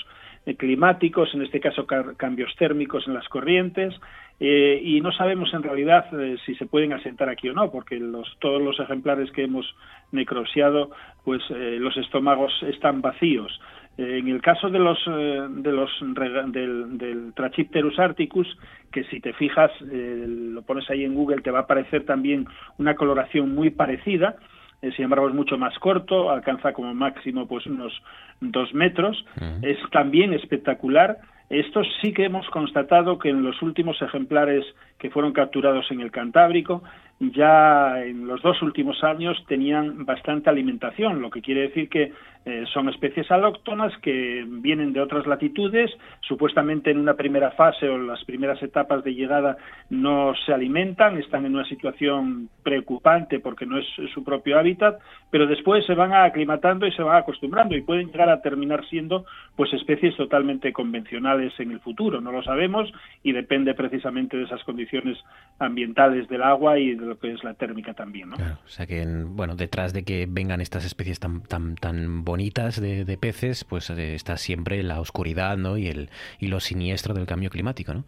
[0.46, 3.94] eh, climáticos, en este caso ca- cambios térmicos en las corrientes
[4.38, 7.98] eh, y no sabemos en realidad eh, si se pueden asentar aquí o no, porque
[7.98, 9.64] los, todos los ejemplares que hemos
[10.12, 10.90] necrosiado,
[11.24, 13.58] pues eh, los estómagos están vacíos.
[13.98, 18.46] Eh, en el caso de los eh, de los del, del Trachipterus articus,
[18.92, 22.46] que si te fijas, eh, lo pones ahí en Google, te va a aparecer también
[22.78, 24.36] una coloración muy parecida.
[24.82, 27.92] eh, sin embargo, es mucho más corto, alcanza como máximo pues unos
[28.40, 29.24] dos metros.
[29.62, 31.18] Es también espectacular.
[31.48, 34.64] Estos sí que hemos constatado que en los últimos ejemplares
[34.98, 36.82] que fueron capturados en el Cantábrico,
[37.20, 42.12] ya en los dos últimos años tenían bastante alimentación, lo que quiere decir que
[42.44, 45.90] eh, son especies alóctonas que vienen de otras latitudes,
[46.20, 49.56] supuestamente en una primera fase o las primeras etapas de llegada
[49.90, 55.46] no se alimentan, están en una situación preocupante porque no es su propio hábitat, pero
[55.46, 59.24] después se van aclimatando y se van acostumbrando y pueden llegar a terminar siendo
[59.56, 62.90] pues especies totalmente convencionales en el futuro, no lo sabemos
[63.22, 65.18] y depende precisamente de esas condiciones
[65.58, 68.36] ambientales del agua y de lo que es la térmica también, ¿no?
[68.36, 73.04] O sea que, bueno, detrás de que vengan estas especies tan, tan, tan bonitas de,
[73.04, 75.76] de peces, pues eh, está siempre la oscuridad, ¿no?
[75.76, 78.04] Y el y lo siniestro del cambio climático, ¿no?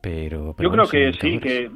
[0.00, 1.70] Pero, pero Yo creo que sí, que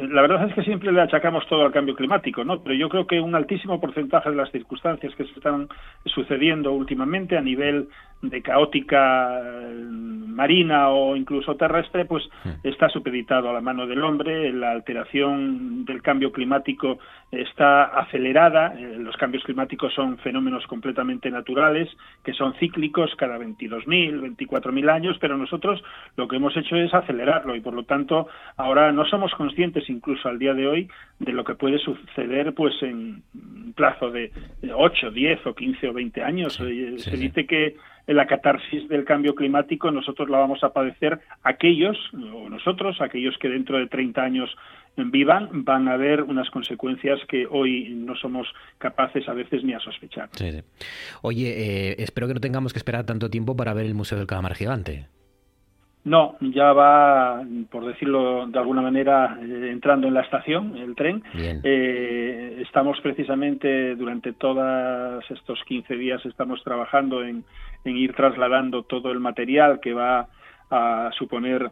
[0.00, 2.62] la verdad es que siempre le achacamos todo al cambio climático, ¿no?
[2.62, 5.68] Pero yo creo que un altísimo porcentaje de las circunstancias que se están
[6.04, 7.88] sucediendo últimamente a nivel
[8.22, 12.22] de caótica eh, marina o incluso terrestre, pues
[12.62, 14.52] está supeditado a la mano del hombre.
[14.52, 16.98] La alteración del cambio climático
[17.32, 18.74] está acelerada.
[18.78, 21.88] Eh, Los cambios climáticos son fenómenos completamente naturales,
[22.22, 25.82] que son cíclicos cada 22.000, 24.000 años, pero nosotros
[26.16, 30.28] lo que hemos hecho es acelerarlo y por lo tanto ahora no somos conscientes incluso
[30.28, 34.30] al día de hoy de lo que puede suceder pues en un plazo de
[34.74, 36.60] 8, 10 o 15 o 20 años.
[36.60, 37.76] Eh, Se dice que
[38.06, 43.48] la catarsis del cambio climático nosotros la vamos a padecer aquellos, o nosotros, aquellos que
[43.48, 44.50] dentro de 30 años
[44.96, 48.46] vivan, van a ver unas consecuencias que hoy no somos
[48.78, 50.28] capaces a veces ni a sospechar.
[50.32, 50.62] Sí, sí.
[51.22, 54.26] Oye, eh, espero que no tengamos que esperar tanto tiempo para ver el Museo del
[54.26, 55.06] Calamar Gigante.
[56.04, 61.22] No, ya va, por decirlo de alguna manera, eh, entrando en la estación, el tren.
[61.32, 67.44] Eh, estamos precisamente durante todos estos 15 días estamos trabajando en,
[67.84, 70.28] en ir trasladando todo el material que va
[70.70, 71.70] a suponer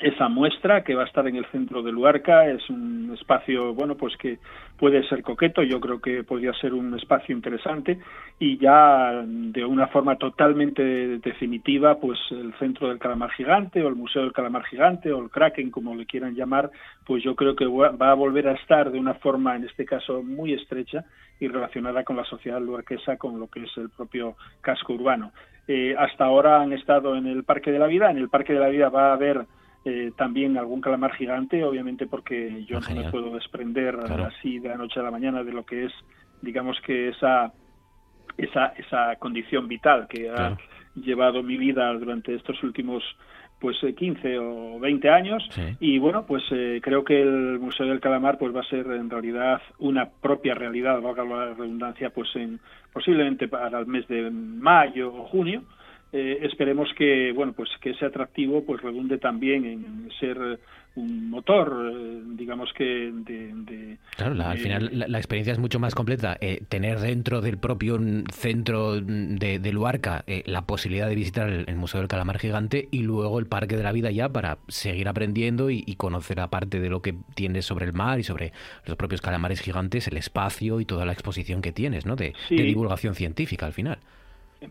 [0.00, 2.46] esa muestra que va a estar en el centro de Luarca.
[2.46, 4.38] Es un espacio bueno pues que
[4.78, 7.98] puede ser coqueto yo creo que podría ser un espacio interesante
[8.38, 10.82] y ya de una forma totalmente
[11.18, 15.30] definitiva pues el centro del calamar gigante o el museo del calamar gigante o el
[15.30, 16.70] kraken como le quieran llamar
[17.04, 20.22] pues yo creo que va a volver a estar de una forma en este caso
[20.22, 21.04] muy estrecha
[21.40, 25.32] y relacionada con la sociedad luarquesa con lo que es el propio casco urbano.
[25.66, 28.10] Eh, hasta ahora han estado en el parque de la vida.
[28.10, 29.44] En el parque de la vida va a haber
[29.84, 34.24] eh, también algún calamar gigante, obviamente porque yo no me puedo desprender Claro.
[34.26, 35.92] así de la noche a la mañana de lo que es,
[36.42, 37.52] digamos que esa
[38.36, 40.56] esa esa condición vital que ha
[40.94, 43.02] llevado mi vida durante estos últimos
[43.60, 45.48] pues eh, 15 o 20 años.
[45.80, 49.10] Y bueno pues eh, creo que el Museo del Calamar pues va a ser en
[49.10, 52.60] realidad una propia realidad valga la redundancia pues en
[52.92, 55.62] posiblemente para el mes de mayo o junio
[56.10, 60.58] eh, esperemos que bueno pues que ese atractivo pues redunde también en ser
[60.94, 66.38] un motor eh, digamos que de, claro al final la, experiencia es mucho más completa
[66.40, 67.98] eh, tener dentro del propio
[68.32, 73.38] centro de, de Luarca la posibilidad de visitar el, Museo del Calamar Gigante y luego
[73.38, 77.16] el Parque de la Vida ya para seguir aprendiendo y, conocer aparte de lo que
[77.34, 78.52] tienes sobre el mar y sobre
[78.86, 83.14] los propios calamares gigantes el espacio y toda la exposición que tienes no de divulgación
[83.14, 83.98] científica al final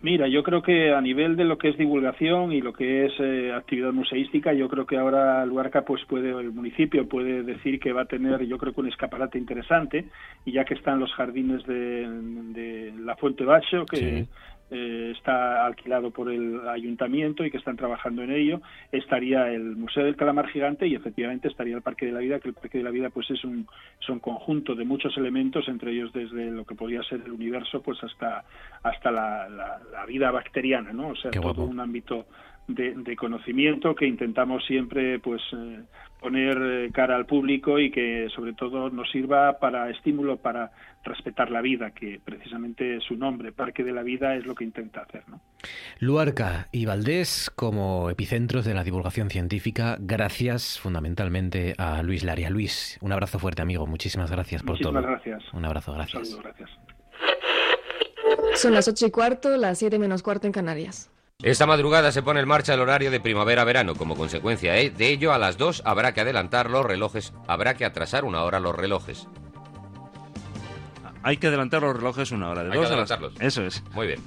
[0.01, 3.13] Mira, yo creo que a nivel de lo que es divulgación y lo que es
[3.19, 7.93] eh, actividad museística, yo creo que ahora Luarca pues puede el municipio puede decir que
[7.93, 10.09] va a tener yo creo que un escaparate interesante
[10.43, 14.25] y ya que están los jardines de, la Fuente Bacho que
[14.69, 18.61] eh, está alquilado por el ayuntamiento y que están trabajando en ello,
[18.91, 22.49] estaría el Museo del Calamar Gigante y efectivamente estaría el Parque de la Vida, que
[22.49, 23.67] el Parque de la Vida pues es un,
[24.21, 28.43] conjunto de muchos elementos, entre ellos desde lo que podría ser el universo pues hasta,
[28.83, 31.09] hasta la, la, vida bacteriana, ¿no?
[31.09, 32.25] O sea, todo un ámbito
[32.67, 35.79] de, conocimiento que intentamos siempre pues eh,
[36.19, 40.71] poner eh, cara al público y que sobre todo nos sirva para estímulo para
[41.03, 45.01] respetar la vida, que precisamente su nombre, Parque de la Vida, es lo que intenta
[45.01, 45.23] hacer.
[45.27, 45.39] ¿no?
[45.99, 52.49] Luarca y Valdés como epicentros de la divulgación científica, gracias fundamentalmente a Luis Laria.
[52.49, 53.87] Luis, un abrazo fuerte, amigo.
[53.87, 55.11] Muchísimas gracias por Muchísimas todo.
[55.11, 55.53] gracias.
[55.53, 56.33] Un abrazo, gracias.
[56.33, 56.69] Un gracias.
[58.55, 61.09] Son las ocho y cuarto, las siete menos cuarto en Canarias.
[61.43, 63.93] Esta madrugada se pone en marcha el horario de primavera-verano.
[63.93, 64.89] Como consecuencia ¿eh?
[64.89, 68.59] de ello, a las 2 habrá que adelantar los relojes, habrá que atrasar una hora
[68.59, 69.27] los relojes.
[71.27, 72.63] Hay que adelantar los relojes una hora.
[72.63, 73.33] De Hay que adelantarlos.
[73.41, 73.83] Eso es.
[73.91, 74.21] Muy bien.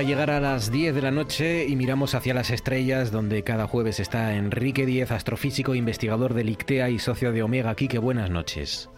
[0.00, 3.66] Para llegar a las 10 de la noche y miramos hacia las estrellas, donde cada
[3.66, 7.74] jueves está Enrique Díez, astrofísico, investigador del ICTEA y socio de Omega.
[7.74, 8.90] Quique, buenas noches.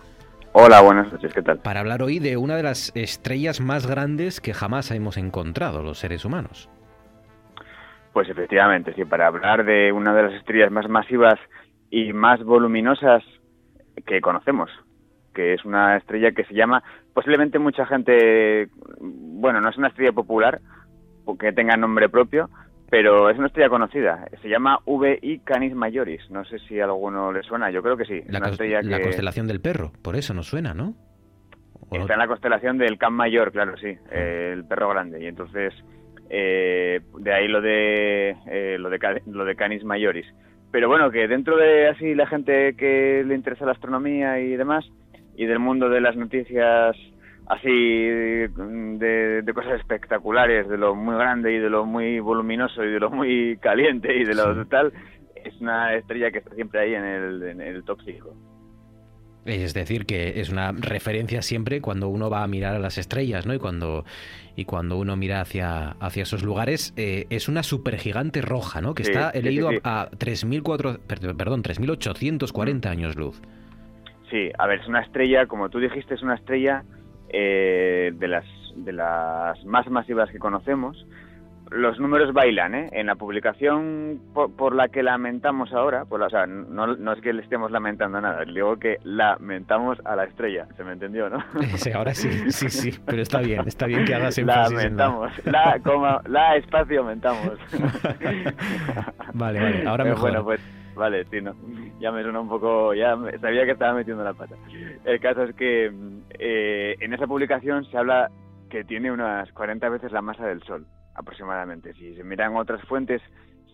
[0.53, 1.59] Hola, buenas noches, ¿qué tal?
[1.59, 5.99] Para hablar hoy de una de las estrellas más grandes que jamás hemos encontrado los
[5.99, 6.71] seres humanos.
[8.13, 11.41] Pues efectivamente, sí, para hablar de una de las estrellas más masivas
[11.91, 13.25] y más voluminosas
[14.07, 14.71] que conocemos,
[15.35, 16.81] que es una estrella que se llama,
[17.13, 18.69] posiblemente mucha gente,
[19.01, 20.61] bueno, no es una estrella popular,
[21.25, 22.51] porque tenga nombre propio,
[22.91, 24.29] pero es una estrella conocida.
[24.43, 26.31] Se llama VI Canis Majoris.
[26.31, 28.21] No sé si a alguno le suena, yo creo que sí.
[28.27, 30.95] La, la constelación del perro, por eso nos suena, ¿no?
[31.91, 34.15] Está en la constelación del Can Mayor, claro, sí, ah.
[34.15, 35.23] el perro grande.
[35.23, 35.75] Y entonces,
[36.31, 40.27] eh, de ahí lo de, eh, lo de lo de Canis Majoris.
[40.71, 44.87] Pero bueno, que dentro de así la gente que le interesa la astronomía y demás,
[45.37, 46.97] y del mundo de las noticias
[47.47, 53.01] así de, cosas espectaculares, de lo muy grande y de lo muy voluminoso y de
[53.01, 54.93] lo muy caliente y de lo tal,
[55.35, 58.35] es una estrella que está siempre ahí en el, en el top 5.
[59.45, 63.45] Es decir, que es una referencia siempre cuando uno va a mirar a las estrellas,
[63.45, 63.53] ¿no?
[63.55, 64.05] Y cuando,
[64.55, 68.95] y cuando uno mira hacia, hacia esos lugares, eh, es una supergigante roja, ¿no?
[68.95, 73.43] Que está, he leído, a, 3.400, perdón, 3.840 años luz.
[74.31, 76.85] Sí, a ver, es una estrella, como tú dijiste, es una estrella
[77.33, 78.45] eh, de, las,
[78.77, 81.07] de las más masivas que conocemos.
[81.71, 82.89] Los números bailan, ¿eh?
[82.93, 87.71] En la publicación por, la que lamentamos ahora, o sea, no, es que le estemos
[87.71, 91.39] lamentando nada, digo que lamentamos a la estrella, ¿se me entendió, no?
[91.77, 95.81] Sí, ahora sí, sí, sí, pero está bien, está bien que hagas énfasis Lamentamos, la,
[95.83, 97.59] como, la espacio aumentamos.
[99.33, 100.21] vale, vale, ahora mejor.
[100.21, 100.61] Bueno, pues
[100.95, 101.55] Vale, sí, no.
[102.01, 104.57] Ya me suena un poco, ya sabía que estaba metiendo la pata.
[105.05, 105.93] El caso es que
[106.39, 108.31] eh, en esa publicación se habla
[108.69, 111.93] que tiene unas 40 veces la masa del Sol, aproximadamente.
[111.95, 113.23] Si se miran otras fuentes,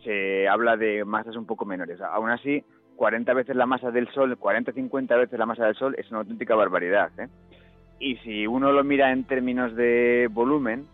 [0.04, 2.00] se habla de masas un poco menores.
[2.00, 2.64] Aún así,
[2.96, 6.54] 40 veces la masa del Sol, 40-50 veces la masa del Sol es una auténtica
[6.54, 7.10] barbaridad.
[7.18, 7.28] ¿eh?
[8.00, 10.86] Y si uno lo mira en términos de volumen,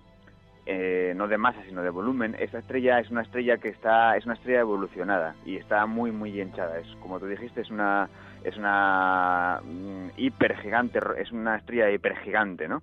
[0.67, 4.25] eh, no de masa sino de volumen, esta estrella es una estrella que está es
[4.25, 6.79] una estrella evolucionada y está muy muy hinchada.
[6.79, 8.09] Es como tú dijiste es una
[8.43, 12.83] es una mm, hipergigante, es una estrella hipergigante, ¿no?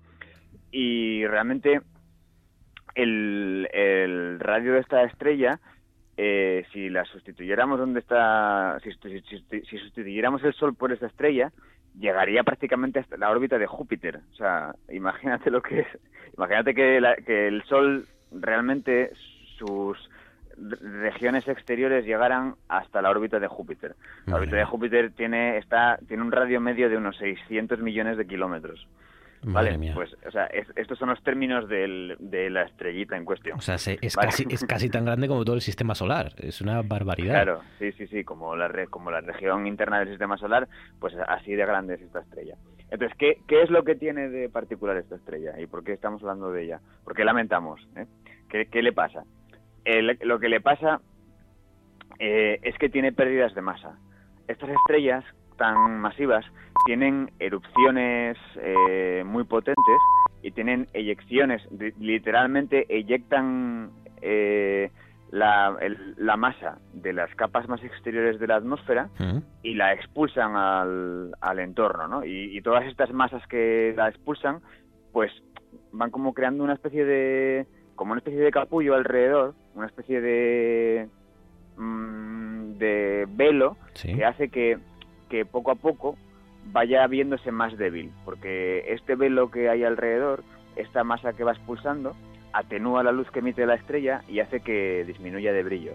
[0.70, 1.80] Y realmente
[2.94, 5.58] el, el radio de esta estrella
[6.16, 11.06] eh, si la sustituyéramos donde está, si, si- si- si sustituyéramos el Sol por esta
[11.06, 11.50] estrella,
[11.98, 14.20] llegaría prácticamente hasta la órbita de Júpiter.
[14.32, 15.86] O sea, imagínate lo que es.
[16.36, 19.12] Imagínate que, la- que el Sol realmente
[19.58, 19.98] sus
[20.56, 23.94] re- regiones exteriores llegaran hasta la órbita de Júpiter.
[24.26, 28.26] La órbita de Júpiter tiene está tiene un radio medio de unos 600 millones de
[28.26, 28.86] kilómetros.
[29.44, 29.92] Madre Vale, mía.
[29.94, 33.58] pues, o sea, es- estos son los términos del- de la estrellita en cuestión.
[33.58, 34.28] O sea, se- es, Vale.
[34.28, 36.32] casi, es casi tan grande como todo el sistema solar.
[36.38, 37.34] Es una barbaridad.
[37.34, 40.68] Claro, sí, sí, sí, como la, re- como la región interna del sistema solar,
[41.00, 42.54] pues así de grande es esta estrella.
[42.90, 45.58] Entonces, ¿qué, qué es lo que tiene de particular esta estrella?
[45.58, 46.80] ¿Y por qué estamos hablando de ella?
[47.04, 47.80] ¿Por qué lamentamos?
[47.96, 48.06] eh?
[48.48, 49.24] ¿Qué, qué le pasa?
[50.20, 51.00] Lo que le pasa
[52.18, 53.96] eh, es que tiene pérdidas de masa.
[54.46, 55.24] Estas estrellas
[55.56, 56.44] tan masivas
[56.86, 59.98] tienen erupciones eh, muy potentes
[60.42, 61.62] y tienen eyecciones,
[62.00, 64.90] literalmente eyectan eh,
[65.30, 69.08] la, el- la masa de las capas más exteriores de la atmósfera
[69.62, 72.24] y la expulsan al, al entorno, ¿no?
[72.24, 74.60] Y, y todas estas masas que la expulsan,
[75.12, 75.30] pues
[75.92, 81.08] van como creando una especie de, como una especie de capullo alrededor, una especie de,
[81.76, 83.76] mm, de velo
[84.16, 84.78] que hace que,
[85.30, 86.16] que poco a poco
[86.66, 90.44] vaya viéndose más débil, porque este velo que hay alrededor,
[90.76, 92.14] esta masa que va expulsando,
[92.52, 95.92] atenúa la luz que emite la estrella y hace que disminuya de brillo.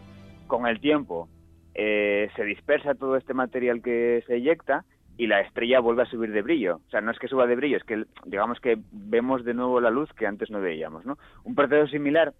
[0.47, 1.29] Con el tiempo
[1.73, 4.83] eh, se dispersa todo este material que se eyecta
[5.17, 6.81] y la estrella vuelve a subir de brillo.
[6.87, 9.79] O sea, no es que suba de brillo, es que digamos que vemos de nuevo
[9.79, 11.17] la luz que antes no veíamos, ¿no?
[11.43, 12.33] Un proceso similar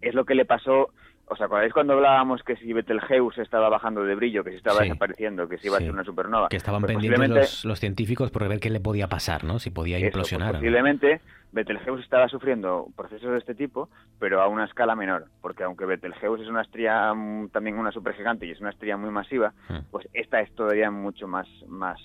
[0.00, 0.90] es lo que le pasó,
[1.26, 4.84] ¿os acordáis cuando hablábamos que si Betelgeuse estaba bajando de brillo, que si estaba Sí.
[4.84, 5.84] desapareciendo, que si iba Sí.
[5.84, 6.48] a ser una supernova?
[6.48, 9.58] Que estaban Pues pendientes los, los científicos por ver qué le podía pasar, ¿no?
[9.58, 10.48] Si podía eso, implosionar.
[10.50, 10.60] pues o no.
[10.60, 11.20] posiblemente
[11.52, 16.42] Betelgeuse estaba sufriendo procesos de este tipo, pero a una escala menor, porque aunque Betelgeuse
[16.42, 19.78] es una estrella mm, también una supergigante y es una estrella muy masiva, Hmm.
[19.90, 21.98] pues esta es todavía mucho más, más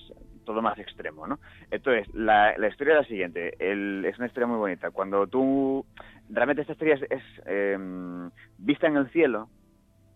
[0.44, 1.38] todo más extremo, ¿no?
[1.70, 4.90] Entonces, la, la historia es la siguiente, el- es una historia muy bonita.
[4.90, 5.84] Cuando tú,
[6.28, 9.48] realmente esta estrella es, es, em, vista en el cielo,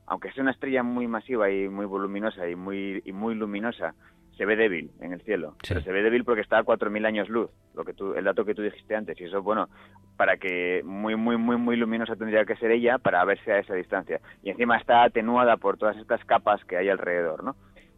[0.06, 3.94] aunque sea una estrella muy masiva y muy voluminosa y muy, y muy luminosa,
[4.36, 5.54] se ve débil en el cielo.
[5.68, 8.44] Pero se ve débil porque está a 4.000 años luz, lo que tú, el dato
[8.44, 9.18] que tú dijiste antes.
[9.20, 9.68] Y eso, bueno,
[10.16, 13.74] para que muy, muy, muy, muy luminosa tendría que ser ella para verse a esa
[13.74, 14.20] distancia.
[14.42, 17.54] Y encima está atenuada por todas estas capas que hay alrededor, ¿no?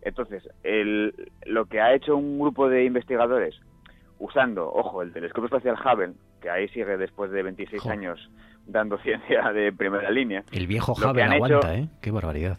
[0.07, 1.13] Entonces, el,
[1.47, 3.59] lo que ha hecho un grupo de investigadores
[4.21, 8.31] usando, ojo, el telescopio espacial Hubble, que ahí sigue después de 26 años
[8.67, 10.45] dando ciencia de primera línea.
[10.53, 11.89] El viejo Hubble hecho- aguanta, ¿eh?
[12.01, 12.57] Qué barbaridad.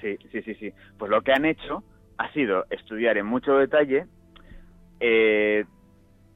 [0.00, 0.72] Sí, sí, sí, sí.
[0.96, 1.82] Pues lo que han hecho
[2.16, 4.06] ha sido estudiar en mucho detalle,
[5.00, 5.64] eh,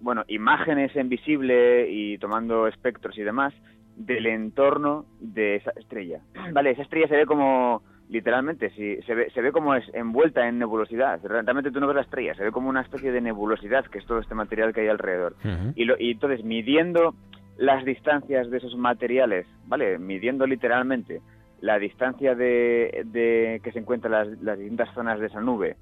[0.00, 3.54] bueno, imágenes en visible y tomando espectros y demás
[3.96, 6.20] del entorno de esa estrella.
[6.52, 10.48] Vale, esa estrella se ve como, literalmente, si, se, ve, se ve como es envuelta
[10.48, 11.20] en nebulosidad.
[11.22, 14.06] Realmente tú no ves la estrella, se ve como una especie de nebulosidad, que es
[14.06, 15.36] todo este material que hay alrededor.
[15.76, 17.14] Y, lo, y entonces, midiendo
[17.58, 19.98] las distancias de esos materiales, ¿vale?
[19.98, 21.20] Midiendo literalmente
[21.60, 25.76] la distancia de, de que se encuentran las, las distintas zonas de esa nube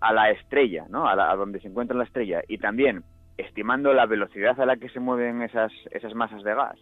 [0.00, 1.08] a la estrella, ¿no?
[1.08, 3.02] A, la- a donde se encuentra la estrella y también
[3.36, 6.78] estimando la velocidad a la que se mueven esas, esas masas de gas,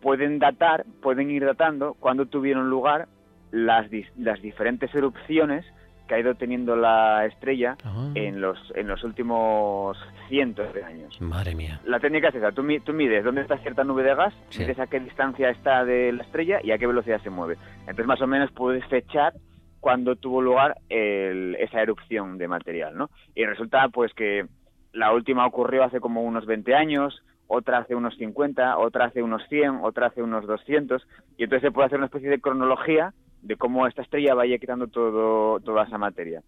[0.00, 3.08] pueden datar, pueden ir datando cuando tuvieron lugar
[3.50, 3.86] las,
[4.16, 5.64] las diferentes erupciones
[6.06, 7.76] que ha ido teniendo la estrella
[8.14, 11.20] en los en los últimos cientos de años.
[11.20, 11.80] Madre mía.
[11.84, 14.60] La técnica es esa, tú, tú mides dónde está cierta nube de gas, Sí.
[14.62, 17.56] mides a qué distancia está de la estrella y a qué velocidad se mueve.
[17.80, 19.34] Entonces más o menos puedes fechar
[19.80, 23.10] cuándo tuvo lugar el- esa erupción de material, ¿no?
[23.34, 24.46] Y resulta pues que
[24.92, 29.42] la última ocurrió hace como unos 20 años, otra hace unos 50, otra hace unos
[29.48, 33.12] 100, otra hace unos 200, y entonces se puede hacer una especie de cronología
[33.42, 36.42] de cómo esta estrella va eyectando todo, toda esa materia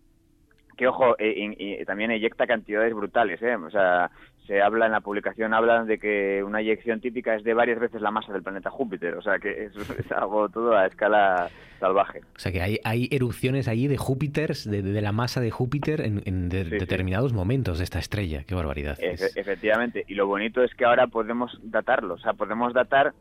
[0.77, 3.55] que ojo, eh, y- y también eyecta cantidades brutales, ¿eh?
[3.55, 4.11] O sea,
[4.47, 8.01] se habla en la publicación, hablan de que una eyección típica es de varias veces
[8.01, 9.73] la masa del planeta Júpiter, o sea que es,
[10.07, 12.21] es algo todo a escala salvaje.
[12.35, 16.01] O sea que hay, hay erupciones allí de Júpiter, de, de la masa de Júpiter
[16.01, 18.45] en, en de- determinados momentos de esta estrella.
[18.45, 18.97] Qué barbaridad.
[19.01, 23.13] Efe- efectivamente, y lo bonito es que ahora podemos datarlo, o sea, podemos datar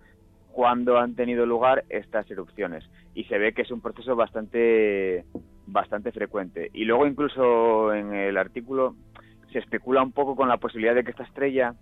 [0.54, 5.26] cuándo han tenido lugar estas erupciones y se ve que es un proceso bastante
[5.68, 8.96] bastante frecuente y luego incluso en el artículo
[9.52, 11.74] se especula un poco con la posibilidad de que esta estrella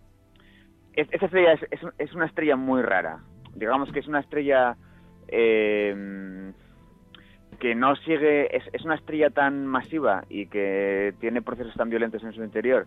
[0.94, 3.20] es- esa estrella es, es una estrella muy rara.
[3.56, 4.76] Digamos que es una estrella
[5.28, 6.52] eh,
[7.60, 12.24] que no sigue, es, es una estrella tan masiva y que tiene procesos tan violentos
[12.24, 12.86] en su interior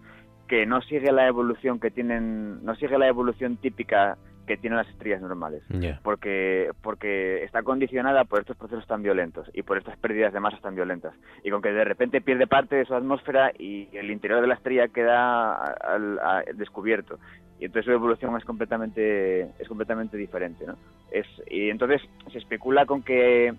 [0.48, 4.16] que no sigue la evolución que tienen, no sigue la evolución típica
[4.50, 5.62] que tienen las estrellas normales.
[6.02, 10.60] Porque porque está condicionada por estos procesos tan violentos y por estas pérdidas de masas
[10.60, 11.14] tan violentas.
[11.44, 14.54] Y con que de repente pierde parte de su atmósfera y el interior de la
[14.54, 17.18] estrella queda al- a- descubierto.
[17.60, 20.76] Y entonces su evolución es completamente es completamente diferente ¿no?
[21.12, 22.00] es y entonces
[22.32, 23.52] se especula con que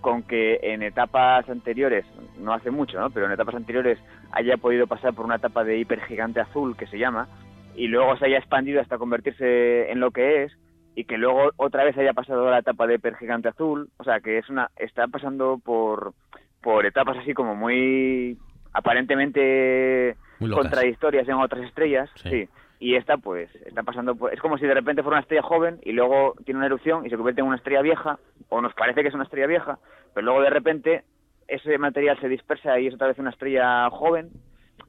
[0.00, 2.04] con que en etapas anteriores
[2.40, 3.98] no hace mucho no pero en etapas anteriores
[4.32, 7.28] haya podido pasar por una etapa de hipergigante azul que se llama
[7.76, 10.52] y luego se haya expandido hasta convertirse en lo que es
[10.94, 14.20] y que luego otra vez haya pasado a la etapa de hipergigante azul, o sea,
[14.20, 16.14] que es una está pasando por
[16.62, 18.38] por etapas así como muy
[18.72, 22.30] aparentemente Muy contradictorias en otras estrellas, Sí.
[22.30, 22.48] sí.
[22.78, 25.78] Y esta pues está pasando por es como si de repente fuera una estrella joven
[25.82, 28.18] y luego tiene una erupción y se convierte en una estrella vieja
[28.48, 29.78] o nos parece que es una estrella vieja,
[30.14, 31.04] pero luego de repente
[31.48, 34.30] ese material se dispersa y es otra vez una estrella joven.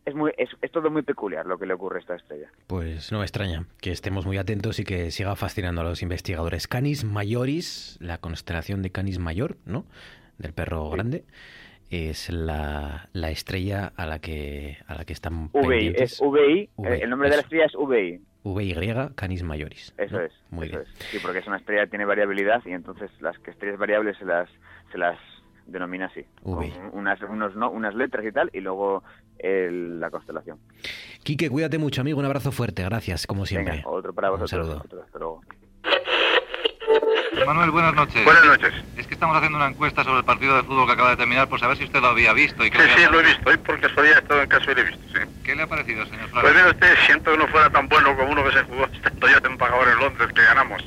[0.07, 2.49] Es muy es, es todo muy peculiar lo que le ocurre a esta estrella.
[2.65, 6.65] Pues no me extraña que estemos muy atentos y que siga fascinando a los investigadores.
[6.69, 9.85] Canis Majoris, la constelación de Canis Mayor, ¿no?
[10.37, 11.25] Del perro grande,
[11.89, 16.13] es la, la estrella a la que a la que están VI, pendientes.
[16.13, 18.21] es VI, VI, eh, el nombre de la estrella es VI.
[18.45, 19.93] VY Canis Majoris.
[19.97, 20.23] Eso ¿no?
[20.23, 20.89] es, Muy eso bien.
[20.89, 21.05] es.
[21.09, 24.23] Sí, porque es una estrella que tiene variabilidad y entonces las que estrellas variables se
[24.23, 24.49] las
[24.89, 25.19] se las
[25.67, 29.03] denomina así, con unas unos no, unas letras y tal y luego
[29.39, 30.57] el- la constelación.
[31.23, 32.19] Quique, cuídate mucho, amigo.
[32.19, 32.83] Un abrazo fuerte.
[32.83, 33.75] Gracias, como siempre.
[33.77, 34.65] Venga, otro para Un vosotros.
[34.67, 34.81] saludo.
[34.85, 35.41] Otro, hasta luego.
[37.45, 38.23] Manuel, buenas noches.
[38.25, 38.73] Buenas noches.
[38.97, 41.47] Es que estamos haciendo una encuesta sobre el partido de fútbol que acaba de terminar
[41.47, 42.65] por saber si usted lo había visto.
[42.65, 43.49] Y qué Sí, sí, lo he visto.
[43.49, 45.19] Hoy por casualidad he estado en casa y lo he visto, sí.
[45.43, 46.41] ¿Qué le ha parecido, señor Fraga?
[46.41, 49.27] Pues mire usted, siento que no fuera tan bueno como uno que se jugó estando
[49.29, 50.83] yo en pagador en Londres, que ganamos.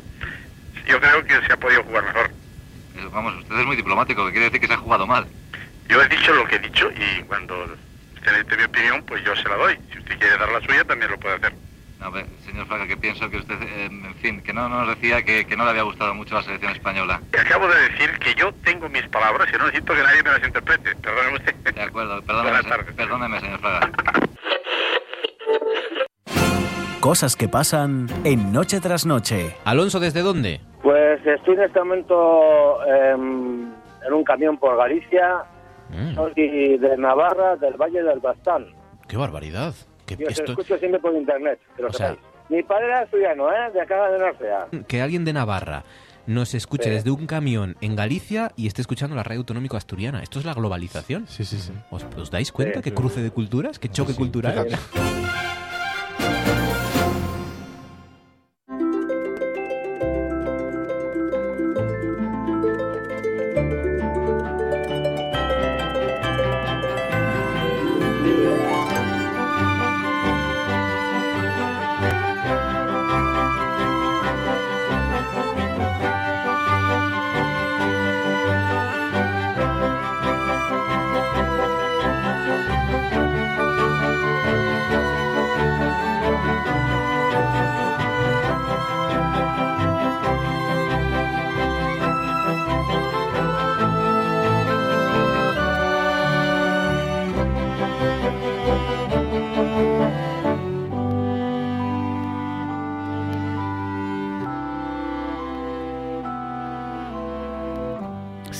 [0.86, 2.30] Yo creo que se ha podido jugar mejor.
[3.00, 5.26] Eh, Vamos, usted es muy diplomático, que quiere decir que se ha jugado mal.
[5.88, 7.64] Yo he dicho lo que he dicho y cuando
[8.14, 9.78] usted necesite mi opinión, pues yo se la doy.
[9.92, 11.54] Si usted quiere dar la suya, también lo puede hacer.
[12.00, 15.22] A ver, señor Fraga, que pienso que usted, eh, en fin, que no nos decía
[15.22, 17.20] que, que no le había gustado mucho la selección española.
[17.38, 20.42] Acabo de decir que yo tengo mis palabras y no necesito que nadie me las
[20.44, 20.94] interprete.
[20.96, 21.54] Perdóneme usted.
[21.74, 22.94] De acuerdo, perdóneme, Buenas se- tardes.
[22.94, 23.90] perdóneme, señor Fraga.
[27.00, 29.54] Cosas que pasan en Noche tras Noche.
[29.64, 30.60] Alonso, ¿desde dónde?
[30.82, 33.72] Pues estoy en este momento em,
[34.06, 35.44] en un camión por Galicia,
[35.92, 38.64] Mm, soy de Navarra, del Valle del Bastán.
[39.08, 39.74] ¡Qué barbaridad!
[40.06, 42.16] Que, Yo os esto- escucho siempre por internet, que lo O sea-.
[42.48, 43.72] Mi padre era asturiano, ¿eh?
[43.74, 44.66] De acá de Narcea.
[44.86, 45.82] que alguien de Navarra
[46.28, 46.90] nos escuche Sí.
[46.90, 50.22] desde un camión en Galicia y esté escuchando la radio autonómica asturiana.
[50.22, 51.26] ¿Esto es la globalización?
[51.26, 51.72] Sí, sí, sí.
[51.90, 52.82] ¿Os, os dais cuenta Sí.
[52.84, 53.80] qué cruce de culturas?
[53.80, 54.68] ¿Qué choque cultural?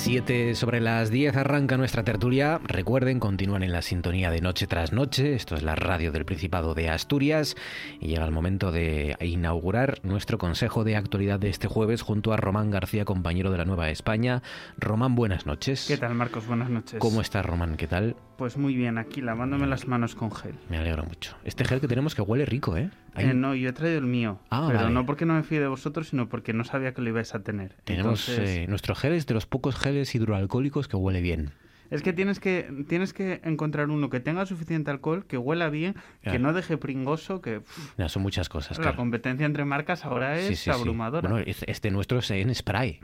[0.01, 0.11] Fíjate.
[0.11, 2.61] Siete sobre las 10 arranca nuestra tertulia.
[2.65, 5.35] Recuerden, continúan en la sintonía de Noche tras Noche.
[5.35, 7.55] Esto es la radio del Principado de Asturias.
[8.01, 12.37] Y llega el momento de inaugurar nuestro consejo de actualidad de este jueves junto a
[12.37, 14.43] Román García, compañero de la Nueva España.
[14.79, 15.85] Román, buenas noches.
[15.87, 16.47] ¿Qué tal, Marcos?
[16.47, 16.99] Buenas noches.
[16.99, 17.77] ¿Cómo estás, Román?
[17.77, 18.17] ¿Qué tal?
[18.37, 20.55] Pues muy bien, aquí lavándome las manos con gel.
[20.71, 21.37] Me alegro mucho.
[21.45, 22.91] Este gel que tenemos que huele rico, ¿eh?
[23.17, 24.41] Eh, no, yo he traído el mío.
[24.51, 24.95] Ah, pero vale.
[24.95, 27.43] no porque no me fíe de vosotros, sino porque no sabía que lo ibais a
[27.43, 27.75] tener.
[27.85, 31.51] Tenemos Entonces, eh, nuestro gel es de los pocos geles hidroalcohólicos que huele bien.
[31.91, 35.97] Es que tienes que tienes que encontrar uno que tenga suficiente alcohol, que huela bien,
[36.23, 38.79] que no deje pringoso, que pff, son muchas cosas.
[38.79, 38.97] la claro.
[38.99, 40.71] competencia entre marcas ahora es Sí, sí, sí.
[40.71, 41.29] abrumadora.
[41.29, 43.01] Bueno, es- este nuestro es en spray.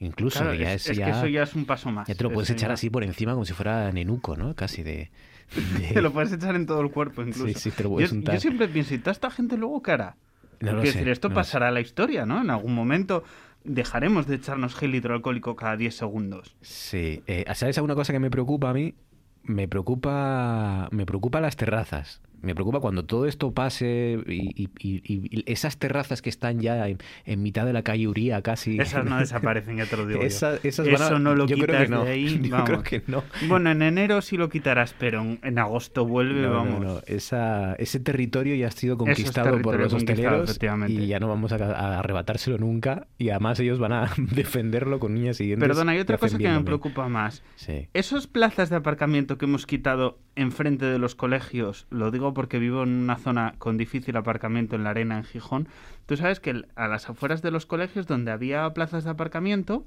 [0.00, 2.06] Incluso, Claro, ya es- es, es que eso ya es un paso más.
[2.06, 4.54] Ya te lo puedes echar ya- así por encima como si fuera nenuco, ¿no?
[4.54, 5.10] Casi de...
[5.92, 7.46] Te lo puedes echar en todo el cuerpo incluso.
[7.48, 8.34] Sí, sí, te lo puedes yo, untar.
[8.34, 10.16] yo siempre pienso, ¿y toda esta gente luego qué hará?
[10.60, 12.40] No sé, esto no pasará a la historia, ¿no?
[12.40, 13.24] En algún momento
[13.64, 16.56] dejaremos de echarnos gel hidroalcohólico cada 10 segundos.
[16.60, 17.22] Sí.
[17.26, 18.94] Eh, ¿Sabes alguna cosa que me preocupa a mí?
[19.42, 22.22] Me preocupa, me preocupa las terrazas.
[22.44, 26.88] Me preocupa cuando todo esto pase y, y- y- y esas terrazas que están ya
[26.88, 28.78] en, en mitad de la calle Uría casi.
[28.78, 30.26] Esas no desaparecen, ya te lo digo yo.
[30.26, 32.04] Esa- esas van a- Eso no lo yo quitas creo que no.
[32.04, 32.68] de ahí, Yo vamos.
[32.68, 33.24] creo que no.
[33.48, 36.80] Bueno, en enero sí lo quitarás, pero en, en agosto vuelve, No, vamos.
[36.84, 37.00] no.
[37.06, 40.58] Esa- ese territorio ya ha sido conquistado por los hosteleros
[40.88, 43.06] y ya no vamos a, a arrebatárselo nunca.
[43.18, 45.66] Y además ellos van a defenderlo con uñas y dientes.
[45.68, 46.64] Perdona, hay otra cosa que me también.
[46.64, 47.42] preocupa más.
[47.56, 47.88] Sí.
[47.94, 52.82] Esos plazas de aparcamiento que hemos quitado enfrente de los colegios, lo digo porque vivo
[52.82, 55.68] en una zona con difícil aparcamiento en la arena en Gijón.
[56.06, 59.84] Tú sabes que a las afueras de los colegios donde había plazas de aparcamiento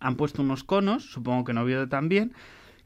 [0.00, 2.32] han puesto unos conos, supongo que en Oviedo también,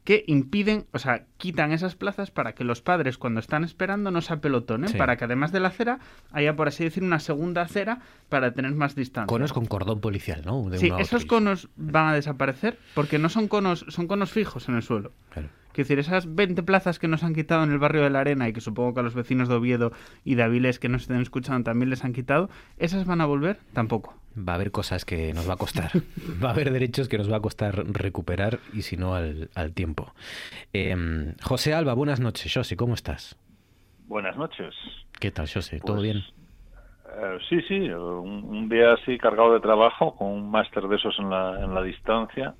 [0.05, 4.21] que impiden, o sea, quitan esas plazas para que los padres cuando están esperando no
[4.21, 4.97] se apelotonen, Sí.
[4.97, 5.99] para que además de la acera
[6.31, 7.99] haya, por así decir, una segunda acera
[8.29, 9.27] para tener más distancia.
[9.27, 10.69] Conos con cordón policial, ¿no?
[10.69, 14.75] De Sí, esos conos van a desaparecer porque no son conos, son conos fijos en
[14.75, 15.11] el suelo.
[15.31, 15.49] Claro.
[15.71, 18.49] Quiero decir, esas 20 plazas que nos han quitado en el barrio de la Arena
[18.49, 19.91] y que supongo que a los vecinos de Oviedo
[20.25, 23.59] y de Avilés que nos estén escuchando también les han quitado, ¿esas van a volver?
[23.73, 24.15] Tampoco.
[24.37, 25.91] Va a haber cosas que nos va a costar.
[26.43, 29.73] Va a haber derechos que nos va a costar recuperar y si no al, al
[29.73, 30.13] tiempo.
[30.73, 32.53] Eh, José Alba, buenas noches.
[32.53, 33.37] José, ¿cómo estás?
[34.07, 34.73] Buenas noches.
[35.19, 35.79] ¿Qué tal, José?
[35.79, 36.17] ¿Todo Pues, bien?
[37.11, 41.17] Eh, sí, sí, un, un día así cargado de trabajo, con un máster de esos
[41.19, 42.53] en la, en la distancia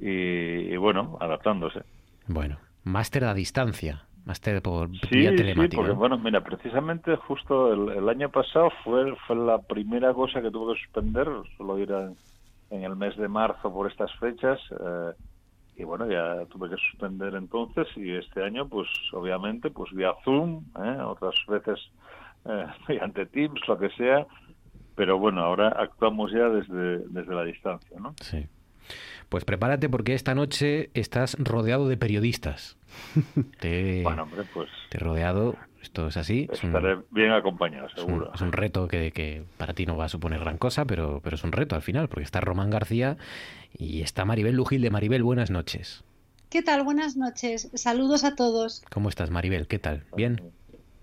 [0.00, 1.80] y, y bueno, adaptándose.
[2.26, 4.08] Bueno, máster a distancia.
[4.24, 5.76] Máster por Sí, vía sí, telemática.
[5.76, 5.96] porque ¿no?
[5.96, 10.74] bueno, mira, precisamente justo el, el año pasado fue, fue la primera cosa que tuve
[10.74, 12.12] que suspender, solo ir a-
[12.70, 15.12] en el mes de marzo por estas fechas, eh,
[15.76, 20.64] y bueno, ya tuve que suspender entonces, y este año, pues obviamente, pues vía Zoom,
[20.84, 20.98] ¿eh?
[21.02, 21.78] otras veces
[22.44, 24.26] eh, mediante Teams, lo que sea,
[24.94, 28.14] pero bueno, ahora actuamos ya desde, desde la distancia, ¿no?
[28.20, 28.46] Sí.
[29.32, 32.76] Pues prepárate porque esta noche estás rodeado de periodistas.
[33.60, 36.48] Te, Bueno, hombre, pues te he rodeado, esto es así.
[36.52, 38.30] Es un, estaré bien acompañado, es un- seguro.
[38.34, 41.36] es un reto que, que para ti no va a suponer gran cosa, pero, pero
[41.36, 43.16] es un reto al final, porque está Román García
[43.72, 45.22] y está Maribel Lujil de Maribel.
[45.22, 46.04] Buenas noches.
[46.50, 46.84] ¿Qué tal?
[46.84, 47.70] Buenas noches.
[47.72, 48.82] Saludos a todos.
[48.92, 49.66] ¿Cómo estás, Maribel?
[49.66, 50.04] ¿Qué tal?
[50.14, 50.42] ¿Bien?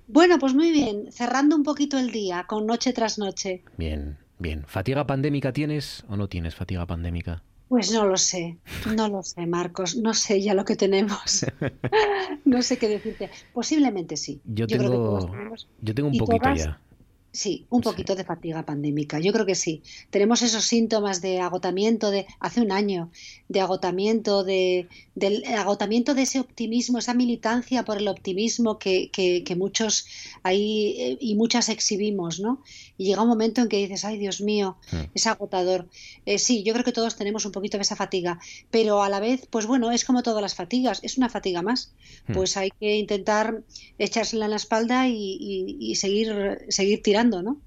[0.08, 1.12] Bueno, pues muy bien.
[1.12, 3.64] Cerrando un poquito el día, con noche tras noche.
[3.78, 4.66] Bien, bien.
[4.68, 7.42] ¿Fatiga pandémica tienes o no tienes fatiga pandémica?
[7.70, 8.58] Pues no lo sé,
[8.96, 9.96] no lo sé, Marcos.
[9.96, 11.46] No sé ya lo que tenemos.
[12.46, 13.30] No sé qué decirte.
[13.54, 14.42] Posiblemente sí.
[14.46, 15.68] Yo creo que tengo, todos tenemos.
[15.82, 16.82] yo tengo un poquito todas- ya.
[17.32, 19.20] Sí, un poquito de fatiga pandémica.
[19.20, 19.84] Yo creo que sí.
[20.10, 23.12] Tenemos esos síntomas de agotamiento de hace un año,
[23.48, 29.44] de agotamiento de del agotamiento de ese optimismo, esa militancia por el optimismo que, que,
[29.44, 30.06] que muchos
[30.44, 32.64] ahí eh, y muchas exhibimos, ¿no?
[32.98, 34.78] Y llega un momento en que dices, ay Dios mío,
[35.14, 35.88] es agotador.
[36.26, 38.40] Eh, sí, yo creo que todos tenemos un poquito de esa fatiga,
[38.72, 41.92] pero a la vez, pues bueno, es como todas las fatigas, es una fatiga más.
[42.28, 42.34] Hmm.
[42.34, 43.62] Pues hay que intentar
[43.98, 47.62] echársela en la espalda y, y- y seguir, seguir tirando, ¿no?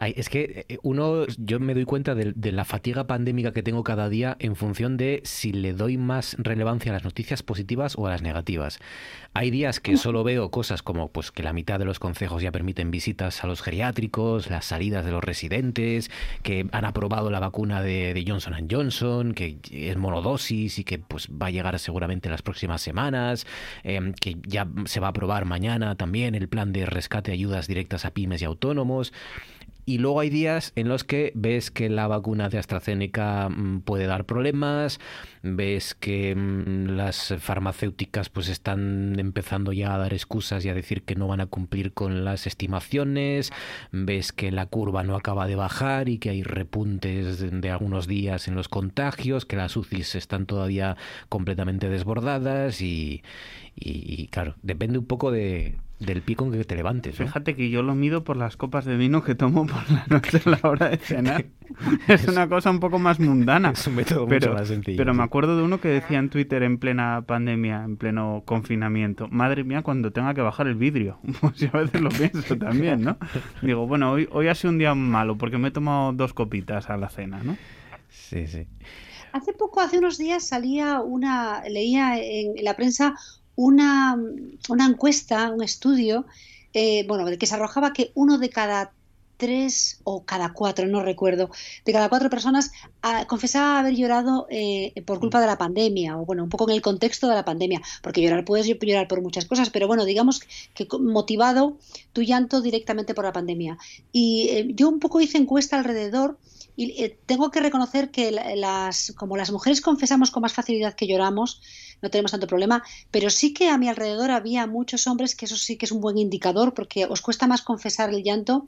[0.00, 4.08] Es que eh, uno, yo me doy cuenta de, la fatiga pandémica que tengo cada
[4.08, 8.10] día en función de si le doy más relevancia a las noticias positivas o a
[8.10, 8.78] las negativas.
[9.34, 12.52] Hay días que solo veo cosas como pues que la mitad de los concejos ya
[12.52, 16.10] permiten visitas a los geriátricos, las salidas de los residentes,
[16.42, 21.46] que han aprobado la vacuna de, Johnson Johnson, que es monodosis y que pues va
[21.46, 23.46] a llegar seguramente las próximas semanas,
[23.84, 28.04] eh, que ya se va a aprobar mañana también el plan de rescate ayudas directas
[28.04, 29.12] a pymes y autónomos.
[29.84, 34.06] Y luego hay días en los que ves que la vacuna de AstraZeneca mm, puede
[34.06, 35.00] dar problemas,
[35.42, 41.02] ves que mm, las farmacéuticas pues están empezando ya a dar excusas y a decir
[41.02, 43.52] que no van a cumplir con las estimaciones,
[43.90, 48.46] ves que la curva no acaba de bajar y que hay repuntes de, algunos días
[48.46, 50.96] en los contagios, que las UCIs están todavía
[51.28, 53.22] completamente desbordadas y,
[53.76, 57.18] y- y, claro, depende un poco de, del pie con que te levantes.
[57.18, 57.26] ¿no?
[57.26, 60.40] Fíjate que yo lo mido por las copas de vino que tomo por la noche
[60.44, 61.46] a la hora de cenar.
[62.08, 63.70] es una cosa un poco más mundana.
[63.70, 64.96] Es un método pero, mucho más sencillo.
[64.96, 65.18] Pero sí.
[65.18, 69.64] me acuerdo de uno que decía en Twitter en plena pandemia, en pleno confinamiento, madre
[69.64, 71.18] mía, cuando tenga que bajar el vidrio.
[71.40, 73.16] Pues yo a veces lo pienso también, ¿no?
[73.62, 76.90] Digo, bueno, hoy, hoy ha sido un día malo porque me he tomado dos copitas
[76.90, 77.56] a la cena, ¿no?
[78.08, 78.66] Sí, sí.
[79.32, 83.14] Hace poco, hace unos días, salía una, leía en, en la prensa
[83.56, 84.16] una,
[84.68, 86.26] una encuesta, un estudio,
[86.72, 88.92] eh, bueno, que se arrojaba que uno de cada
[89.42, 91.50] tres o cada cuatro, no recuerdo,
[91.84, 92.70] de cada cuatro personas
[93.02, 96.76] ah, confesaba haber llorado eh, por culpa de la pandemia, o bueno, un poco en
[96.76, 100.42] el contexto de la pandemia, porque llorar puedes llorar por muchas cosas, pero bueno, digamos
[100.74, 101.76] que motivado
[102.12, 103.78] tu llanto directamente por la pandemia.
[104.12, 106.38] Y eh, yo un poco hice encuesta alrededor
[106.76, 110.94] y eh, tengo que reconocer que la- las, como las mujeres confesamos con más facilidad
[110.94, 111.60] que lloramos,
[112.00, 115.56] no tenemos tanto problema, pero sí que a mi alrededor había muchos hombres, que eso
[115.56, 118.66] sí que es un buen indicador, porque os cuesta más confesar el llanto,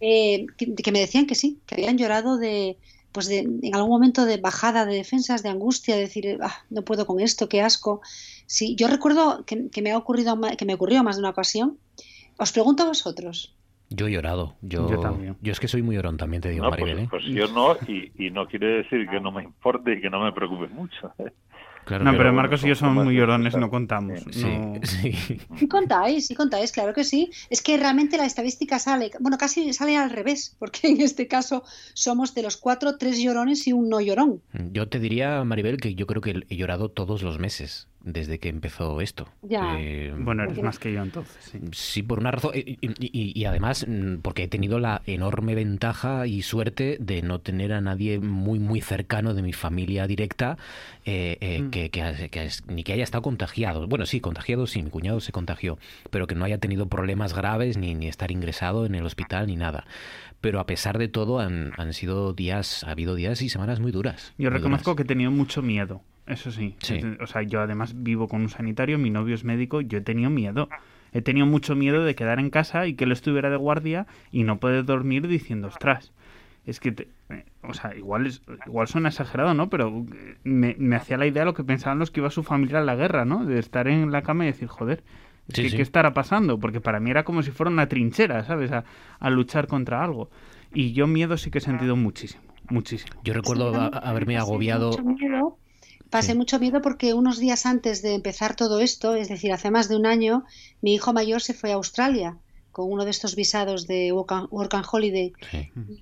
[0.00, 2.78] eh, que, que me decían que sí, que habían llorado de,
[3.12, 6.84] pues de, en algún momento de bajada de defensas, de angustia, de decir, "Ah, no
[6.84, 8.00] puedo con esto, qué asco.
[8.46, 11.78] Sí, yo recuerdo que, que me ha ocurrido, que me ocurrió más de una ocasión.
[12.38, 13.54] Os pregunto a vosotros.
[13.90, 14.56] Yo he llorado.
[14.62, 15.36] Yo, Yo también.
[15.42, 17.08] yo es que soy muy llorón también, te digo, No, Maribel.
[17.08, 17.28] pues, ¿eh?
[17.28, 20.22] pues yo no, y, y no quiere decir que no me importe y que no
[20.22, 21.12] me preocupe mucho.
[21.18, 21.32] ¿eh?
[21.86, 24.20] Claro, no, pero Marcos y yo somos muy llorones, no contamos.
[24.30, 25.12] Sí, no- sí.
[25.56, 27.30] Sí contáis, sí contáis, claro que sí.
[27.48, 31.64] Es que realmente la estadística sale, bueno, casi sale al revés, porque en este caso
[31.94, 34.40] somos de los cuatro, tres llorones y un no llorón.
[34.72, 38.48] Yo te diría, Maribel, que yo creo que he llorado todos los meses desde que
[38.48, 39.28] empezó esto.
[39.42, 39.76] Ya.
[39.78, 41.36] Eh, Bueno, eres más que yo entonces.
[41.40, 41.58] Sí.
[41.72, 42.52] Sí, por una razón.
[42.54, 47.22] Y, y- y- y además, mm, porque he tenido la enorme ventaja y suerte de
[47.22, 50.56] no tener a nadie muy, muy cercano de mi familia directa
[51.04, 51.70] eh, eh, Mm.
[51.70, 53.86] que, ni que haya estado contagiado.
[53.86, 55.78] Bueno, sí, contagiado sí, mi cuñado se contagió,
[56.10, 59.56] pero que no haya tenido problemas graves ni, ni estar ingresado en el hospital ni
[59.56, 59.84] nada.
[60.40, 63.92] Pero a pesar de todo, han, han sido días, ha habido días y semanas muy
[63.92, 64.32] duras.
[64.38, 64.96] Yo muy reconozco duras.
[64.96, 66.00] que he tenido mucho miedo,
[66.30, 66.76] eso sí.
[66.80, 67.00] Sí.
[67.20, 70.30] O sea, yo además vivo con un sanitario, mi novio es médico, yo he tenido
[70.30, 70.68] miedo.
[71.12, 74.44] He tenido mucho miedo de quedar en casa y que él estuviera de guardia y
[74.44, 76.12] no poder dormir diciendo, ostras,
[76.66, 79.68] es que, te- eh, o sea, igual, es, igual suena exagerado, ¿no?
[79.70, 82.78] Pero eh, me, me hacía la idea lo que pensaban los que iba su familia
[82.78, 83.44] a la guerra, ¿no?
[83.44, 85.02] De estar en la cama y decir, joder,
[85.48, 85.76] es Sí, que, sí.
[85.76, 86.60] ¿qué estará pasando?
[86.60, 88.70] Porque para mí era como si fuera una trinchera, ¿sabes?
[88.70, 88.84] A,
[89.18, 90.30] a luchar contra algo.
[90.72, 93.20] Y yo miedo sí que he sentido muchísimo, muchísimo.
[93.24, 94.90] Yo recuerdo a- haberme agobiado.
[94.90, 95.58] mucho miedo,
[96.10, 99.88] pasé mucho miedo porque unos días antes de empezar todo esto, es decir, hace más
[99.88, 100.44] de un año,
[100.82, 102.36] mi hijo mayor se fue a Australia
[102.72, 105.32] con uno de estos visados de Work and, Holiday.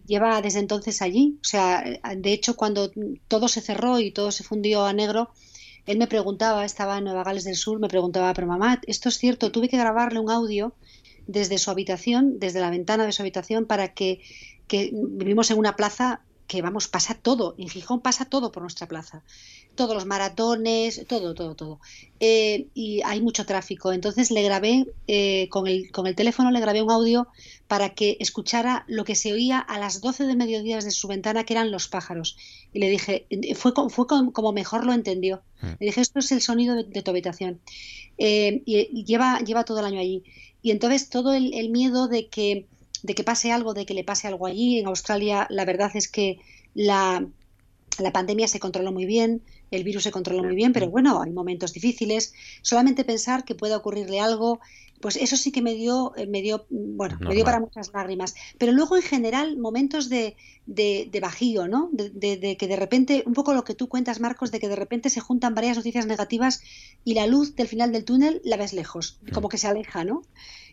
[0.06, 1.38] Lleva desde entonces allí.
[1.40, 1.82] O sea,
[2.16, 2.90] de hecho, cuando
[3.26, 5.30] todo se cerró y todo se fundió a negro,
[5.86, 9.16] él me preguntaba, estaba en Nueva Gales del Sur, me preguntaba, pero mamá, esto es
[9.16, 10.74] cierto, tuve que grabarle un audio
[11.26, 14.20] desde su habitación, desde la ventana de su habitación, para que,
[14.66, 18.88] que vivimos en una plaza que, vamos, pasa todo, en Gijón pasa todo por nuestra
[18.88, 19.22] plaza,
[19.78, 21.80] todos los maratones, todo, todo, todo.
[22.20, 26.60] Eh, y hay mucho tráfico, entonces le grabé, eh, con, el, con el teléfono le
[26.60, 27.28] grabé un audio
[27.68, 31.44] para que escuchara lo que se oía a las 12 de mediodía desde su ventana,
[31.44, 32.36] que eran los pájaros.
[32.74, 35.42] Y le dije, fue, co- fue co- como mejor lo entendió.
[35.80, 37.60] Le dije, esto es el sonido de, de tu habitación.
[38.18, 40.24] Eh, y, y lleva, lleva todo el año allí.
[40.60, 42.66] Y entonces todo el, el miedo de que,
[43.02, 44.78] de que pase algo, de que le pase algo allí.
[44.80, 46.38] En Australia, la verdad es que
[46.74, 47.24] la,
[47.98, 51.30] la pandemia se controló muy bien, el virus se controló muy bien, pero bueno, hay
[51.30, 52.32] momentos difíciles.
[52.62, 54.60] Solamente pensar que pueda ocurrirle algo,
[55.00, 58.34] pues eso sí que me dio, eh, me dio, bueno, me dio para muchas lágrimas.
[58.58, 60.36] Pero luego en general momentos de,
[60.66, 61.88] de, de bajío, ¿no?
[61.92, 64.68] De, de- de que de repente, un poco lo que tú cuentas, Marcos, de que
[64.68, 66.60] de repente se juntan varias noticias negativas
[67.04, 70.22] y la luz del final del túnel la ves lejos, como que se aleja, ¿no?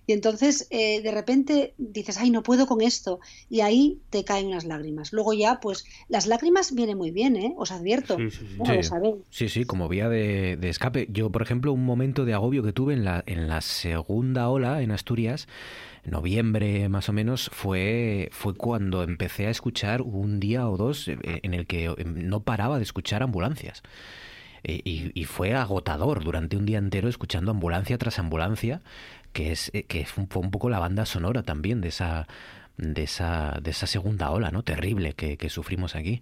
[0.08, 3.20] Y entonces eh, de repente dices, ay, no puedo con esto.
[3.50, 5.14] Y ahí te caen unas lágrimas.
[5.14, 7.54] Luego ya, pues las lágrimas vienen muy bien, ¿eh?
[7.58, 8.18] Os advierto.
[8.18, 9.16] Sí, sabéis.
[9.30, 11.08] sí, sí, como vía de, de escape.
[11.12, 14.82] Yo, por ejemplo, un momento de agobio que tuve en la, en la segunda ola
[14.82, 15.48] en Asturias,
[16.04, 21.18] noviembre más o menos, fue, fue cuando empecé a escuchar un día o dos eh,
[21.24, 23.82] en el que no paraba de escuchar ambulancias.
[24.64, 28.82] Eh, Y, y fue agotador durante un día entero escuchando ambulancia tras ambulancia,
[29.36, 32.26] que es eh, que fue un- poco la banda sonora también de esa
[32.78, 34.64] de esa de esa segunda ola, ¿no?
[34.64, 36.22] Terrible que, que sufrimos aquí.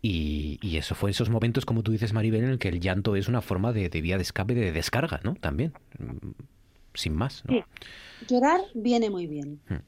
[0.00, 3.16] Y, y eso fue esos momentos, como tú dices, Maribel, en el que el llanto
[3.16, 5.34] es una forma de, de vía de escape, de descarga, ¿no?
[5.34, 6.32] También, Mm,
[6.94, 7.54] sin más, ¿no?
[7.54, 7.64] Sí.
[8.28, 9.60] Llorar viene muy bien.
[9.68, 9.82] Hmm.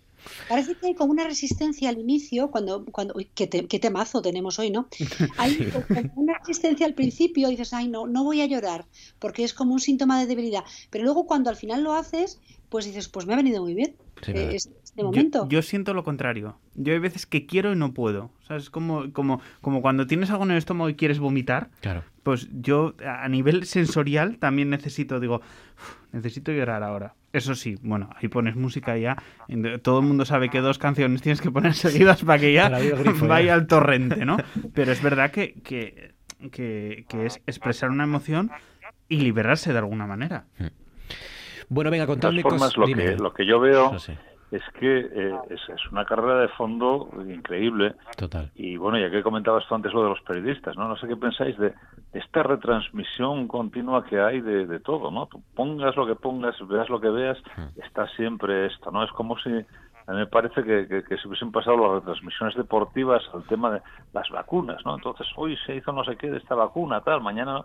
[0.49, 4.23] Parece que hay como una resistencia al inicio, cuando, cuando uy, qué, te- qué temazo
[4.23, 4.89] tenemos hoy, ¿no?
[5.39, 8.87] Hay como una resistencia al principio, dices, ay, no, no voy a llorar,
[9.19, 10.65] porque es como un síntoma de debilidad.
[10.91, 13.95] Pero luego cuando al final lo haces, pues dices, pues me ha venido muy bien.
[14.23, 15.47] Sí, eh, este, Yo- momento.
[15.49, 16.59] Yo, siento lo contrario.
[16.75, 18.31] Yo hay veces que quiero y no puedo.
[18.43, 21.71] O sea, es como, como, como cuando tienes algo en el estómago y quieres vomitar.
[21.81, 22.03] Claro.
[22.23, 27.15] Pues yo a nivel sensorial también necesito, digo, "Uf, necesito llorar ahora.
[27.37, 29.23] Eso sí, bueno, ahí pones música y ya.
[29.83, 33.47] Todo el mundo sabe que dos canciones tienes que poner seguidas para que ya vaya
[33.47, 33.55] ya.
[33.55, 34.39] al torrente, ¿no?
[34.73, 36.15] Pero es verdad que, que,
[36.51, 38.51] que, que es expresar una emoción
[39.11, 40.47] y liberarse de alguna manera.
[41.69, 42.75] Bueno, venga, contadme cosas.
[42.79, 44.17] lo lo que yo veo No sé.
[44.51, 47.95] Es que eh, es, es una carrera de fondo increíble.
[48.17, 48.51] Total.
[48.55, 50.89] Y bueno, ya que comentabas tú antes lo de los periodistas, ¿no?
[50.89, 51.75] No sé qué pensáis de
[52.13, 55.27] esta retransmisión continua que hay de, de todo, ¿no?
[55.27, 57.39] Tú pongas lo que pongas, veas lo que veas,
[57.85, 59.03] está siempre esto, ¿no?
[59.03, 62.55] Es como si a mí me parece que, que, que se hubiesen pasado las retransmisiones
[62.55, 63.83] deportivas al tema de
[64.13, 64.95] las vacunas, ¿no?
[64.95, 67.65] Entonces, hoy se hizo no sé qué de esta vacuna, tal, mañana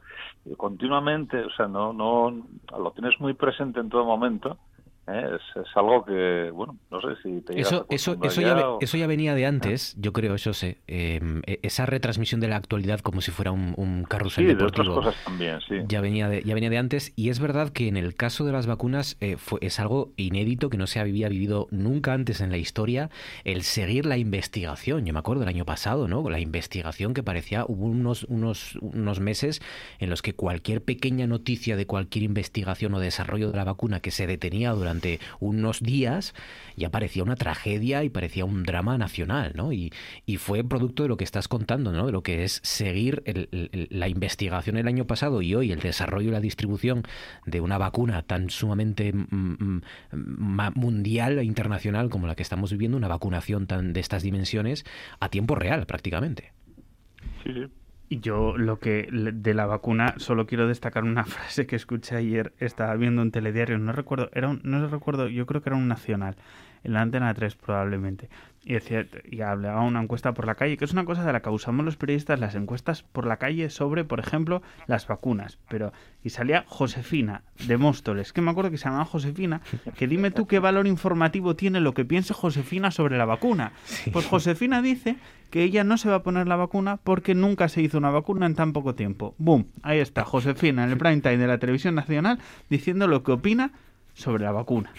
[0.58, 2.36] continuamente, o sea, no, no,
[2.78, 4.58] lo tienes muy presente en todo momento.
[5.08, 5.24] ¿Eh?
[5.36, 8.98] Es, es algo que, bueno, no sé si te Eso, eso, eso, ya, o- eso
[8.98, 10.78] ya venía de antes, yo creo, eso sé.
[10.88, 11.20] eh,
[11.64, 15.16] esa retransmisión de la actualidad como si fuera un, un carrusel Sí, de otras cosas
[15.26, 15.76] también, sí.
[15.88, 18.52] Ya venía, de, ya venía de antes y es verdad que en el caso de
[18.52, 22.52] las vacunas eh, fue, es algo inédito que no se había vivido nunca antes en
[22.52, 23.10] la historia,
[23.44, 25.06] el seguir la investigación.
[25.06, 26.28] Yo me acuerdo el año pasado, ¿no?
[26.30, 29.62] La investigación que parecía, hubo unos, unos, unos meses
[30.00, 34.12] en los que cualquier pequeña noticia de cualquier investigación o desarrollo de la vacuna que
[34.12, 34.91] se detenía durante
[35.40, 36.34] unos días
[36.76, 39.72] ya parecía una tragedia y parecía un drama nacional, ¿no?
[39.74, 39.92] Y,
[40.38, 42.08] fue producto de lo que estás contando, ¿no?
[42.08, 46.30] De lo que es seguir el- la investigación el año pasado y hoy el desarrollo
[46.30, 47.04] y la distribución
[47.46, 49.82] de una vacuna tan sumamente mm, mm,
[50.12, 54.84] ma- mundial e internacional como la que estamos viviendo, una vacunación tan de estas dimensiones
[55.20, 56.54] a tiempo real prácticamente.
[57.44, 57.68] Sí.
[58.20, 62.94] Yo lo que de la vacuna solo quiero destacar una frase que escuché ayer, estaba
[62.96, 66.36] viendo un telediario, no recuerdo, era un, no recuerdo, yo creo que era un nacional,
[66.84, 68.30] en la antena 3 probablemente.
[68.64, 71.42] Y decía, y hablaba una encuesta por la calle, que es una cosa de la
[71.42, 75.58] que usamos los periodistas, las encuestas por la calle sobre, por ejemplo, las vacunas.
[75.68, 75.94] Pero,
[76.24, 79.62] y salía Josefina de Móstoles, que me acuerdo que se llamaba Josefina,
[79.98, 83.72] que dime tú qué valor informativo tiene lo que piense Josefina sobre la vacuna.
[84.14, 85.18] Pues Josefina dice
[85.50, 88.46] que ella no se va a poner la vacuna porque nunca se hizo una vacuna
[88.46, 89.34] en tan poco tiempo.
[89.40, 89.68] ¡Boom!
[89.82, 92.40] Ahí está Josefina en el prime time de la televisión nacional
[92.70, 93.72] diciendo lo que opina
[94.14, 94.92] sobre la vacuna.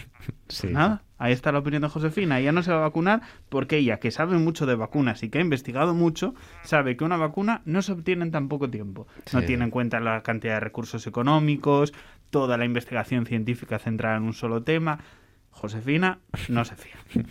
[0.70, 2.38] Nada, ahí está la opinión de Josefina.
[2.40, 5.38] Ella no se va a vacunar porque ella, que sabe mucho de vacunas y que
[5.38, 9.06] ha investigado mucho, sabe que una vacuna no se obtiene en tan poco tiempo.
[9.32, 11.92] No tiene en cuenta la cantidad de recursos económicos,
[12.30, 14.98] toda la investigación científica centrada en un solo tema.
[15.50, 16.18] Josefina
[16.48, 16.96] no se fía.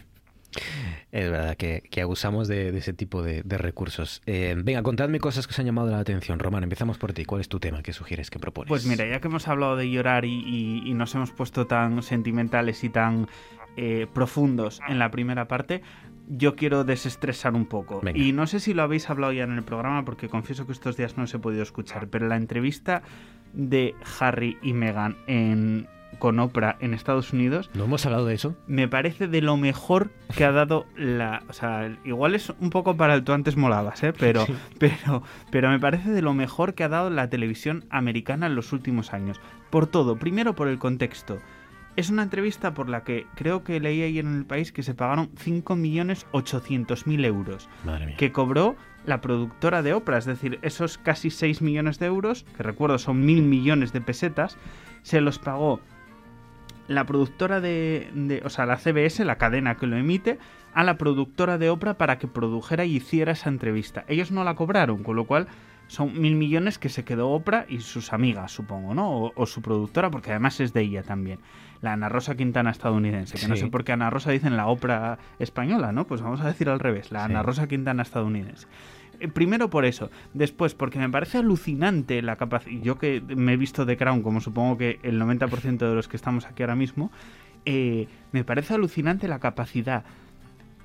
[1.13, 4.21] Es verdad que, que abusamos de, de ese tipo de, de recursos.
[4.25, 6.39] Eh, venga, contadme cosas que os han llamado la atención.
[6.39, 7.23] Román, empezamos por ti.
[7.25, 7.81] ¿Cuál es tu tema?
[7.83, 8.29] ¿Qué sugieres?
[8.29, 8.67] ¿Qué propones?
[8.67, 12.01] Pues mira, ya que hemos hablado de llorar y, y- y nos hemos puesto tan
[12.03, 13.27] sentimentales y tan
[13.77, 15.81] eh, profundos en la primera parte,
[16.27, 17.99] yo quiero desestresar un poco.
[18.01, 18.17] Venga.
[18.19, 20.95] Y no sé si lo habéis hablado ya en el programa, porque confieso que estos
[20.97, 23.01] días no os he podido escuchar, pero la entrevista
[23.53, 25.87] de Harry y Meghan en
[26.19, 27.69] con Oprah en Estados Unidos.
[27.73, 28.55] ¿No hemos hablado de eso?
[28.67, 31.41] Me parece de lo mejor que ha dado la.
[31.49, 34.13] O sea, igual es un poco para el tú antes molabas, ¿eh?
[34.13, 34.53] Pero, Sí.
[34.77, 38.73] pero, pero me parece de lo mejor que ha dado la televisión americana en los
[38.73, 39.39] últimos años.
[39.69, 40.17] Por todo.
[40.17, 41.39] Primero por el contexto.
[41.95, 44.93] Es una entrevista por la que creo que leí ayer en el país que se
[44.93, 47.69] pagaron 5.800.000 euros.
[47.85, 48.15] Madre mía.
[48.17, 52.63] Que cobró la productora de Oprah, es decir, esos casi 6 millones de euros, que
[52.63, 54.57] recuerdo son mil millones de pesetas,
[55.01, 55.79] se los pagó
[56.87, 60.37] la productora de, de- o sea, la CBS, la cadena que lo emite,
[60.73, 64.05] a la productora de Oprah para que produjera y hiciera esa entrevista.
[64.07, 65.47] Ellos no la cobraron, con lo cual
[65.87, 69.09] son mil millones que se quedó Oprah y sus amigas, supongo, ¿no?
[69.11, 71.39] O, o su productora, porque además es de ella también.
[71.81, 75.17] La Ana Rosa Quintana estadounidense, que no sé por qué Ana Rosa dicen la Oprah
[75.39, 76.05] española, ¿no?
[76.05, 77.31] Pues vamos a decir al revés, la Sí.
[77.31, 78.67] Ana Rosa Quintana estadounidense.
[79.19, 83.57] Eh, Primero por eso, después porque me parece alucinante la capacidad, yo que me he
[83.57, 87.11] visto de Crown, como supongo que el 90% de los que estamos aquí ahora mismo,
[87.65, 90.03] eh, me parece alucinante la capacidad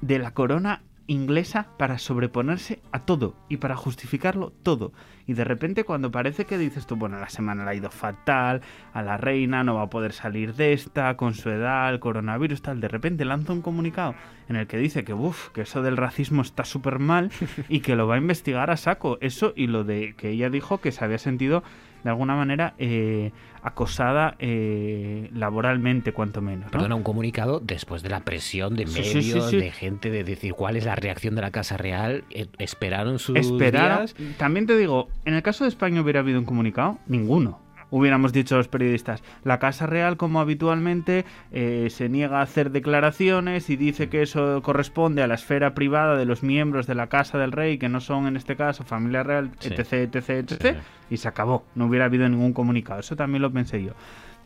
[0.00, 4.92] de la corona inglesa para sobreponerse a todo y para justificarlo todo.
[5.26, 8.62] Y de repente cuando parece que dices tú, bueno, la semana le ha ido fatal,
[8.92, 12.62] a la reina no va a poder salir de esta, con su edad, el coronavirus,
[12.62, 14.14] tal, de repente lanza un comunicado
[14.48, 17.30] en el que dice que, uff, que eso del racismo está súper mal
[17.68, 19.18] y que lo va a investigar a saco.
[19.20, 21.62] Eso y lo de que ella dijo que se había sentido
[22.04, 23.32] de alguna manera eh,
[23.66, 26.66] acosada eh, laboralmente, cuanto menos.
[26.66, 26.70] ¿no?
[26.70, 29.56] Perdona, un comunicado después de la presión de Sí, medios, sí, sí.
[29.56, 32.24] de gente, de decir cuál es la reacción de la Casa Real.
[32.30, 34.06] Eh, ¿Esperaron sus Esperaron.
[34.06, 34.14] días?
[34.38, 37.60] También te digo, en el caso de España hubiera habido un comunicado, ninguno.
[37.90, 43.70] Hubiéramos dicho los periodistas, la Casa Real, como habitualmente, eh, se niega a hacer declaraciones
[43.70, 47.38] y dice que eso corresponde a la esfera privada de los miembros de la Casa
[47.38, 49.68] del Rey, que no son en este caso familia real, Sí.
[49.72, 50.78] etc, etc, etc.
[51.10, 51.64] Y se acabó.
[51.76, 52.98] No hubiera habido ningún comunicado.
[53.00, 53.92] Eso también lo pensé yo.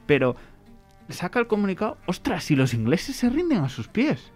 [0.06, 0.36] Pero
[1.08, 4.32] saca el comunicado, ostras, si los ingleses se rinden a sus pies.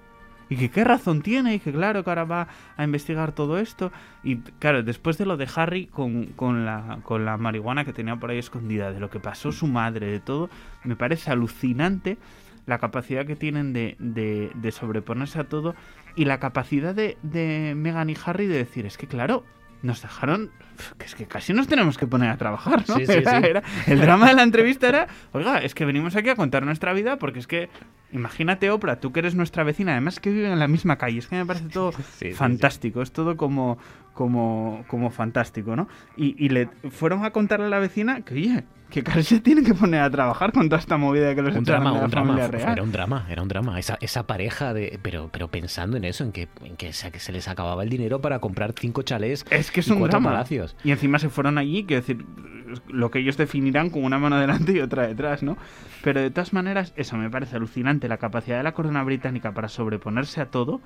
[0.48, 3.92] Y que qué razón tiene, y que claro que ahora va a investigar todo esto.
[4.22, 8.16] Y claro, después de lo de Harry con, con la, con la marihuana que tenía
[8.16, 10.50] por ahí escondida, de lo que pasó su madre, de todo,
[10.84, 12.18] me parece alucinante
[12.66, 15.74] la capacidad que tienen de, de, de sobreponerse a todo
[16.16, 19.44] y la capacidad de, de Meghan y Harry de decir, es que claro,
[19.84, 20.50] nos dejaron
[20.98, 22.96] que es que casi nos tenemos que poner a trabajar, ¿no?
[22.96, 23.46] Sí, sí, Era- sí.
[23.46, 26.92] era- el drama de la entrevista era, oiga, es que venimos aquí a contar nuestra
[26.92, 27.68] vida porque es que,
[28.10, 31.26] imagínate Oprah, tú que eres nuestra vecina, además que viven en la misma calle, es
[31.28, 31.92] que me parece todo
[32.34, 33.78] fantástico, es todo como,
[34.14, 35.88] como, como fantástico, ¿no?
[36.16, 39.64] Y, y le fueron a contarle a la vecina que, oye, que casi se tienen
[39.64, 42.10] que poner a trabajar con toda esta movida que los Un drama, de la un
[42.12, 42.72] familia real.
[42.72, 43.78] era un drama, era un drama.
[43.78, 47.18] Esa, esa pareja de, pero, pero pensando en eso, en que, en que se, que
[47.18, 50.30] se les acababa el dinero para comprar cinco chalés Es que es un cuatro drama.
[50.30, 50.76] palacios.
[50.84, 52.24] Y encima se fueron allí, quiero decir,
[52.88, 55.56] lo que ellos definirán con una mano delante y otra detrás, ¿no?
[56.02, 59.68] Pero de todas maneras, eso me parece alucinante, la capacidad de la corona británica para
[59.68, 60.80] sobreponerse a todo,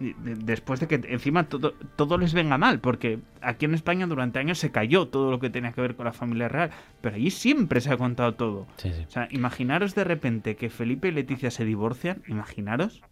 [0.00, 4.58] después de que encima todo, todo les venga mal, porque aquí en España durante años
[4.58, 6.70] se cayó todo lo que tenía que ver con la familia real,
[7.00, 8.66] pero allí siempre se ha contado todo.
[8.76, 9.04] Sí, sí.
[9.06, 13.02] O sea, imaginaros de repente que Felipe y Leticia se divorcian, imaginaros,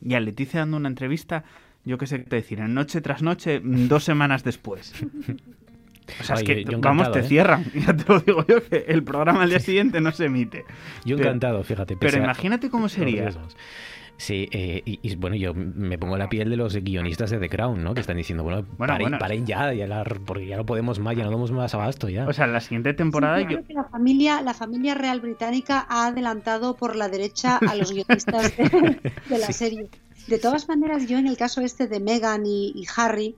[0.00, 1.44] y a Leticia dando una entrevista,
[1.84, 4.94] yo qué sé qué te decir, en noche tras noche, mm, dos semanas después.
[6.20, 7.22] O sea, es que, yo vamos, encantado, te ¿eh?
[7.28, 7.64] cierran.
[7.74, 10.64] Ya te lo digo yo, que el programa al día siguiente no se emite.
[11.04, 11.96] Yo Pero- encantado, fíjate.
[11.96, 13.28] Pero imagínate cómo sería.
[14.18, 17.38] Sí, eh, y, y, bueno, yo me pongo en la piel de los guionistas de
[17.38, 17.92] The Crown, ¿no?
[17.92, 19.18] Que están diciendo, bueno, Bueno, paren, bueno.
[19.18, 22.26] paren ya, ya la- porque ya no podemos más, ya no damos más abasto ya.
[22.26, 23.48] O sea, la siguiente temporada Sí, yo...
[23.48, 27.92] creo que la familia, la familia real británica ha adelantado por la derecha a los
[27.92, 28.64] guionistas de,
[29.28, 29.88] de la serie.
[30.28, 33.36] De todas maneras, yo en el caso este de Meghan y, y Harry,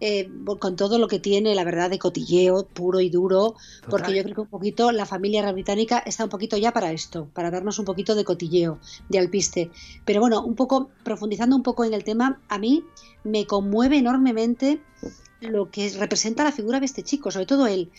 [0.00, 3.54] eh, con todo lo que tiene, la verdad, de cotilleo puro y duro,
[3.88, 6.92] porque yo creo que un poquito la familia real británica está un poquito ya para
[6.92, 9.70] esto, para darnos un poquito de cotilleo, de alpiste.
[10.04, 12.84] Pero bueno, un poco, profundizando un poco en el tema, a mí
[13.24, 14.80] me conmueve enormemente
[15.40, 17.90] lo que representa la figura de este chico, sobre todo él.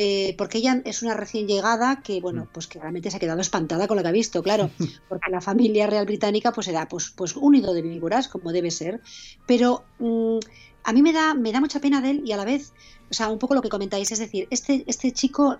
[0.00, 3.40] eh, porque ella es una recién llegada que, bueno, pues que realmente se ha quedado
[3.40, 4.70] espantada con lo que ha visto, claro,
[5.08, 8.70] porque la familia real británica pues era pues, pues un nido de víboras, como debe
[8.70, 9.00] ser,
[9.46, 10.38] pero mm,
[10.88, 12.72] a mí me da, me da mucha pena de él y a la vez,
[13.10, 15.56] o sea, un poco lo que comentáis, es decir, este, este chico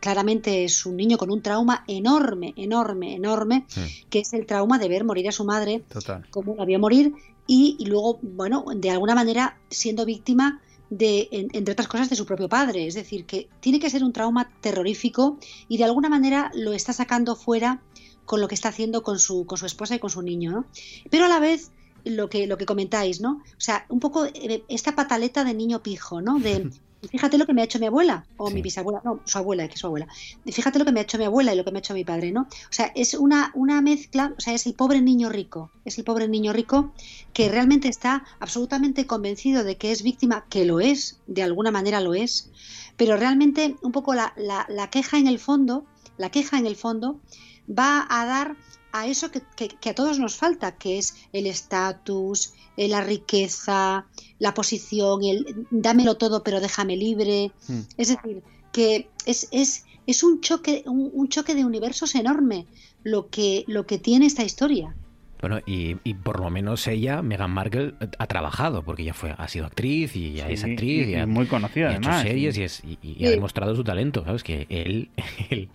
[0.00, 3.66] claramente es un niño con un trauma enorme, enorme, enorme,
[4.10, 6.26] que es el trauma de ver morir a su madre Total.
[6.30, 7.14] cómo la vio morir
[7.46, 10.60] y, y luego, bueno, de alguna manera siendo víctima
[10.90, 12.86] de, en- entre otras cosas, de su propio padre.
[12.86, 15.38] Es decir, que tiene que ser un trauma terrorífico
[15.68, 17.82] y de alguna manera lo está sacando fuera
[18.24, 20.64] con lo que está haciendo con su, con su esposa y con su niño, ¿no?
[21.10, 21.70] Pero a la vez
[22.04, 23.32] lo que, lo que comentáis, ¿no?
[23.32, 26.38] O sea, un poco eh, esta pataleta de niño pijo, ¿no?
[26.38, 26.68] De
[27.10, 29.74] fíjate lo que me ha hecho mi abuela o mi bisabuela, no, su abuela, que
[29.74, 30.06] es su abuela.
[30.46, 32.02] Fíjate lo que me ha hecho mi abuela y lo que me ha hecho mi
[32.04, 32.42] padre, ¿no?
[32.42, 36.04] O sea, es una, una mezcla, o sea, es el pobre niño rico, es el
[36.04, 36.94] pobre niño rico
[37.34, 42.00] que realmente está absolutamente convencido de que es víctima, que lo es, de alguna manera
[42.00, 42.50] lo es,
[42.96, 45.84] pero realmente un poco la, la- la queja en el fondo,
[46.16, 47.20] la queja en el fondo
[47.68, 48.56] va a dar
[48.96, 53.00] a eso que, que- que a todos nos falta, que es el estatus, eh, la
[53.02, 54.06] riqueza,
[54.38, 57.50] la posición, el dámelo todo pero déjame libre.
[57.68, 57.80] Mm.
[57.98, 58.42] Es decir,
[58.72, 62.66] que es, es, es un choque, un, un choque de universos enorme
[63.02, 64.94] lo que, lo que tiene esta historia.
[65.40, 69.46] Bueno, y, y por lo menos ella, Meghan Markle, ha trabajado, porque ella fue, ha
[69.48, 71.06] sido actriz y ya Sí, es actriz.
[71.08, 72.60] y- y y ha- muy conocida, y ha hecho además, series sí.
[72.60, 74.42] y, es- y- y ha demostrado su talento, ¿sabes?
[74.42, 75.10] Que él,
[75.50, 75.68] él,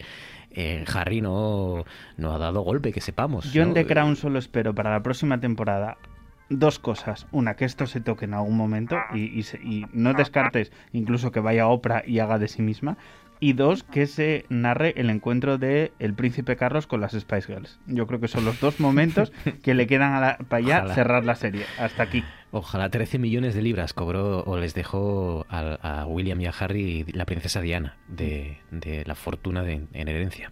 [0.51, 1.85] eh, Harry no,
[2.17, 3.51] no ha dado golpe, que sepamos.
[3.51, 3.73] Yo en ¿no?
[3.75, 5.97] The Crown solo espero para la próxima temporada
[6.49, 7.27] dos cosas.
[7.31, 11.67] Una, que esto se toque en algún momento y, y no descartes incluso que vaya
[11.67, 12.97] Oprah y haga de sí misma.
[13.41, 17.79] Y dos, que se narre el encuentro de el príncipe Carlos con las Spice Girls.
[17.87, 19.31] Yo creo que son los dos momentos
[19.63, 20.95] que le quedan a la- para ya Ojalá.
[20.95, 21.65] cerrar la serie.
[21.79, 22.23] Hasta aquí.
[22.51, 27.05] Ojalá 13 millones de libras cobró o les dejó a, a William y a Harry
[27.13, 30.51] la princesa Diana de, de la fortuna de- en herencia.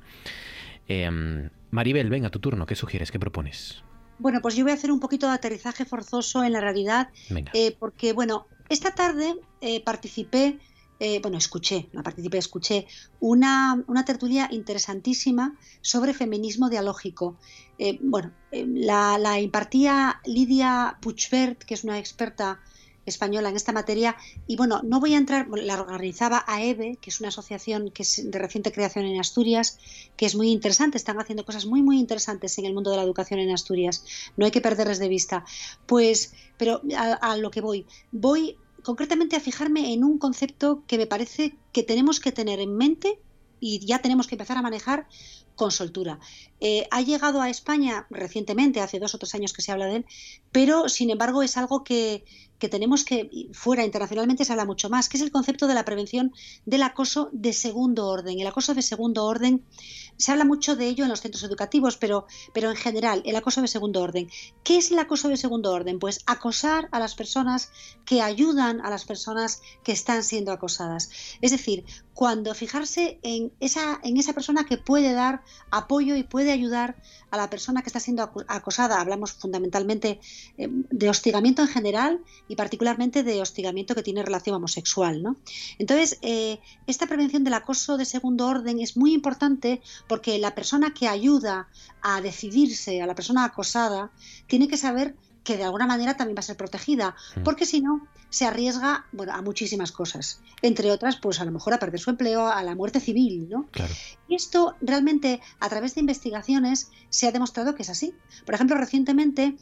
[0.87, 2.65] Em, Maribel, venga, tu turno.
[2.65, 3.11] ¿Qué sugieres?
[3.11, 3.83] ¿Qué propones?
[4.19, 7.51] Bueno, pues yo voy a hacer un poquito de aterrizaje forzoso en la realidad, Venga.
[7.53, 10.57] eh, porque, bueno, esta tarde eh, participé,
[10.99, 12.87] eh, bueno, escuché, no participé, escuché
[13.19, 17.37] una, una tertulia interesantísima sobre feminismo dialógico.
[17.77, 22.59] Eh, bueno, eh, la, impartía Lidia Puchbert, que es una experta
[23.05, 24.17] española en esta materia.
[24.47, 28.29] Y bueno, no voy a entrar, la organizaba AEBE, que es una asociación que es
[28.29, 29.77] de reciente creación en Asturias,
[30.17, 33.03] que es muy interesante, están haciendo cosas muy, muy interesantes en el mundo de la
[33.03, 34.03] educación en Asturias.
[34.35, 35.45] No hay que perderles de vista.
[35.85, 36.81] Pues, pero
[37.21, 38.57] a lo que voy, voy
[38.87, 43.19] concretamente a fijarme en un concepto que me parece que tenemos que tener en mente
[43.59, 45.09] y ya tenemos que empezar a manejar
[45.57, 46.19] con soltura.
[46.61, 49.97] Eh, ha llegado a España recientemente, hace dos o tres años que se habla de
[49.97, 50.05] él,
[50.51, 52.23] pero sin embargo es algo que,
[52.59, 55.85] que tenemos que, fuera internacionalmente se habla mucho más, que es el concepto de la
[55.85, 56.33] prevención
[56.65, 58.39] del acoso de segundo orden.
[58.39, 59.63] El acoso de segundo orden,
[60.17, 63.61] se habla mucho de ello en los centros educativos, pero, pero en general, el acoso
[63.61, 64.29] de segundo orden.
[64.63, 65.99] ¿Qué es el acoso de segundo orden?
[65.99, 67.71] Pues acosar a las personas
[68.05, 71.09] que ayudan a las personas que están siendo acosadas.
[71.41, 76.51] Es decir, cuando fijarse en esa, en esa persona que puede dar apoyo y puede
[76.51, 76.95] ayudar
[77.31, 79.01] a la persona que está siendo acosada.
[79.01, 80.19] Hablamos fundamentalmente
[80.57, 85.21] eh, de hostigamiento en general y particularmente de hostigamiento que tiene relación homosexual.
[85.21, 85.37] ¿no?
[85.77, 90.93] Entonces, eh, esta prevención del acoso de segundo orden es muy importante porque la persona
[90.93, 91.67] que ayuda
[92.01, 94.11] a decidirse, a la persona acosada,
[94.47, 95.15] tiene que saber
[95.47, 97.43] que de alguna manera también va a ser protegida, mm.
[97.43, 101.73] porque si no, se arriesga bueno, a muchísimas cosas, entre otras, pues a lo mejor
[101.73, 103.69] a perder su empleo, a la muerte civil, ¿no?
[104.27, 108.13] Y esto realmente, a través de investigaciones, se ha demostrado que es así.
[108.45, 109.55] Por ejemplo, recientemente,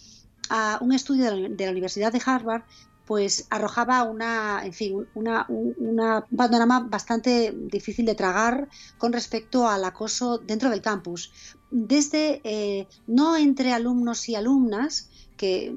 [0.49, 2.63] a un estudio de la, Universidad de Harvard
[3.05, 6.01] pues arrojaba una, en fin, una, un
[6.35, 8.67] panorama bastante difícil de tragar
[8.97, 11.31] con respecto al acoso dentro del campus.
[11.69, 15.75] Desde, eh, no entre alumnos y alumnas, que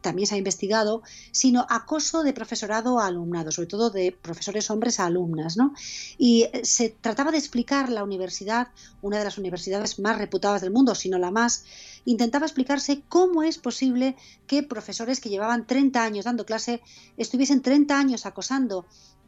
[0.00, 1.02] también se ha investigado,
[1.32, 5.56] sino acoso de profesorado a alumnado, sobre todo de profesores hombres a alumnas.
[5.56, 5.74] ¿no?
[6.16, 8.68] Y eh, se trataba de explicar la universidad,
[9.02, 11.64] una de las universidades más reputadas del mundo, sino la más,
[12.04, 14.16] intentaba explicarse cómo es posible
[14.46, 16.80] que profesores que llevaban 30 años dando clase
[17.16, 18.86] estuviesen 30 años acosando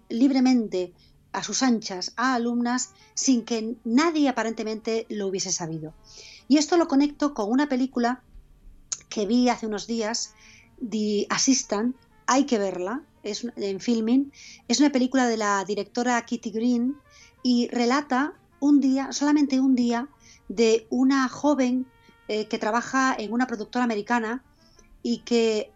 [0.08, 0.92] libremente
[1.32, 5.94] a sus anchas a alumnas sin que nadie aparentemente lo hubiese sabido.
[6.48, 8.24] Y esto lo conecto con una película
[9.08, 10.34] que vi hace unos días,
[10.88, 11.96] The Assistant,
[12.26, 14.32] hay que verla, es en filming,
[14.68, 16.96] es una película de la directora Kitty Green
[17.42, 20.08] y relata un día, solamente un día,
[20.48, 21.86] de una joven
[22.28, 24.42] eh, que trabaja en una productora americana
[25.02, 25.72] y que,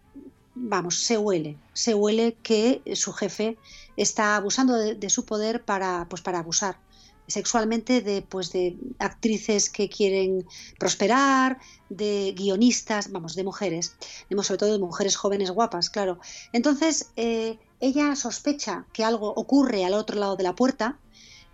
[0.54, 3.58] vamos, se huele, se huele que su jefe
[3.96, 6.78] está abusando de, de su poder para, pues, para abusar
[7.26, 10.46] sexualmente de, pues, de actrices que quieren
[10.78, 13.96] prosperar, de guionistas, vamos, de mujeres,
[14.42, 16.18] sobre todo de mujeres jóvenes guapas, claro.
[16.52, 20.98] Entonces, eh, ella sospecha que algo ocurre al otro lado de la puerta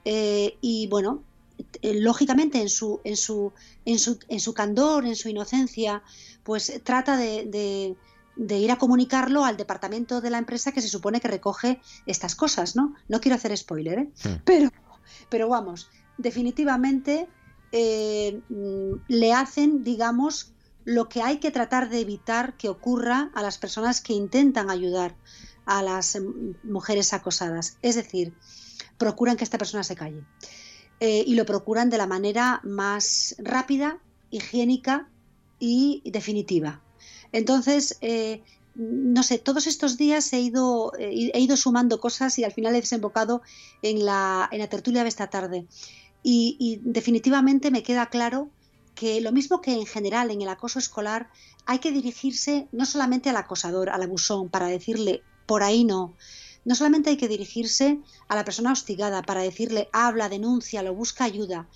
[0.05, 1.23] eh, y, bueno,
[1.83, 3.53] eh, lógicamente en su, en, su,
[3.85, 6.03] en, su, en su candor, en su inocencia,
[6.43, 7.97] pues trata de,
[8.37, 12.35] de ir a comunicarlo al departamento de la empresa que se supone que recoge estas
[12.35, 12.95] cosas, ¿no?
[13.09, 14.09] No quiero hacer spoiler, ¿eh?
[14.45, 14.71] Pero
[15.28, 17.28] pero vamos, definitivamente
[17.73, 20.53] eh, mm, le hacen, digamos,
[20.85, 25.15] lo que hay que tratar de evitar que ocurra a las personas que intentan ayudar
[25.66, 27.78] a las em, mujeres acosadas.
[27.82, 28.35] Es decir,
[28.99, 30.24] procuran que esta persona se calle.
[31.01, 33.99] Eh, y lo procuran de la manera más rápida,
[34.31, 35.09] higiénica
[35.59, 36.82] y definitiva.
[37.32, 38.43] Entonces, eh,
[38.75, 42.81] no sé, todos estos días he ido, he ido sumando cosas y al final he
[42.81, 43.43] desembocado
[43.83, 45.67] en la, en la tertulia de esta tarde.
[46.23, 48.51] Y, definitivamente me queda claro
[48.95, 51.31] que lo mismo que en general en el acoso escolar,
[51.65, 56.15] hay que dirigirse no solamente al acosador, al abusón, para decirle, por ahí no.
[56.65, 57.99] No solamente hay que dirigirse
[58.29, 61.67] a la persona hostigada para decirle, habla, denuncia, lo busca ayuda.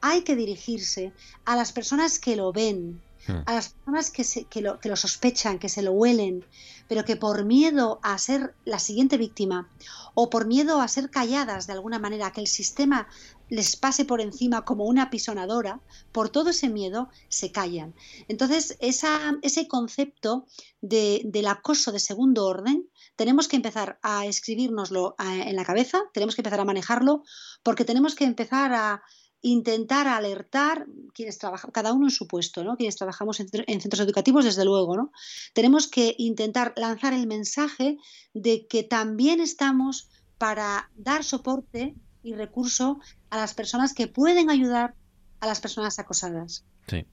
[0.00, 1.12] Hay que dirigirse
[1.44, 3.42] a las personas que lo ven, Hmm.
[3.44, 6.44] a las personas que, lo, que sospechan, que se lo huelen,
[6.88, 9.68] pero que por miedo a ser la siguiente víctima
[10.14, 13.08] o por miedo a ser calladas de alguna manera, que el sistema
[13.48, 15.80] les pase por encima como una pisonadora,
[16.12, 17.94] por todo ese miedo se callan.
[18.28, 20.46] Entonces, esa, ese concepto
[20.80, 26.00] de, del acoso de segundo orden, tenemos que empezar a escribirnoslo eh, en la cabeza,
[26.14, 27.22] tenemos que empezar a manejarlo,
[27.62, 29.02] porque tenemos que empezar a,
[29.42, 32.76] intentar alertar quienes trabajan, cada uno en su puesto, ¿no?
[32.76, 35.12] Quienes trabajamos en, centros educativos, desde luego, ¿no?
[35.54, 37.98] Tenemos que intentar lanzar el mensaje
[38.34, 40.08] de que también estamos
[40.38, 43.00] para dar soporte y recurso
[43.30, 44.94] a las personas que pueden ayudar
[45.40, 46.64] a las personas acosadas.
[46.86, 47.06] Sí.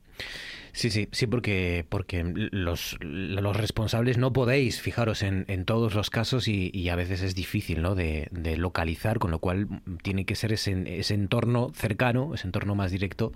[0.73, 6.09] Sí, sí, sí, porque, porque los, los responsables no podéis fijaros en, en todos los
[6.09, 7.95] casos y, a veces es difícil ¿no?
[7.95, 9.67] de, de, localizar, con lo cual
[10.03, 13.33] tiene que ser ese, ese entorno cercano, ese entorno más directo,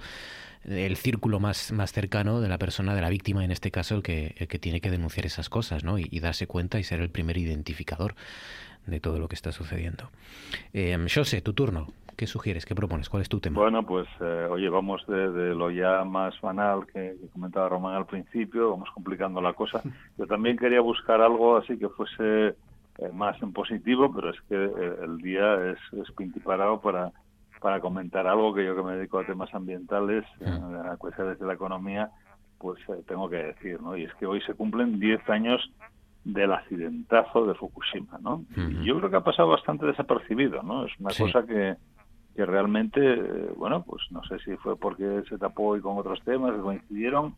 [0.65, 4.03] el círculo más, más cercano de la persona, de la víctima en este caso, el
[4.03, 5.97] que, el que tiene que denunciar esas cosas ¿no?
[5.97, 8.15] y, darse cuenta y ser el primer identificador
[8.85, 10.11] de todo lo que está sucediendo.
[10.73, 11.91] Eh, José, tu turno.
[12.15, 12.65] ¿Qué sugieres?
[12.65, 13.09] ¿Qué propones?
[13.09, 13.59] ¿Cuál es tu tema?
[13.59, 18.71] Bueno, pues eh, oye, vamos de, lo ya más banal que, comentaba Román al principio,
[18.71, 19.81] vamos complicando la cosa.
[20.17, 22.47] Yo también quería buscar algo así que fuese
[22.97, 27.11] eh, más en positivo, pero es que eh, el día es, es pintiparado para,
[27.59, 31.53] para comentar algo que yo que me dedico a temas ambientales, a cuestiones de la
[31.53, 32.09] economía,
[32.57, 33.97] pues tengo que decir, ¿no?
[33.97, 35.71] Y es que hoy se cumplen 10 años
[36.23, 38.43] del accidentazo de Fukushima, ¿no?
[38.55, 40.85] Y yo creo que ha pasado bastante desapercibido, ¿no?
[40.85, 41.23] Es una Sí.
[41.23, 41.75] cosa que,
[42.35, 46.21] que realmente, eh, bueno, pues no sé si fue porque se tapó hoy con otros
[46.23, 47.35] temas que coincidieron.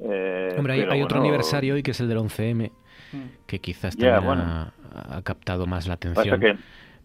[0.00, 2.70] eh, Hombre, hay, pero hay otro bueno, aniversario hoy que es el del 11M,
[3.46, 4.42] que quizás Ya, también bueno.
[4.42, 4.72] ha,
[5.16, 6.40] ha captado más la atención.
[6.40, 6.56] que-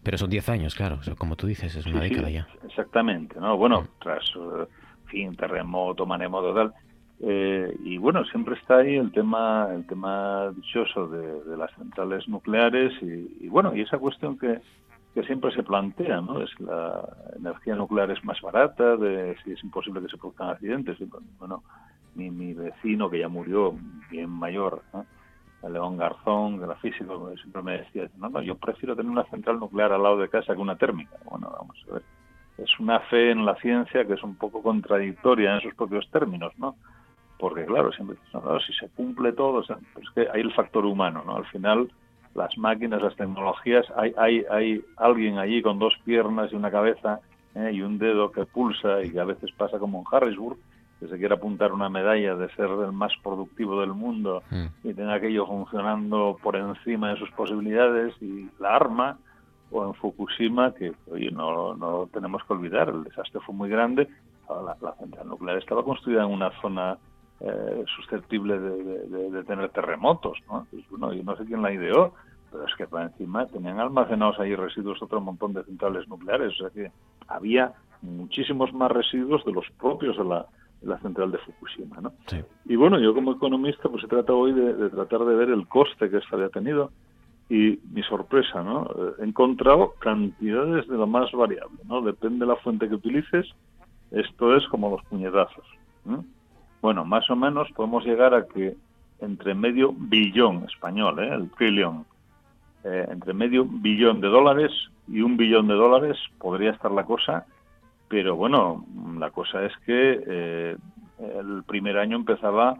[0.02, 2.46] Pero son 10 años, claro, como tú dices, es una Sí, sí, década ya.
[2.66, 3.56] Exactamente, ¿no?
[3.56, 4.66] Bueno, tras eh,
[5.06, 6.74] fin, terremoto, maremoto, tal.
[7.20, 12.28] eh, y bueno, siempre está ahí el tema, el tema dichoso de, de las centrales
[12.28, 14.60] nucleares y, y bueno, y esa cuestión que,
[15.14, 16.42] que siempre se plantea, ¿no?
[16.42, 20.98] Es la energía nuclear es más barata, de si es imposible que se produzcan accidentes.
[21.38, 21.62] Bueno,
[22.16, 23.74] mi, vecino que ya murió,
[24.10, 24.82] bien mayor.
[25.70, 29.58] León Garzón, que era físico, siempre me decía, no, no, yo prefiero tener una central
[29.58, 31.16] nuclear al lado de casa que una térmica.
[31.24, 32.02] Bueno, vamos a ver.
[32.58, 36.52] Es una fe en la ciencia que es un poco contradictoria en sus propios términos,
[36.58, 36.76] ¿no?
[37.38, 41.36] Porque, claro, siempre no, si se cumple todo, es que hay el factor humano, ¿no?
[41.36, 41.90] Al final,
[42.34, 47.20] las máquinas, las tecnologías, hay, hay, hay alguien allí con dos piernas y una cabeza
[47.54, 47.70] ¿eh?
[47.72, 50.56] y un dedo que pulsa y que a veces pasa como en Harrisburg,
[51.00, 54.42] que se quiere apuntar una medalla de ser el más productivo del mundo
[54.82, 59.18] y tenga aquello funcionando por encima de sus posibilidades y la arma,
[59.70, 64.08] o en Fukushima, que oye, no, no tenemos que olvidar, el desastre fue muy grande,
[64.48, 66.96] la, la central nuclear estaba construida en una zona
[67.40, 70.60] eh, susceptible de, de- de- de tener terremotos, ¿no?
[70.60, 72.14] Entonces, bueno, yo no sé quién la ideó,
[72.50, 76.56] pero es que para encima tenían almacenados ahí residuos otro montón de centrales nucleares, o
[76.56, 76.90] sea que
[77.28, 80.46] había muchísimos más residuos de los propios de la,
[80.80, 82.12] de la central de Fukushima, ¿no?
[82.66, 85.66] Y bueno, yo como economista pues se trata hoy de, de tratar de ver el
[85.66, 86.90] coste que esto había tenido
[87.50, 88.84] y mi sorpresa, ¿no?
[88.86, 92.00] Eh, He encontrado cantidades de lo más variable, ¿no?
[92.02, 93.46] Depende de la fuente que utilices,
[94.12, 95.66] esto es como los puñetazos.
[96.04, 96.24] ¿no?
[96.84, 98.76] Bueno, más o menos podemos llegar a que
[99.18, 101.32] entre medio billón español, ¿eh?
[101.32, 102.04] el trillón,
[102.84, 104.70] eh, entre medio billón de dólares
[105.08, 107.46] y un billón de dólares podría estar la cosa,
[108.06, 108.84] pero bueno,
[109.18, 110.76] la cosa es que eh,
[111.18, 112.76] el primer año empezaba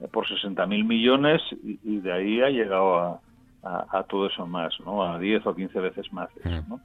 [0.00, 3.20] eh, por 60.000 millones y, y de ahí ha llegado a,
[3.62, 5.02] a- a todo eso más, ¿no?
[5.02, 6.28] A 10 o 15 veces más
[6.68, 6.78] ¿no?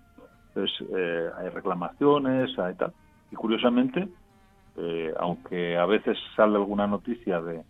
[0.56, 2.94] Entonces, eh, hay reclamaciones, hay tal.
[3.30, 4.08] Y curiosamente,
[4.82, 7.62] eh, aunque a veces sale alguna noticia de,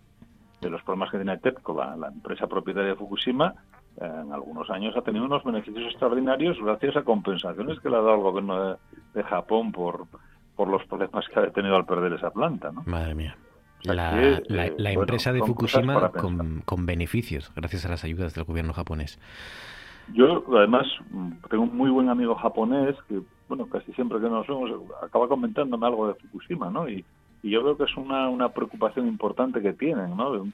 [0.61, 3.53] de los problemas que tiene TEPCO, la, la empresa propietaria de Fukushima,
[3.99, 8.01] eh, en algunos años ha tenido unos beneficios extraordinarios gracias a compensaciones que le ha
[8.01, 8.75] dado el gobierno de,
[9.15, 10.05] de Japón por,
[10.55, 12.83] por los problemas que ha tenido al perder esa planta, ¿no?
[12.85, 13.35] Madre mía.
[13.81, 17.89] sea La, que, la- eh, la bueno, empresa de Fukushima con, con beneficios, gracias a
[17.89, 19.19] las ayudas del gobierno japonés.
[20.13, 24.47] Yo, además, mm, tengo un muy buen amigo japonés que, bueno, casi siempre que nos
[24.47, 24.71] vemos,
[25.01, 26.88] acaba comentándome algo de Fukushima, ¿no?
[26.89, 27.03] Y,
[27.43, 30.31] y yo creo que es una, una preocupación importante que tienen, ¿no?
[30.33, 30.53] De un-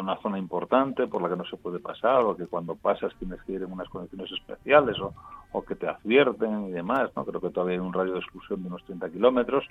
[0.00, 3.42] una zona importante por la que no se puede pasar, o que cuando pasas tienes
[3.42, 5.12] que ir en unas condiciones especiales, o,
[5.50, 7.24] o que te advierten y demás, ¿no?
[7.24, 9.64] Creo que todavía hay un radio de exclusión de unos 30 kilómetros,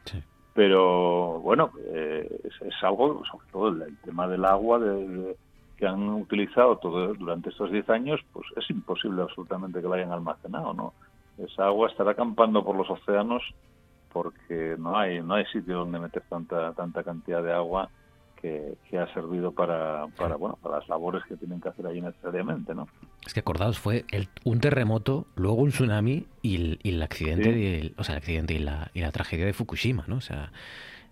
[0.54, 5.38] pero bueno, eh, es, es algo, sobre todo el, el tema del agua, de- de-
[5.82, 10.12] que han utilizado todo durante estos 10 años, pues es imposible absolutamente que la hayan
[10.12, 10.94] almacenado, ¿no?
[11.40, 13.42] Esa agua estará acampando por los océanos
[14.14, 17.90] porque no hay no hay sitio donde meter tanta tanta cantidad de agua
[18.40, 22.00] que, que ha servido para, para bueno para las labores que tienen que hacer allí
[22.00, 22.88] necesariamente, ¿no?
[23.26, 27.82] Es que acordaos, fue el- un terremoto, luego un tsunami y el, y el accidente,
[27.82, 27.96] Sí.
[27.98, 30.18] o sea, el accidente y la, y la tragedia de Fukushima, ¿no?
[30.18, 30.52] O sea,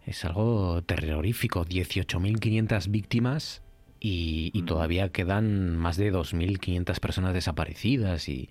[0.06, 1.66] es algo terrorífico.
[1.66, 3.64] 18.500 víctimas
[4.00, 8.50] y, y todavía quedan más de 2.500 personas desaparecidas y,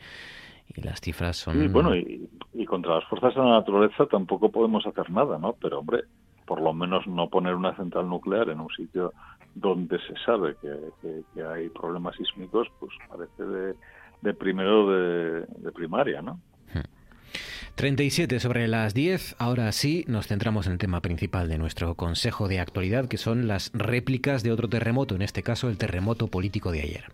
[0.68, 1.54] y las cifras son...
[1.54, 5.54] Sí, bueno, y, y contra las fuerzas de la naturaleza tampoco podemos hacer nada, ¿no?
[5.60, 6.04] Pero, hombre,
[6.46, 9.14] por lo menos no poner una central nuclear en un sitio
[9.54, 10.68] donde se sabe que,
[11.00, 13.74] que- que hay problemas sísmicos, pues parece de,
[14.20, 16.40] de primero de, de primaria, ¿no?
[17.78, 19.36] 37 sobre las 10.
[19.38, 23.46] Ahora sí, nos centramos en el tema principal de nuestro Consejo de Actualidad, que son
[23.46, 27.04] las réplicas de otro terremoto, en este caso el terremoto político de ayer.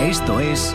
[0.00, 0.74] Esto es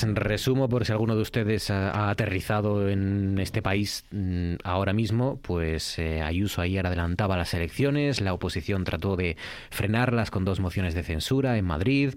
[0.00, 4.92] Pues resumo por si alguno de ustedes ha, ha aterrizado en este país mm, ahora
[4.92, 9.36] mismo, pues eh, Ayuso ayer adelantaba las elecciones, la oposición trató de
[9.70, 12.14] frenarlas con dos mociones de censura en Madrid,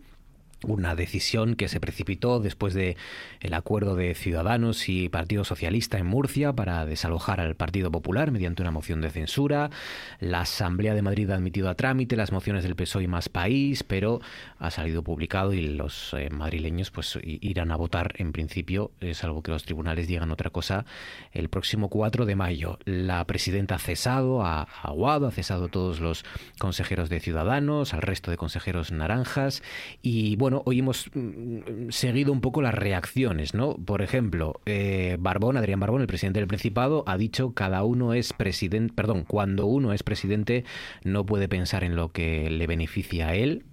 [0.67, 2.95] una decisión que se precipitó después de
[3.39, 8.61] el acuerdo de Ciudadanos y Partido Socialista en Murcia para desalojar al Partido Popular mediante
[8.61, 9.71] una moción de censura.
[10.19, 13.83] La Asamblea de Madrid ha admitido a trámite las mociones del PSOE y Más País,
[13.83, 14.21] pero
[14.59, 19.41] ha salido publicado y los eh, madrileños pues irán a votar en principio, es algo
[19.41, 20.85] que los tribunales digan otra cosa,
[21.31, 22.77] el próximo 4 de mayo.
[22.85, 26.23] La presidenta ha cesado, ha aguado, ha cesado a todos los
[26.59, 29.63] consejeros de Ciudadanos, al resto de consejeros naranjas
[30.01, 33.75] y bueno, hoy hemos mm, seguido un poco las reacciones, ¿no?
[33.75, 38.33] Por ejemplo, eh, Barbón, Adrián Barbón, el presidente del Principado, ha dicho cada uno es
[38.33, 40.65] presidente, perdón, cuando uno es presidente
[41.03, 43.63] no puede pensar en lo que le beneficia a él,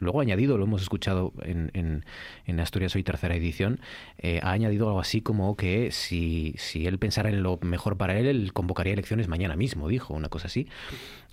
[0.00, 2.04] Luego ha añadido, lo hemos escuchado en, en,
[2.46, 3.80] en Asturias Hoy, tercera edición,
[4.18, 8.18] eh, ha añadido algo así como que si, si él pensara en lo mejor para
[8.18, 10.68] él, él convocaría elecciones mañana mismo, dijo, una cosa así.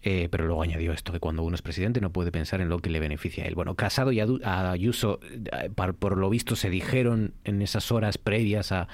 [0.04, 2.78] Eh, pero luego añadió esto, que cuando uno es presidente no puede pensar en lo
[2.78, 3.56] que le beneficia a él.
[3.56, 8.88] Bueno, Casado y Ayuso, eh, por lo visto, se dijeron en esas horas previas a,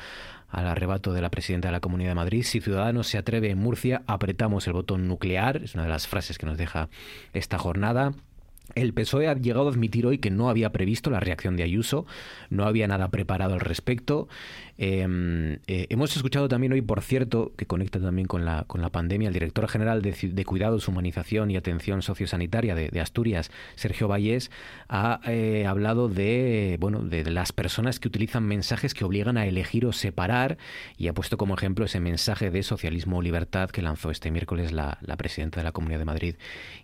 [0.52, 2.43] al arrebato de la presidenta de la Comunidad de Madrid.
[2.43, 5.57] Si Ciudadanos se atreve en Murcia, apretamos el botón nuclear.
[5.64, 6.89] Es una de las frases que nos deja
[7.34, 8.14] esta jornada.
[8.76, 12.06] El PSOE ha llegado a admitir hoy que no había previsto la reacción de Ayuso,
[12.49, 14.27] no había nada preparado al respecto.
[14.83, 18.89] Eh, eh, hemos escuchado también hoy, por cierto, que conecta también con la, con la
[18.89, 24.07] pandemia, el director general de, de Cuidados, Humanización y Atención Sociosanitaria de, de Asturias, Sergio
[24.07, 24.49] Vallés,
[24.89, 29.85] ha eh, hablado de, bueno, de las personas que utilizan mensajes que obligan a elegir
[29.85, 30.57] o separar
[30.97, 34.71] y ha puesto como ejemplo ese mensaje de socialismo o libertad que lanzó este miércoles
[34.71, 36.35] la, la presidenta de la Comunidad de Madrid,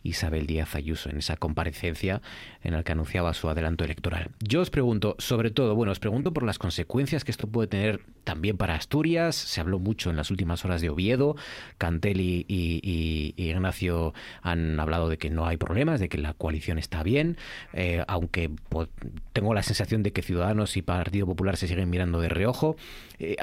[0.03, 2.21] Isabel Díaz Ayuso, en esa comparecencia
[2.67, 4.31] en la que anunciaba su adelanto electoral.
[4.41, 8.01] Yo os pregunto, sobre todo, bueno, os pregunto por las consecuencias que esto puede tener
[8.27, 9.35] también para Asturias.
[9.35, 11.37] Se habló mucho en las últimas horas de Oviedo.
[11.77, 17.03] Cantel y, Ignacio han hablado de que no hay problemas, de que la coalición está
[17.03, 17.37] bien,
[17.71, 18.89] eh, aunque po-
[19.31, 22.75] tengo la sensación de que Ciudadanos y Partido Popular se siguen mirando de reojo.
[23.19, 23.37] Eh,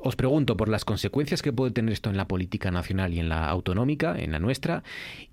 [0.00, 3.28] os pregunto por las consecuencias que puede tener esto en la política nacional y en
[3.28, 4.84] la autonómica, en la nuestra,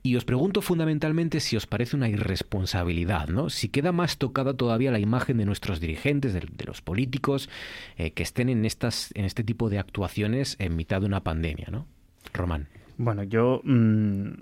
[0.02, 3.52] y os pregunto fundamentalmente si os parece una irresponsabilidad, ¿no?
[3.52, 7.50] Si queda más tocada todavía la imagen de nuestros dirigentes, de, de los políticos,
[7.98, 11.68] eh, que estén en estas, en este tipo de actuaciones en mitad de una pandemia,
[11.72, 11.86] ¿no?
[12.34, 12.68] Román.
[12.98, 14.34] Bueno, yo mm,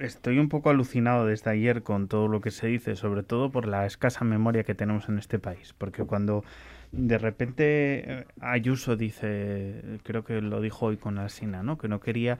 [0.00, 3.66] estoy un poco alucinado desde ayer con todo lo que se dice, sobre todo por
[3.66, 5.74] la escasa memoria que tenemos en este país.
[5.76, 6.44] Porque cuando
[6.92, 11.78] de repente eh, Ayuso dice, creo que lo dijo hoy con Alsina, ¿no?
[11.78, 12.38] Que no quería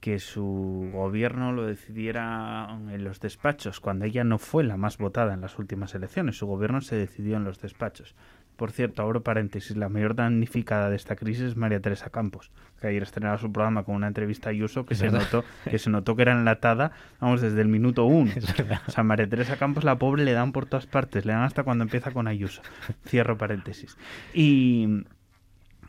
[0.00, 5.32] que su gobierno lo decidiera en los despachos, cuando ella no fue la más votada
[5.32, 6.36] en las últimas elecciones.
[6.36, 8.14] Su gobierno se decidió en los despachos.
[8.56, 12.86] Por cierto, abro paréntesis, la mayor damnificada de esta crisis es María Teresa Campos, que
[12.86, 15.20] ayer estrenaba su programa con una entrevista a Ayuso que Es se verdad.
[15.20, 18.30] notó que se notó que era enlatada, vamos, desde el minuto uno.
[18.86, 21.64] O sea, María Teresa Campos, la pobre, le dan por todas partes, le dan hasta
[21.64, 22.62] cuando empieza con Ayuso.
[23.08, 23.96] Cierro paréntesis.
[24.32, 25.04] Y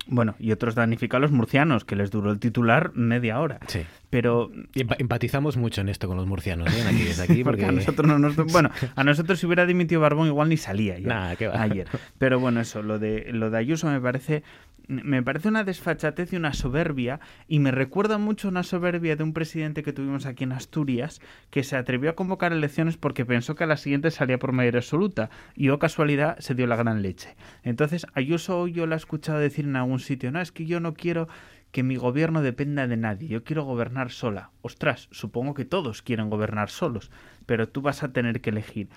[0.08, 3.60] bueno, y otros damnificados los murcianos, que les duró el titular media hora.
[3.68, 3.86] Sí.
[4.16, 6.84] Pero empatizamos mucho en esto con los murcianos, ¿eh?
[6.88, 7.66] Aquí, desde aquí, porque...
[7.66, 8.38] a nosotros no nos...
[8.54, 11.62] Bueno, a nosotros si hubiera dimitido Barbón igual ni salía ya Nah, qué va.
[11.62, 11.86] ayer.
[12.18, 14.44] Pero bueno, eso, lo de, lo de Ayuso me parece...
[14.88, 19.34] Me parece una desfachatez y una soberbia, y me recuerda mucho una soberbia de un
[19.34, 23.64] presidente que tuvimos aquí en Asturias, que se atrevió a convocar elecciones porque pensó que
[23.64, 27.36] a la siguiente salía por mayoría absoluta, y o casualidad se dio la gran leche.
[27.64, 30.80] Entonces, Ayuso hoy yo la he escuchado decir en algún sitio, no, es que yo
[30.80, 31.28] no quiero
[31.76, 34.50] que mi gobierno dependa de nadie, yo quiero gobernar sola.
[34.62, 37.12] Ostras, supongo que todos quieren gobernar solos,
[37.46, 38.88] pero tú vas a tener que elegir.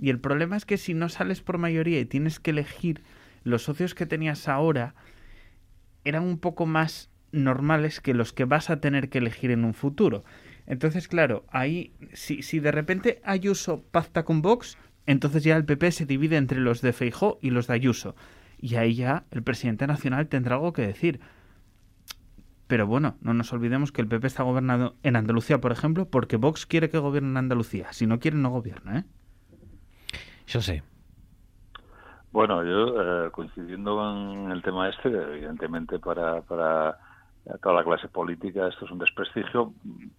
[0.00, 3.04] Y el problema es que si no sales por mayoría y tienes que elegir,
[3.44, 4.96] los socios que tenías ahora
[6.02, 9.72] eran un poco más normales que los que vas a tener que elegir en un
[9.72, 10.24] futuro.
[10.66, 15.92] Entonces, claro, ahí, si, si de repente Ayuso pacta con Vox, entonces ya el PP
[15.92, 18.16] se divide entre los de Feijó y los de Ayuso.
[18.58, 21.20] Y ahí ya el presidente nacional tendrá algo que decir.
[22.66, 26.36] Pero bueno, no nos olvidemos que el PP está gobernado en Andalucía, por ejemplo, porque
[26.36, 27.92] Vox quiere que gobierne en Andalucía.
[27.92, 29.04] Si no quiere, no gobierna, ¿eh?
[30.46, 30.82] Yo sé.
[32.32, 36.98] Bueno, yo eh, coincidiendo con el tema este, evidentemente para, para
[37.62, 39.72] toda la clase política esto es un desprestigio.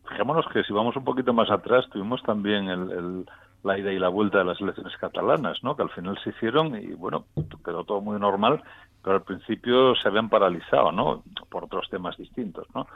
[0.08, 3.26] Fijémonos que si vamos un poquito más atrás, tuvimos también el, el-
[3.64, 5.76] la ida y la vuelta de las elecciones catalanas, ¿no?
[5.76, 7.26] que al final se hicieron y bueno,
[7.66, 8.62] quedó todo muy normal,
[9.06, 11.24] pero al principio se habían paralizado ¿no?
[11.52, 12.66] por otros temas distintos.
[12.74, 12.88] ¿no?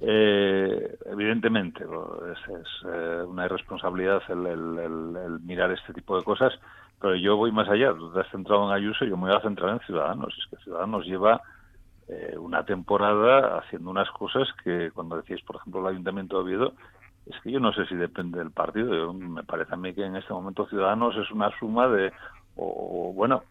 [0.00, 6.52] Eh, evidentemente es, eh, una irresponsabilidad el, el- el- mirar este tipo de cosas,
[7.00, 7.94] pero yo voy más allá.
[7.94, 10.34] Tú te has centrado en Ayuso yo me voy a centrar en Ciudadanos.
[10.36, 11.40] Es que Ciudadanos lleva
[12.08, 16.72] eh, una temporada haciendo unas cosas que, cuando decís, por ejemplo, el Ayuntamiento de Oviedo,
[17.26, 18.92] es que yo no sé si depende del partido.
[18.92, 22.12] Yo- me parece a mí que en este momento Ciudadanos es una suma de,
[22.56, 23.42] o, bueno,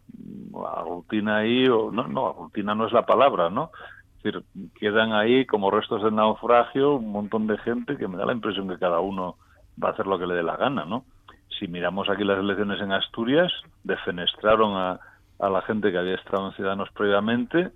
[0.78, 3.72] aglutina ahí, o no, no, aglutina no es la palabra, ¿no?
[4.18, 4.44] Es decir,
[4.80, 8.70] quedan ahí como restos del naufragio un montón de gente que me da la impresión
[8.70, 9.38] que cada uno
[9.82, 11.06] va a hacer lo que le dé la gana, ¿no?
[11.60, 13.52] Si miramos aquí las elecciones en Asturias,
[13.84, 15.00] defenestraron a,
[15.40, 17.72] a la gente que había estado en Ciudadanos previamente,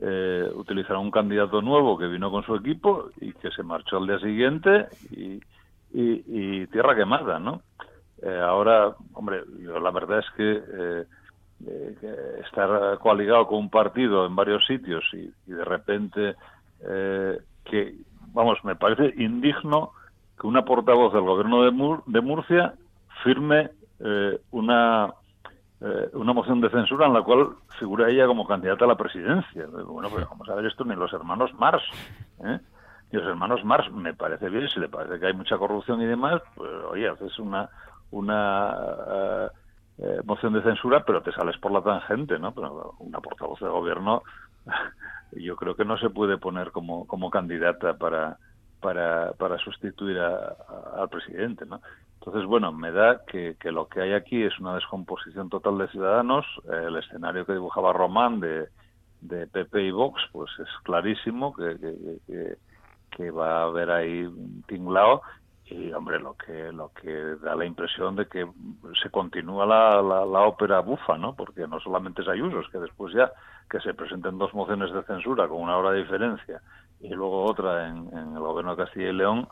[0.00, 4.06] eh, utilizaron un candidato nuevo que vino con su equipo y que se marchó al
[4.06, 4.88] día siguiente
[5.92, 6.22] y-
[6.62, 7.62] y tierra quemada, ¿no?
[8.22, 11.06] Eh, ahora, hombre, la verdad es que, eh,
[11.66, 16.36] eh, que estar coaligado con un partido en varios sitios y, y de repente
[16.86, 17.94] eh, que,
[18.32, 19.92] vamos, me parece indigno
[20.38, 22.74] que una portavoz del gobierno de, Mur- de Murcia
[23.22, 23.70] firme
[24.00, 25.14] eh, una
[26.12, 29.66] una moción de censura en la cual figura ella como candidata a la presidencia.
[29.66, 31.82] Bueno, pues vamos a ver esto ni los hermanos Mars.
[32.44, 32.60] ¿eh?
[33.10, 36.04] Ni los hermanos Mars me parece bien, si le parece que hay mucha corrupción y
[36.04, 37.70] demás, pues oye, haces una
[38.10, 38.76] una
[39.08, 39.48] eh,
[39.98, 42.54] eh, moción de censura, pero te sales por la tangente, ¿no?
[42.54, 44.22] Pero una portavoz de gobierno
[45.32, 48.38] yo creo que no se puede poner como, como candidata para,
[48.80, 50.56] para, para sustituir a-
[50.96, 51.80] al presidente, ¿no?
[52.20, 55.88] Entonces, bueno, me da que, que lo que hay aquí es una descomposición total de
[55.88, 56.44] ciudadanos.
[56.70, 58.68] El escenario que dibujaba Román de,
[59.20, 61.78] de PP y Vox, pues es clarísimo que-
[62.26, 62.56] que-
[63.10, 65.22] que va a haber ahí un tinglao.
[65.70, 68.44] Y, hombre, lo que, lo que da la impresión de que
[69.00, 71.34] se continúa la, la, la ópera bufa, ¿no?
[71.34, 73.30] Porque no solamente es Ayuso, es que después ya
[73.70, 76.60] que se presenten dos mociones de censura con una hora de diferencia
[77.00, 79.46] y luego otra en, en el gobierno de Castilla y León,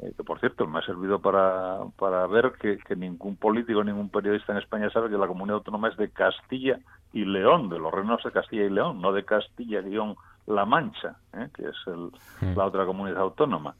[0.00, 4.10] eh, que por cierto me ha servido para, para ver que, que ningún político, ningún
[4.10, 6.78] periodista en España sabe que la comunidad autónoma es de Castilla
[7.14, 11.48] y León, de los reinos de Castilla y León, no de Castilla-La Mancha, ¿eh?
[11.54, 12.10] que es el-
[12.54, 13.74] la otra comunidad autónoma.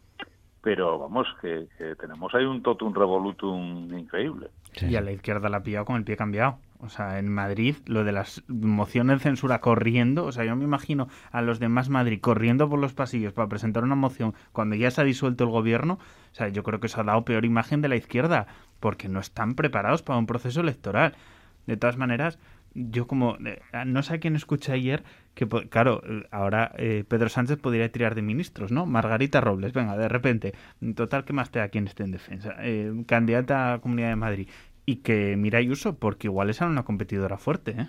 [0.65, 4.49] Pero vamos, que, que tenemos ahí un totum revolutum increíble.
[4.81, 6.57] Y a la izquierda la ha pillado con el pie cambiado.
[6.81, 10.65] O sea, en Madrid, lo de las mociones de censura corriendo, o sea, yo me
[10.65, 14.75] imagino a los de Más Madrid corriendo por los pasillos para presentar una moción cuando
[14.75, 15.99] ya se ha disuelto el gobierno.
[16.33, 18.47] O sea, yo creo que eso ha dado peor imagen de la izquierda,
[18.81, 21.15] porque no están preparados para un proceso electoral.
[21.67, 22.39] De todas maneras,
[22.75, 27.59] yo como eh, no sé a quién escuché ayer que claro ahora eh, Pedro Sánchez
[27.59, 30.55] podría tirar de ministros no Margarita Robles venga de repente.
[30.95, 34.49] Total que más te da quien esté en defensa eh, candidata a Comunidad de Madrid.
[34.87, 37.89] Y que mira Ayuso porque igual es una competidora fuerte ¿eh?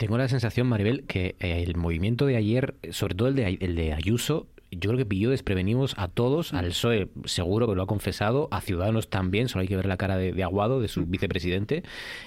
[0.00, 3.74] Tengo la sensación, Maribel, que eh, el movimiento de ayer, sobre todo el de, el
[3.74, 7.86] de Ayuso, yo creo que pilló desprevenidos a todos, al PSOE seguro que lo ha
[7.86, 11.06] confesado, a Ciudadanos también, solo hay que ver la cara de, de Aguado, de su
[11.06, 11.82] vicepresidente,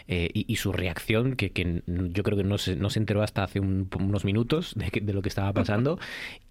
[0.08, 3.24] eh, y, y su reacción, que, que yo creo que no se, no se enteró
[3.24, 6.00] hasta hace un- unos minutos de, que- de lo que estaba pasando,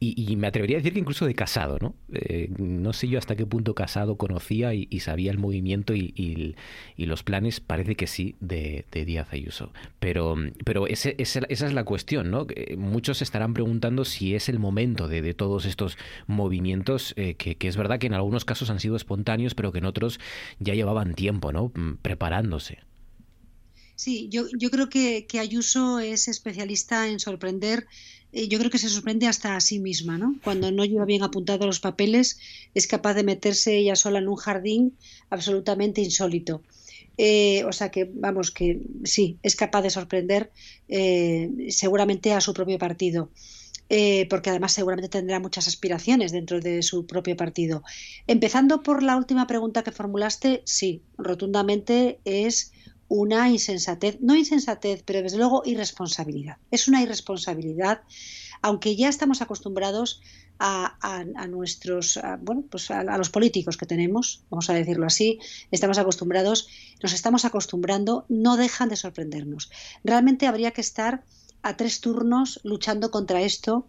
[0.01, 1.95] y, y me atrevería a decir que incluso de Casado, ¿no?
[2.13, 6.55] Eh, no sé yo hasta qué punto Casado conocía y, y sabía el movimiento y,
[6.97, 9.73] los planes, parece que sí, de, de Díaz Ayuso.
[9.99, 12.47] Pero, pero ese- ese- esa es la cuestión, ¿no?
[12.47, 15.82] Que Muchos se estarán preguntando si es el momento de, de todos estos
[16.27, 19.87] movimientos, eh, que, es verdad que en algunos casos han sido espontáneos, pero que en
[19.87, 20.21] otros
[20.59, 21.73] ya llevaban tiempo, ¿no?
[21.75, 22.79] Mm, Preparándose.
[23.97, 27.87] Sí, yo, yo creo que, que Ayuso es especialista en sorprender.
[28.33, 30.35] eh, yo creo que se sorprende hasta a sí misma, ¿no?
[30.43, 32.39] Cuando no lleva bien apuntados los papeles,
[32.75, 34.97] es capaz de meterse ella sola en un jardín
[35.31, 36.63] absolutamente insólito.
[37.19, 40.51] Eh, o sea que, vamos, que sí, es capaz de sorprender
[41.69, 43.31] seguramente a su propio partido.
[43.95, 47.83] Eh, porque además seguramente tendrá muchas aspiraciones dentro de su propio partido.
[48.27, 52.73] Empezando por la última pregunta que formulaste, sí, rotundamente es
[53.09, 56.57] una insensatez, no insensatez, pero desde luego irresponsabilidad.
[56.71, 58.03] Es una irresponsabilidad,
[58.63, 60.21] aunque ya estamos acostumbrados
[60.59, 65.39] a, a- nuestros, bueno, pues a los políticos que tenemos, vamos a decirlo así,
[65.71, 66.69] estamos acostumbrados,
[67.03, 69.71] nos estamos acostumbrando, no dejan de sorprendernos.
[70.05, 71.25] Realmente habría que estar
[71.63, 73.87] a tres turnos luchando contra esto,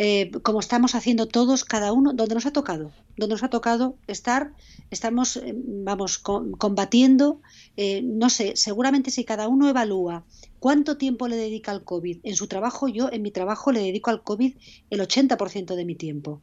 [0.00, 3.96] eh, como estamos haciendo todos, cada uno, donde nos ha tocado, donde nos ha tocado
[4.06, 4.52] estar,
[4.92, 7.40] estamos, eh, vamos, co- combatiendo,
[7.76, 10.24] eh, no sé, seguramente si cada uno evalúa
[10.60, 14.10] cuánto tiempo le dedica al COVID, en su trabajo, yo en mi trabajo le dedico
[14.10, 14.54] al COVID
[14.90, 16.42] el 80% de mi tiempo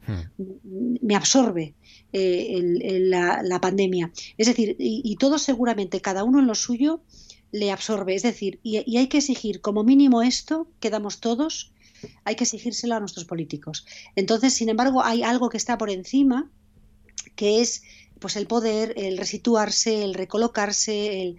[1.02, 1.76] me absorbe
[2.12, 4.12] eh, el- el- la, la pandemia.
[4.38, 7.02] Es decir, y, y todos seguramente, cada uno en lo suyo,
[7.56, 8.16] le absorbe.
[8.16, 11.72] Es decir, y, hay que exigir como mínimo esto que damos todos,
[12.26, 13.86] hay que exigírselo a nuestros políticos.
[14.16, 16.52] Entonces, sin embargo, hay algo que está por encima
[17.36, 17.84] que es
[18.20, 21.38] pues el poder, el resituarse, el recolocarse, el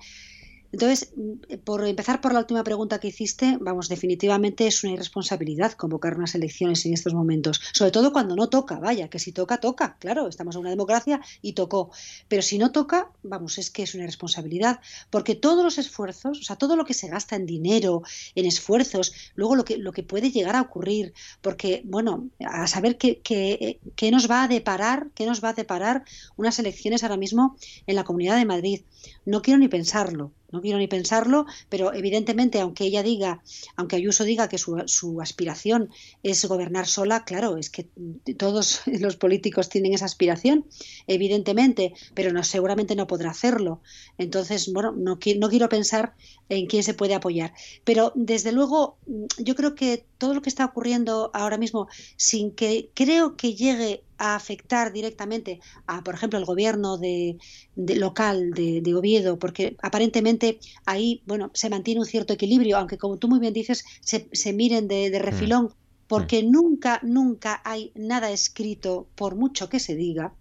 [0.73, 5.73] entonces, mm, por empezar por la última pregunta que hiciste, vamos, definitivamente es una irresponsabilidad
[5.73, 9.59] convocar unas elecciones en estos momentos, sobre todo cuando no toca, vaya, que si toca,
[9.59, 11.91] toca, claro, estamos en una democracia y tocó,
[12.29, 14.81] pero si no toca, vamos, es que es una irresponsabilidad,
[15.11, 18.03] porque todos los esfuerzos, o sea, todo lo que se gasta en dinero,
[18.35, 22.99] en esfuerzos, luego lo que, lo que puede llegar a ocurrir, porque, bueno, a saber
[22.99, 26.05] qué, qué, qué nos va a deparar, qué nos va a deparar
[26.37, 27.57] unas elecciones ahora mismo
[27.87, 28.83] en la Comunidad de Madrid.
[29.25, 33.43] No quiero ni pensarlo no quiero ni pensarlo, pero evidentemente, aunque ella diga,
[33.77, 35.91] aunque Ayuso diga que su, su, aspiración
[36.23, 37.89] es gobernar sola, claro, es que
[38.37, 40.67] todos los políticos tienen esa aspiración,
[41.07, 43.81] evidentemente, pero no, seguramente no podrá hacerlo.
[44.19, 46.15] Entonces, bueno, no, no quiero pensar
[46.49, 47.53] en quién se puede apoyar.
[47.85, 48.99] Pero desde luego,
[49.39, 54.03] yo creo que todo lo que está ocurriendo ahora mismo, sin que creo que llegue
[54.19, 57.39] a afectar directamente a, por ejemplo, el gobierno de,
[57.77, 63.29] local de, Oviedo, porque aparentemente ahí, bueno, se mantiene un cierto equilibrio, aunque como tú
[63.29, 65.75] muy bien dices, se, se miren de, de refilón,
[66.07, 70.33] porque nunca, nunca hay nada escrito, por mucho que se diga.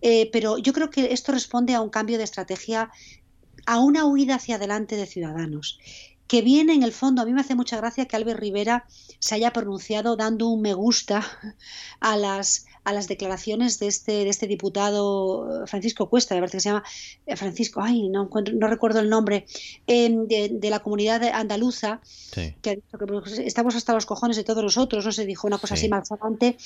[0.00, 2.90] Eh, pero yo creo que esto responde a un cambio de estrategia,
[3.66, 5.78] a una huida hacia adelante de ciudadanos
[6.26, 8.86] que viene en el fondo, a mí me hace mucha gracia que Albert Rivera
[9.18, 11.22] se haya pronunciado dando un me gusta
[12.00, 16.60] a las, a las declaraciones de este, de este diputado Francisco Cuesta, de verdad que
[16.60, 16.84] se llama
[17.26, 19.46] eh, Francisco, ay, no, no recuerdo el nombre,
[19.86, 22.00] em, de, la comunidad andaluza,
[22.32, 25.26] que ha dicho que pues, estamos hasta los cojones de todos los otros, no se
[25.26, 26.56] dijo una cosa así malsonante,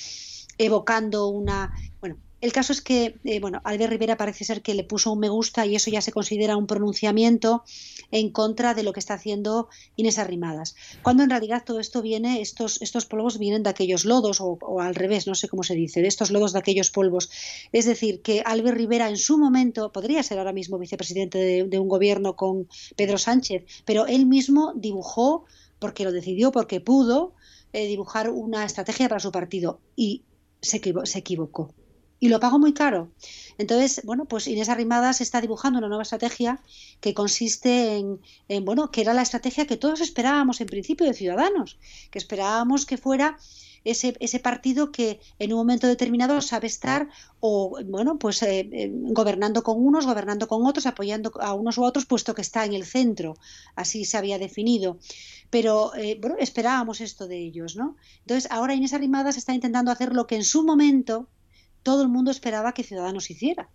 [0.59, 4.85] evocando una, bueno, el caso es que, eh, bueno, Albert Rivera parece ser que le
[4.85, 7.65] puso un me gusta y eso ya se considera un pronunciamiento
[8.13, 10.77] en contra de lo que está haciendo Inés Arrimadas.
[11.03, 14.95] Cuando en realidad todo esto viene, estos, estos polvos vienen de aquellos lodos, o, al
[14.95, 17.29] revés, no sé cómo se dice, de estos lodos de aquellos polvos.
[17.73, 21.89] Es decir, que Albert Rivera en su momento podría ser ahora mismo vicepresidente de, un
[21.89, 25.45] gobierno con Pedro Sánchez, pero él mismo dibujó,
[25.81, 27.35] porque lo decidió, porque pudo,
[27.73, 30.23] eh, dibujar una estrategia para su partido y
[30.61, 31.75] se, se equivocó
[32.21, 33.11] y lo pago muy caro.
[33.59, 36.61] Entonces, bueno, pues Inés Arrimadas está dibujando una nueva estrategia
[37.01, 41.15] que consiste en, en, bueno, que era la estrategia que todos esperábamos en principio de
[41.15, 41.79] Ciudadanos,
[42.11, 43.37] que esperábamos que fuera
[43.85, 47.09] ese, ese partido que en un momento determinado sabe estar
[47.41, 51.85] o, bueno, pues eh, eh, gobernando con unos, gobernando con otros, apoyando a unos u
[51.85, 53.37] otros, puesto que está en el centro,
[53.77, 54.99] así se había definido.
[55.51, 57.97] Pero, eh, bueno, esperábamos esto de ellos, ¿no?
[58.21, 61.29] Entonces, ahora Inés Arrimadas está intentando hacer lo que en su momento
[61.89, 63.71] todo el mundo esperaba que Ciudadanos hiciera.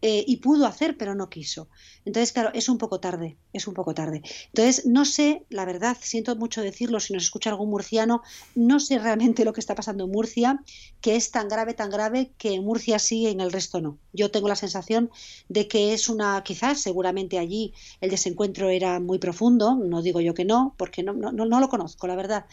[0.00, 1.68] Eh, y pudo hacer, pero no quiso.
[2.06, 4.22] Entonces, claro, es un poco tarde, es un poco tarde.
[4.46, 8.22] Entonces, no sé, la verdad, siento mucho decirlo, si nos escucha algún murciano,
[8.54, 10.60] no sé realmente lo que está pasando en Murcia,
[11.02, 13.98] que es tan grave, tan grave, que en Murcia sí, en el resto no.
[14.12, 15.10] Yo tengo la sensación
[15.48, 20.32] de que es una, quizás, seguramente allí el desencuentro era muy profundo, no digo yo
[20.32, 22.46] que no, porque no lo conozco, la verdad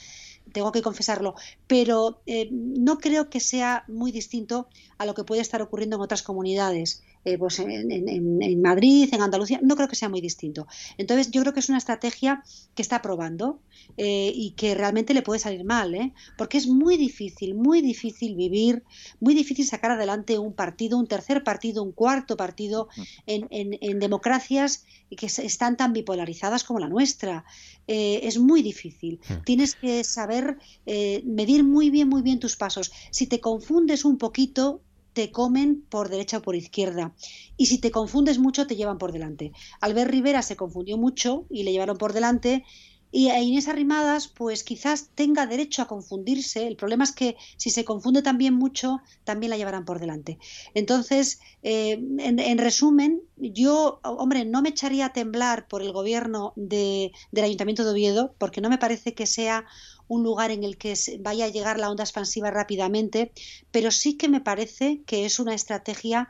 [0.51, 1.35] tengo que confesarlo,
[1.67, 4.67] pero eh, no creo que sea muy distinto
[4.97, 7.03] a lo que puede estar ocurriendo en otras comunidades.
[7.29, 10.65] Eh, pues en, Madrid, en Andalucía, no creo que sea muy distinto.
[10.97, 12.43] Entonces, yo creo que es una estrategia
[12.73, 13.59] que está probando
[13.97, 16.13] eh, y que realmente le puede salir mal, ¿eh?
[16.37, 18.83] porque es muy difícil, muy difícil vivir,
[19.19, 22.89] muy difícil sacar adelante un partido, un tercer partido, un cuarto partido
[23.27, 24.85] en, democracias
[25.15, 27.45] que están tan bipolarizadas como la nuestra.
[27.87, 29.19] es muy difícil.
[29.45, 32.91] Tienes que saber medir muy bien, muy bien tus pasos.
[33.11, 34.81] Si te confundes un poquito,
[35.19, 37.13] te comen por derecha o por izquierda.
[37.57, 39.51] Y si te confundes mucho, te llevan por delante.
[39.81, 42.63] Albert Rivera se confundió mucho y le llevaron por delante.
[43.11, 46.67] Y a Inés Arrimadas, pues quizás tenga derecho a confundirse.
[46.67, 50.39] El problema es que si se confunde también mucho, también la llevarán por delante.
[50.73, 57.11] Entonces, eh, en, resumen, yo, hombre, no me echaría a temblar por el gobierno de,
[57.33, 59.65] del Ayuntamiento de Oviedo, porque no me parece que sea
[60.09, 63.31] un lugar en el que vaya a llegar la onda expansiva rápidamente,
[63.71, 66.27] pero sí que me parece que es una estrategia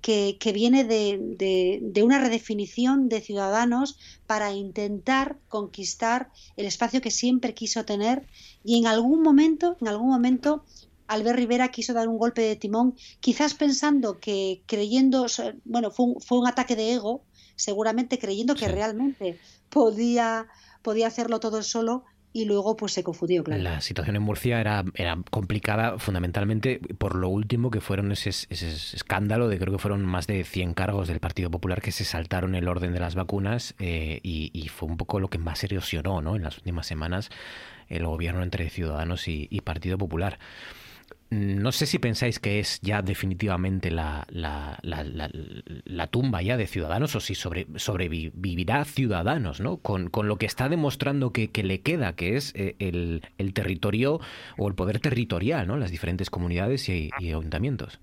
[0.00, 7.84] que, viene de, una redefinición de ciudadanos para intentar conquistar el espacio que siempre quiso
[7.84, 8.26] tener
[8.64, 10.64] y en algún momento, en algún momento,
[11.06, 15.26] Albert Rivera quiso dar un golpe de timón, quizás pensando que creyendo,
[15.64, 17.24] bueno, fue un, fue un ataque de ego,
[17.56, 19.38] seguramente creyendo que realmente
[19.68, 20.46] podía,
[20.82, 23.62] podía hacerlo todo solo, y luego pues se confundió, claro.
[23.62, 28.68] La situación en Murcia era, era complicada fundamentalmente por lo último que fueron ese, ese,
[28.96, 32.54] escándalo de creo que fueron más de 100 cargos del Partido Popular que se saltaron
[32.54, 36.36] el orden de las vacunas eh, y, fue un poco lo que más erosionó ¿no?
[36.36, 37.30] en las últimas semanas
[37.88, 40.38] el gobierno entre Ciudadanos y, Partido Popular.
[41.30, 45.30] No sé si pensáis que es ya definitivamente la, la, la, la-
[45.84, 49.78] la tumba ya de Ciudadanos o si sobre, sobrevivirá Ciudadanos, ¿no?
[49.78, 53.52] Con, con lo que está demostrando que, que le queda, que es eh, el, el
[53.54, 54.20] territorio
[54.56, 55.76] o el poder territorial, ¿no?
[55.76, 58.00] Las diferentes comunidades y, y ayuntamientos.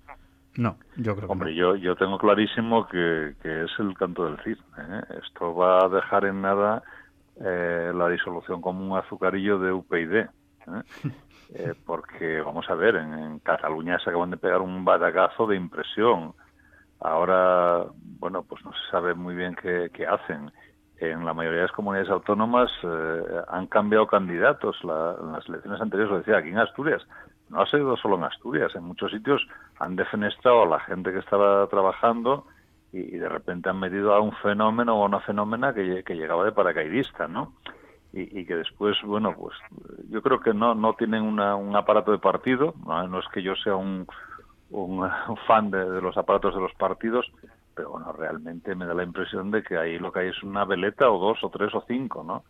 [0.58, 4.38] No, yo creo que Hombre, yo, yo tengo clarísimo que, que es el canto del
[4.44, 4.64] cisne.
[4.78, 5.02] ¿eh?
[5.26, 6.84] Esto va a dejar en nada
[7.42, 10.14] eh, la disolución como un azucarillo de UPyD.
[10.16, 10.28] ¿eh?
[11.54, 16.34] Eh, porque, vamos a ver, en, Cataluña se acaban de pegar un batagazo de impresión.
[17.00, 17.86] Ahora,
[18.20, 20.52] bueno, pues no se sabe muy bien qué, hacen.
[20.98, 24.82] En la mayoría de las comunidades autónomas eh, han cambiado candidatos.
[24.84, 27.06] La- en las elecciones anteriores, lo decía, aquí en Asturias.
[27.50, 28.74] No ha sido solo en Asturias.
[28.76, 29.46] En muchos sitios
[29.78, 32.48] han defenestrado a la gente que estaba trabajando
[32.92, 36.54] y, de repente han metido a un fenómeno o a una fenómena que llegaba de
[36.54, 37.54] paracaidista, ¿no?
[38.18, 39.58] Y, que después, bueno, pues
[40.10, 42.74] yo creo que no, no tienen una- un aparato de partido.
[42.86, 44.08] No, es que yo sea un,
[44.70, 45.02] un,
[45.48, 47.26] fan de, los aparatos de los partidos,
[47.76, 50.64] pero bueno, realmente me da la impresión de que ahí lo que hay es una
[50.64, 52.46] veleta o dos o tres o cinco, ¿no?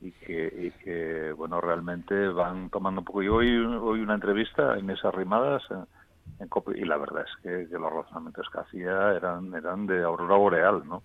[0.00, 3.20] Y que, y que bueno, realmente van tomando un poco.
[3.22, 7.78] Yo hoy, hoy una entrevista en esas rimadas en, y la verdad es que, que
[7.78, 11.02] los razonamientos que hacía eran, eran de aurora boreal, ¿no?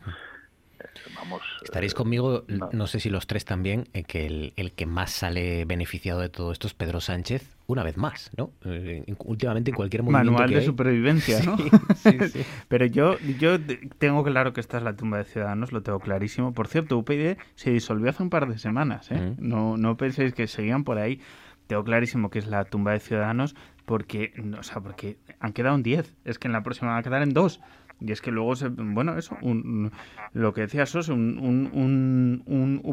[0.80, 0.86] Eh,
[1.16, 2.88] vamos, Estaréis conmigo, no.
[2.88, 6.52] sé si los tres también, en que el, el que más sale beneficiado de todo
[6.52, 8.52] esto es Pedro Sánchez, una vez más, ¿no?
[8.66, 11.58] Eh, últimamente en cualquier movimiento Manual que de hay- supervivencia, ¿no?
[11.58, 12.46] Sí, sí, sí.
[12.68, 13.58] Pero yo, yo
[13.98, 16.54] tengo claro que esta es la tumba de Ciudadanos, lo tengo clarísimo.
[16.54, 19.36] Por cierto, UPyD se disolvió hace un par de semanas, ¿eh?
[19.38, 21.22] No, no penséis que seguían por ahí.
[21.68, 23.56] Tengo clarísimo que es la tumba de Ciudadanos
[23.86, 26.14] porque, no, o sea, porque han quedado en 10.
[26.26, 27.62] Es que en la próxima van a quedar en 2.
[28.00, 29.92] Y es que luego, se, bueno, eso, un-
[30.34, 32.84] lo que decía Sos, un, un, un.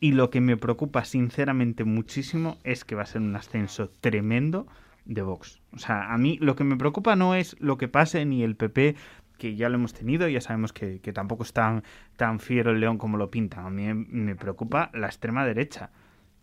[0.00, 4.66] Y lo que me preocupa sinceramente muchísimo es que va a ser un ascenso tremendo
[5.04, 5.60] de Vox.
[5.72, 8.56] O sea, a mí lo que me preocupa no es lo que pase ni el
[8.56, 8.96] PP,
[9.38, 11.82] que ya lo hemos tenido, ya sabemos que, que tampoco es tan,
[12.16, 13.66] tan fiero el león como lo pintan.
[13.66, 15.90] A mí me preocupa la extrema derecha.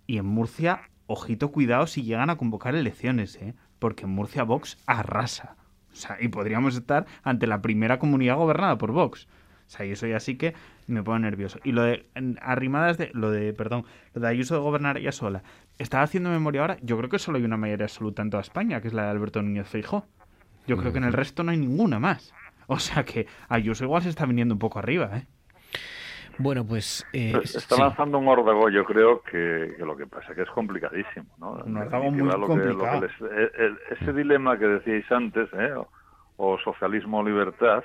[0.06, 3.54] Y en Murcia, ojito, cuidado si llegan a convocar elecciones, ¿eh?
[3.80, 5.56] porque en Murcia Vox arrasa.
[5.92, 9.28] O sea, y podríamos estar ante la primera comunidad gobernada por Vox.
[9.68, 10.56] O sea, y eso ya sí que
[10.88, 11.60] me pone nervioso.
[11.64, 12.08] Y lo de
[12.42, 15.44] arrimadas de, lo de, perdón, lo de Ayuso de gobernar ella sola.
[15.78, 18.82] Estaba haciendo memoria ahora, yo creo que solo hay una mayoría absoluta en toda España,
[18.82, 20.08] que es la de Alberto Núñez Feijó.
[20.66, 22.34] Yo creo que en el resto no hay ninguna más.
[22.72, 25.26] O sea que Ayuso igual se está viniendo un poco arriba, ¿eh?
[26.40, 27.06] Bueno, pues...
[27.14, 27.82] eh, está sí.
[27.82, 31.52] lanzando un órdago, yo creo que, que lo que pasa que es complicadísimo, ¿no?
[31.52, 33.02] Órdago definitiva, muy lo que- lo que complicado.
[33.02, 35.74] les- eh, eh, ese dilema que decíais antes, ¿eh?
[35.74, 35.88] o,
[36.38, 37.84] o socialismo o libertad,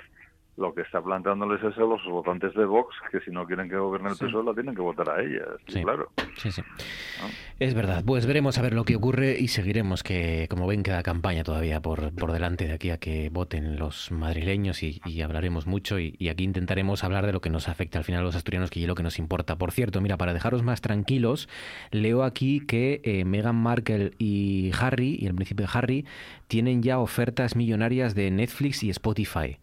[0.56, 3.76] lo que está planteándoles es a los votantes de Vox que si no quieren que
[3.76, 4.26] gobierne el Sí.
[4.26, 6.10] PSOE la tienen que votar a ella, sí, claro.
[6.36, 6.62] Sí, sí.
[7.59, 8.02] Es verdad.
[8.06, 11.81] Pues veremos a ver lo que ocurre y seguiremos que, como ven, queda campaña todavía
[11.81, 16.14] por, por delante de aquí a que voten los madrileños y, y hablaremos mucho y,
[16.18, 18.81] y aquí intentaremos hablar de lo que nos afecta al final a los asturianos, que
[18.81, 19.56] es lo que nos importa.
[19.56, 21.48] Por cierto, mira, para dejaros más tranquilos,
[21.90, 26.05] leo aquí que eh, Meghan Markle y Harry, y el príncipe Harry,
[26.47, 29.59] tienen ya ofertas millonarias de Netflix y Spotify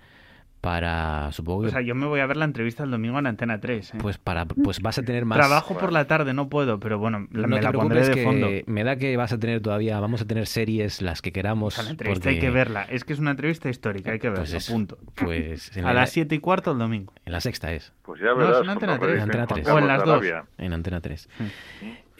[0.61, 1.67] para, supongo que...
[1.69, 3.95] O sea, yo me voy a ver la entrevista el domingo en Antena 3.
[3.95, 3.97] ¿eh?
[3.99, 7.27] pues para pues vas a tener más Trabajo por la tarde, no puedo, pero bueno,
[7.31, 8.47] la- no me te la pondré de que fondo.
[8.67, 11.77] me da que vas a tener todavía, vamos a tener series las que queramos.
[11.83, 12.83] La entrevista porque- hay que verla.
[12.83, 14.97] Es que es una entrevista histórica, hay que verla, Pues punto.
[15.15, 17.11] Pues en a la- las siete y cuarto el domingo.
[17.25, 17.91] En la sexta es.
[18.03, 18.57] Pues ya No, verás.
[18.57, 19.15] es en Antena cuando 3.
[19.15, 19.71] En Antena regresen 3.
[19.71, 20.45] Juan O en las dos.
[20.59, 21.29] En Antena 3.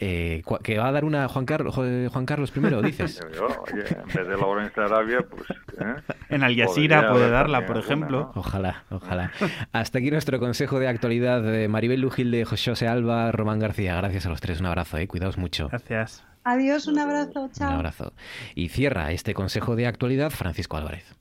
[0.04, 3.20] Eh, que va a dar una Juan Carlos, Juan Carlos I, dices.
[3.36, 5.48] Yo, oye, en vez de Lawrence de Arabia, pues...
[5.78, 6.02] ¿eh?
[6.28, 8.32] En Al Jazeera puede darla, por alguna, ejemplo.
[8.34, 8.40] ¿no?
[8.40, 9.30] Ojalá, ojalá.
[9.70, 13.94] Hasta aquí nuestro consejo de actualidad de Maribel Lujilde, José Alba, Román García.
[13.94, 14.58] Gracias a los tres.
[14.58, 15.06] Un abrazo, eh.
[15.06, 15.68] Cuidaos mucho.
[15.68, 16.24] Gracias.
[16.42, 17.70] Adiós, un abrazo, Un chao.
[17.70, 18.12] abrazo.
[18.56, 21.14] Y cierra este consejo de actualidad Francisco Álvarez.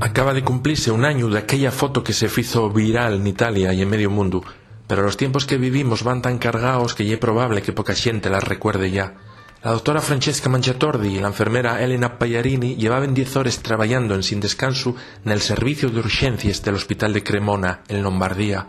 [0.00, 3.82] Acaba de cumplirse un año de aquella foto que se hizo viral en Italia y
[3.82, 4.42] en medio mundo,
[4.86, 8.44] pero los tiempos que vivimos van tan cargados que es probable que poca gente las
[8.44, 9.14] recuerde ya.
[9.62, 14.40] La doctora Francesca Mangiatordi y la enfermera Elena Pagliarini llevaban 10 horas trabajando en sin
[14.40, 14.94] descanso
[15.24, 18.66] en el servicio de urgencias del hospital de Cremona, en Lombardía.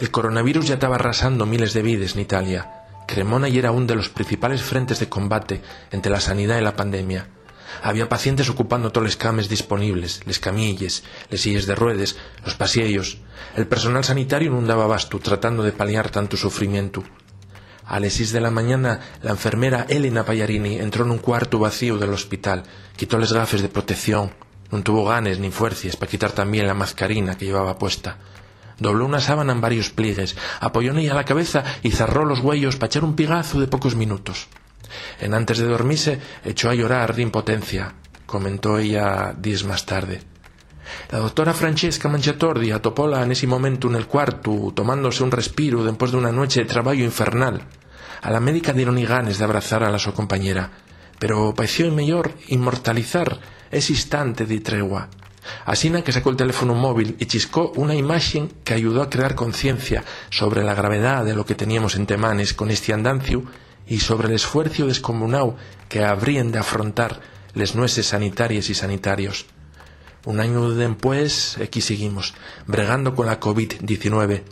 [0.00, 2.72] El coronavirus ya estaba arrasando miles de vidas en Italia.
[3.06, 5.62] Cremona ya era uno de los principales frentes de combate
[5.92, 7.28] entre la sanidad y la pandemia.
[7.82, 13.18] Había pacientes ocupando todos los cames disponibles, les camilles, les sillas de ruedas, los pasillos.
[13.54, 17.04] El personal sanitario no daba abasto tratando de paliar tanto sufrimiento.
[17.86, 21.98] A las seis de la mañana, la enfermera Elena Pagliarini entró en un cuarto vacío
[21.98, 22.64] del hospital,
[22.96, 24.32] quitó las gafes de protección,
[24.72, 28.18] no tuvo ganes ni fuerzas para quitar también la mascarina que llevaba puesta.
[28.78, 32.76] Dobló una sábana en varios pliegues, apoyó en ella la cabeza y cerró los huellos
[32.76, 34.48] para echar un pigazo de pocos minutos.
[35.20, 37.94] En antes de dormirse echó a llorar de impotencia,
[38.26, 40.20] comentó ella días más tarde.
[41.10, 46.12] La doctora Francesca Mangiatordi atopóla en ese momento en el cuarto, tomándose un respiro después
[46.12, 47.62] de una noche de trabajo infernal.
[48.22, 50.70] A la médica dieron y ganes de abrazar a la su compañera,
[51.18, 53.40] pero pareció mejor inmortalizar
[53.70, 55.08] ese instante de tregua.
[55.64, 60.04] Asina que sacó el teléfono móvil y chiscó una imagen que ayudó a crear conciencia
[60.30, 63.44] sobre la gravedad de lo que teníamos en Temanes con este andancio
[63.86, 65.56] y sobre el esfuerzo descomunado
[65.88, 67.20] que habrían de afrontar
[67.54, 69.46] les nueces sanitarias y sanitarios.
[70.24, 72.34] Un año después, aquí seguimos,
[72.66, 74.42] bregando con la COVID-19.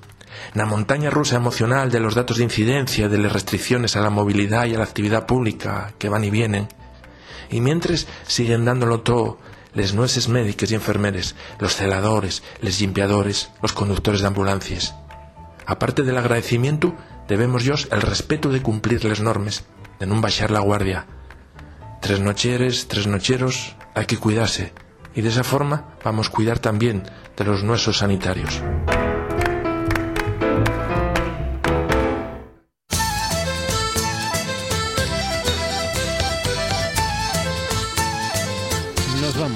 [0.55, 4.67] La montaña rusa emocional de los datos de incidencia, de las restricciones a la movilidad
[4.67, 6.69] y a la actividad pública que van y vienen.
[7.51, 9.39] Y mientras siguen dándolo todo,
[9.75, 14.95] les nueces médicos y enfermeres, los celadores, les limpiadores, los conductores de ambulancias.
[15.67, 16.95] Aparte del agradecimiento,
[17.29, 19.65] debemos yo el respeto de cumplir las normas,
[19.99, 21.07] de no bajar la guardia.
[22.01, 24.73] Tres nocheres, tres nocheros, hay que cuidarse,
[25.15, 27.05] y de esa forma vamos a cuidar también
[27.37, 28.63] de los nuestros sanitarios.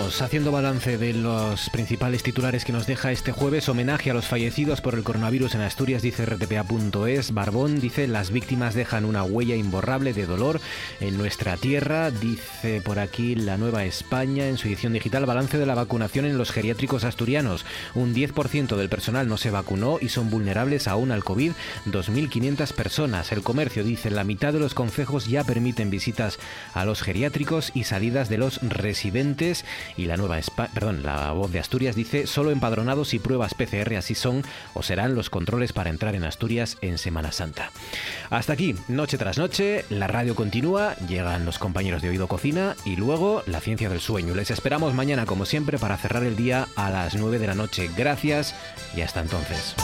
[0.08, 3.68] Haciendo balance de los principales titulares que nos deja este jueves.
[3.68, 7.32] Homenaje a los fallecidos por el coronavirus en Asturias, dice rtpa.es.
[7.32, 10.60] Barbón dice las víctimas dejan una huella imborrable de dolor
[11.00, 12.10] en nuestra tierra.
[12.10, 16.38] Dice por aquí la Nueva España en su edición digital balance de la vacunación en
[16.38, 17.64] los geriátricos asturianos.
[17.94, 21.52] Un 10% del personal no se vacunó y son vulnerables aún al COVID.
[21.86, 23.30] 2.500 personas.
[23.30, 26.38] El comercio dice la mitad de los concejos ya permiten visitas
[26.74, 29.64] a los geriátricos y salidas de los residentes
[29.96, 30.38] y la nueva
[30.72, 34.42] perdón, la voz de Asturias dice solo empadronados y pruebas PCR así son
[34.74, 37.70] o serán los controles para entrar en Asturias en Semana Santa.
[38.30, 42.96] Hasta aquí, noche tras noche, la radio continúa, llegan los compañeros de Oído Cocina y
[42.96, 44.34] luego la ciencia del sueño.
[44.34, 47.90] Les esperamos mañana como siempre para cerrar el día a las 9 de la noche.
[47.96, 48.54] Gracias
[48.96, 49.74] y hasta entonces.